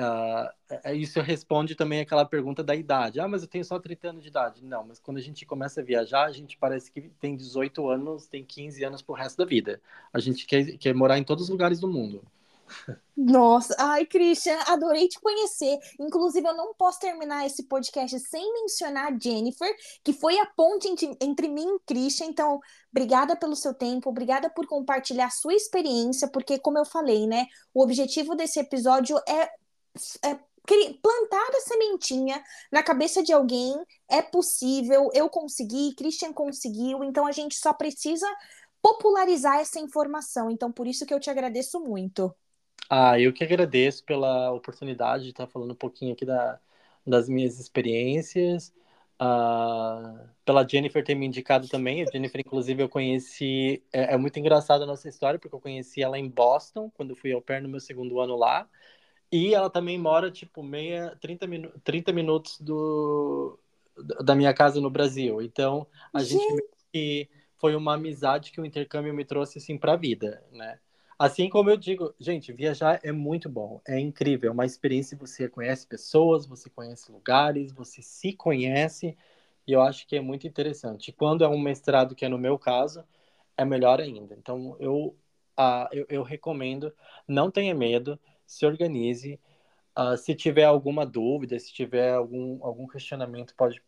Uh, 0.00 0.94
isso 0.94 1.20
responde 1.20 1.74
também 1.74 2.00
aquela 2.00 2.24
pergunta 2.24 2.62
da 2.62 2.74
idade. 2.74 3.20
Ah, 3.20 3.28
mas 3.28 3.42
eu 3.42 3.48
tenho 3.48 3.64
só 3.64 3.78
30 3.78 4.08
anos 4.08 4.22
de 4.22 4.28
idade. 4.28 4.64
Não, 4.64 4.86
mas 4.86 4.98
quando 4.98 5.18
a 5.18 5.22
gente 5.22 5.44
começa 5.44 5.80
a 5.80 5.84
viajar, 5.84 6.24
a 6.24 6.32
gente 6.32 6.56
parece 6.56 6.90
que 6.90 7.02
tem 7.20 7.36
18 7.36 7.88
anos, 7.88 8.26
tem 8.26 8.44
15 8.44 8.84
anos 8.84 9.02
pro 9.02 9.14
resto 9.14 9.38
da 9.38 9.44
vida. 9.44 9.80
A 10.12 10.18
gente 10.18 10.46
quer, 10.46 10.76
quer 10.78 10.94
morar 10.94 11.18
em 11.18 11.24
todos 11.24 11.44
os 11.44 11.50
lugares 11.50 11.80
do 11.80 11.88
mundo. 11.88 12.22
Nossa, 13.16 13.74
ai, 13.78 14.06
Christian, 14.06 14.58
adorei 14.66 15.06
te 15.06 15.20
conhecer. 15.20 15.78
Inclusive, 15.98 16.46
eu 16.46 16.56
não 16.56 16.74
posso 16.74 17.00
terminar 17.00 17.44
esse 17.44 17.64
podcast 17.64 18.18
sem 18.20 18.52
mencionar 18.54 19.12
a 19.12 19.18
Jennifer, 19.18 19.70
que 20.02 20.12
foi 20.12 20.38
a 20.38 20.46
ponte 20.46 20.88
entre, 21.20 21.48
mim 21.48 21.76
e 21.76 21.80
Christian. 21.80 22.26
Então, 22.26 22.60
obrigada 22.90 23.36
pelo 23.36 23.54
seu 23.54 23.74
tempo, 23.74 24.08
obrigada 24.08 24.48
por 24.48 24.66
compartilhar 24.66 25.30
sua 25.30 25.54
experiência, 25.54 26.28
porque, 26.28 26.58
como 26.58 26.78
eu 26.78 26.84
falei, 26.84 27.26
né, 27.26 27.46
o 27.74 27.82
objetivo 27.82 28.34
desse 28.34 28.58
episódio 28.58 29.18
é, 29.28 29.50
é 30.24 30.38
plantar 31.02 31.50
a 31.56 31.60
sementinha 31.60 32.42
na 32.70 32.82
cabeça 32.82 33.22
de 33.22 33.32
alguém. 33.32 33.74
É 34.08 34.22
possível, 34.22 35.10
eu 35.14 35.28
consegui, 35.28 35.94
Christian 35.94 36.32
conseguiu, 36.32 37.02
então 37.02 37.26
a 37.26 37.32
gente 37.32 37.56
só 37.56 37.72
precisa 37.72 38.26
popularizar 38.82 39.58
essa 39.58 39.80
informação. 39.80 40.50
Então, 40.50 40.70
por 40.70 40.86
isso 40.86 41.04
que 41.04 41.12
eu 41.12 41.20
te 41.20 41.30
agradeço 41.30 41.80
muito. 41.80 42.34
Ah, 42.88 43.18
eu 43.18 43.32
que 43.32 43.44
agradeço 43.44 44.04
pela 44.04 44.52
oportunidade 44.52 45.24
de 45.24 45.30
estar 45.30 45.46
falando 45.46 45.72
um 45.72 45.76
pouquinho 45.76 46.12
aqui 46.12 46.24
da, 46.24 46.58
das 47.06 47.28
minhas 47.28 47.58
experiências. 47.58 48.72
Uh, 49.20 50.26
pela 50.46 50.66
Jennifer 50.66 51.04
ter 51.04 51.14
me 51.14 51.26
indicado 51.26 51.68
também. 51.68 52.02
A 52.02 52.06
Jennifer, 52.06 52.40
inclusive, 52.40 52.82
eu 52.82 52.88
conheci. 52.88 53.82
É, 53.92 54.14
é, 54.14 54.16
muito 54.16 54.38
engraçada 54.38 54.84
a 54.84 54.86
nossa 54.86 55.08
história, 55.08 55.38
porque 55.38 55.54
eu 55.54 55.60
conheci 55.60 56.02
ela 56.02 56.18
em 56.18 56.28
Boston, 56.28 56.90
quando 56.94 57.14
fui 57.14 57.32
ao 57.32 57.42
pair 57.42 57.60
no 57.60 57.68
meu 57.68 57.80
segundo 57.80 58.18
ano 58.18 58.34
lá. 58.34 58.66
E 59.32 59.54
ela 59.54 59.70
também 59.70 59.98
mora, 59.98 60.30
tipo, 60.30 60.62
meia, 60.62 61.16
30, 61.20 61.46
minu 61.46 61.72
30 61.84 62.12
minutos 62.12 62.60
do, 62.60 63.58
da 64.24 64.34
minha 64.34 64.52
casa 64.52 64.80
no 64.80 64.90
Brasil. 64.90 65.40
Então, 65.40 65.86
a 66.12 66.22
gente, 66.22 66.44
gente 66.94 67.30
foi 67.56 67.76
uma 67.76 67.94
amizade 67.94 68.50
que 68.50 68.60
o 68.60 68.64
intercâmbio 68.64 69.14
me 69.14 69.24
trouxe, 69.24 69.58
assim, 69.58 69.78
pra 69.78 69.96
vida, 69.96 70.42
né? 70.50 70.78
Assim 71.18 71.50
como 71.50 71.68
eu 71.68 71.76
digo, 71.76 72.14
gente, 72.18 72.50
viajar 72.50 72.98
é 73.02 73.12
muito 73.12 73.46
bom, 73.46 73.78
é 73.86 74.00
incrível, 74.00 74.48
é 74.48 74.52
uma 74.54 74.64
experiência, 74.64 75.18
você 75.18 75.50
conhece 75.50 75.86
pessoas, 75.86 76.46
você 76.46 76.70
conhece 76.70 77.12
lugares, 77.12 77.72
você 77.72 78.00
se 78.00 78.32
conhece, 78.32 79.14
e 79.66 79.72
eu 79.72 79.82
acho 79.82 80.06
que 80.06 80.16
é 80.16 80.20
muito 80.22 80.46
interessante. 80.46 81.12
Quando 81.12 81.44
é 81.44 81.48
um 81.48 81.60
mestrado, 81.60 82.14
que 82.14 82.24
é 82.24 82.28
no 82.28 82.38
meu 82.38 82.58
caso, 82.58 83.04
é 83.54 83.66
melhor 83.66 84.00
ainda. 84.00 84.34
Então, 84.34 84.74
eu, 84.80 85.14
uh, 85.58 85.86
eu, 85.92 86.06
eu, 86.08 86.22
recomendo, 86.22 86.90
não 87.28 87.50
tenha 87.50 87.74
medo, 87.74 88.18
se 88.50 88.66
organize. 88.66 89.38
Uh, 89.96 90.16
se 90.16 90.34
tiver 90.34 90.64
alguma 90.64 91.06
dúvida, 91.06 91.58
se 91.58 91.72
tiver 91.72 92.12
algum, 92.12 92.58
algum 92.64 92.86
questionamento, 92.86 93.54
pode 93.54 93.82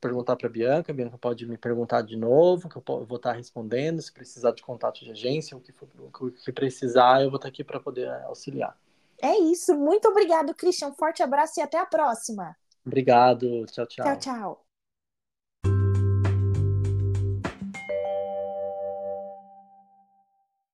perguntar 0.00 0.36
para 0.36 0.48
a 0.48 0.50
Bianca, 0.50 0.90
a 0.90 0.94
Bianca 0.94 1.16
pode 1.16 1.46
me 1.46 1.56
perguntar 1.56 2.02
de 2.02 2.16
novo, 2.16 2.68
que 2.68 2.76
eu 2.76 2.82
vou 3.06 3.16
estar 3.16 3.32
respondendo, 3.32 4.02
se 4.02 4.12
precisar 4.12 4.52
de 4.52 4.62
contato 4.62 5.04
de 5.04 5.10
agência, 5.12 5.56
o 5.56 5.60
que, 5.60 5.72
for, 5.72 5.88
o 6.20 6.30
que 6.30 6.52
precisar, 6.52 7.22
eu 7.22 7.30
vou 7.30 7.36
estar 7.36 7.48
aqui 7.48 7.62
para 7.62 7.78
poder 7.78 8.08
auxiliar. 8.24 8.76
É 9.20 9.38
isso, 9.38 9.76
muito 9.76 10.08
obrigado, 10.08 10.54
Christian, 10.54 10.92
forte 10.92 11.22
abraço 11.22 11.60
e 11.60 11.62
até 11.62 11.78
a 11.78 11.86
próxima. 11.86 12.56
Obrigado, 12.84 13.64
tchau, 13.66 13.86
tchau. 13.86 14.04
Tchau, 14.04 14.18
tchau. 14.18 14.71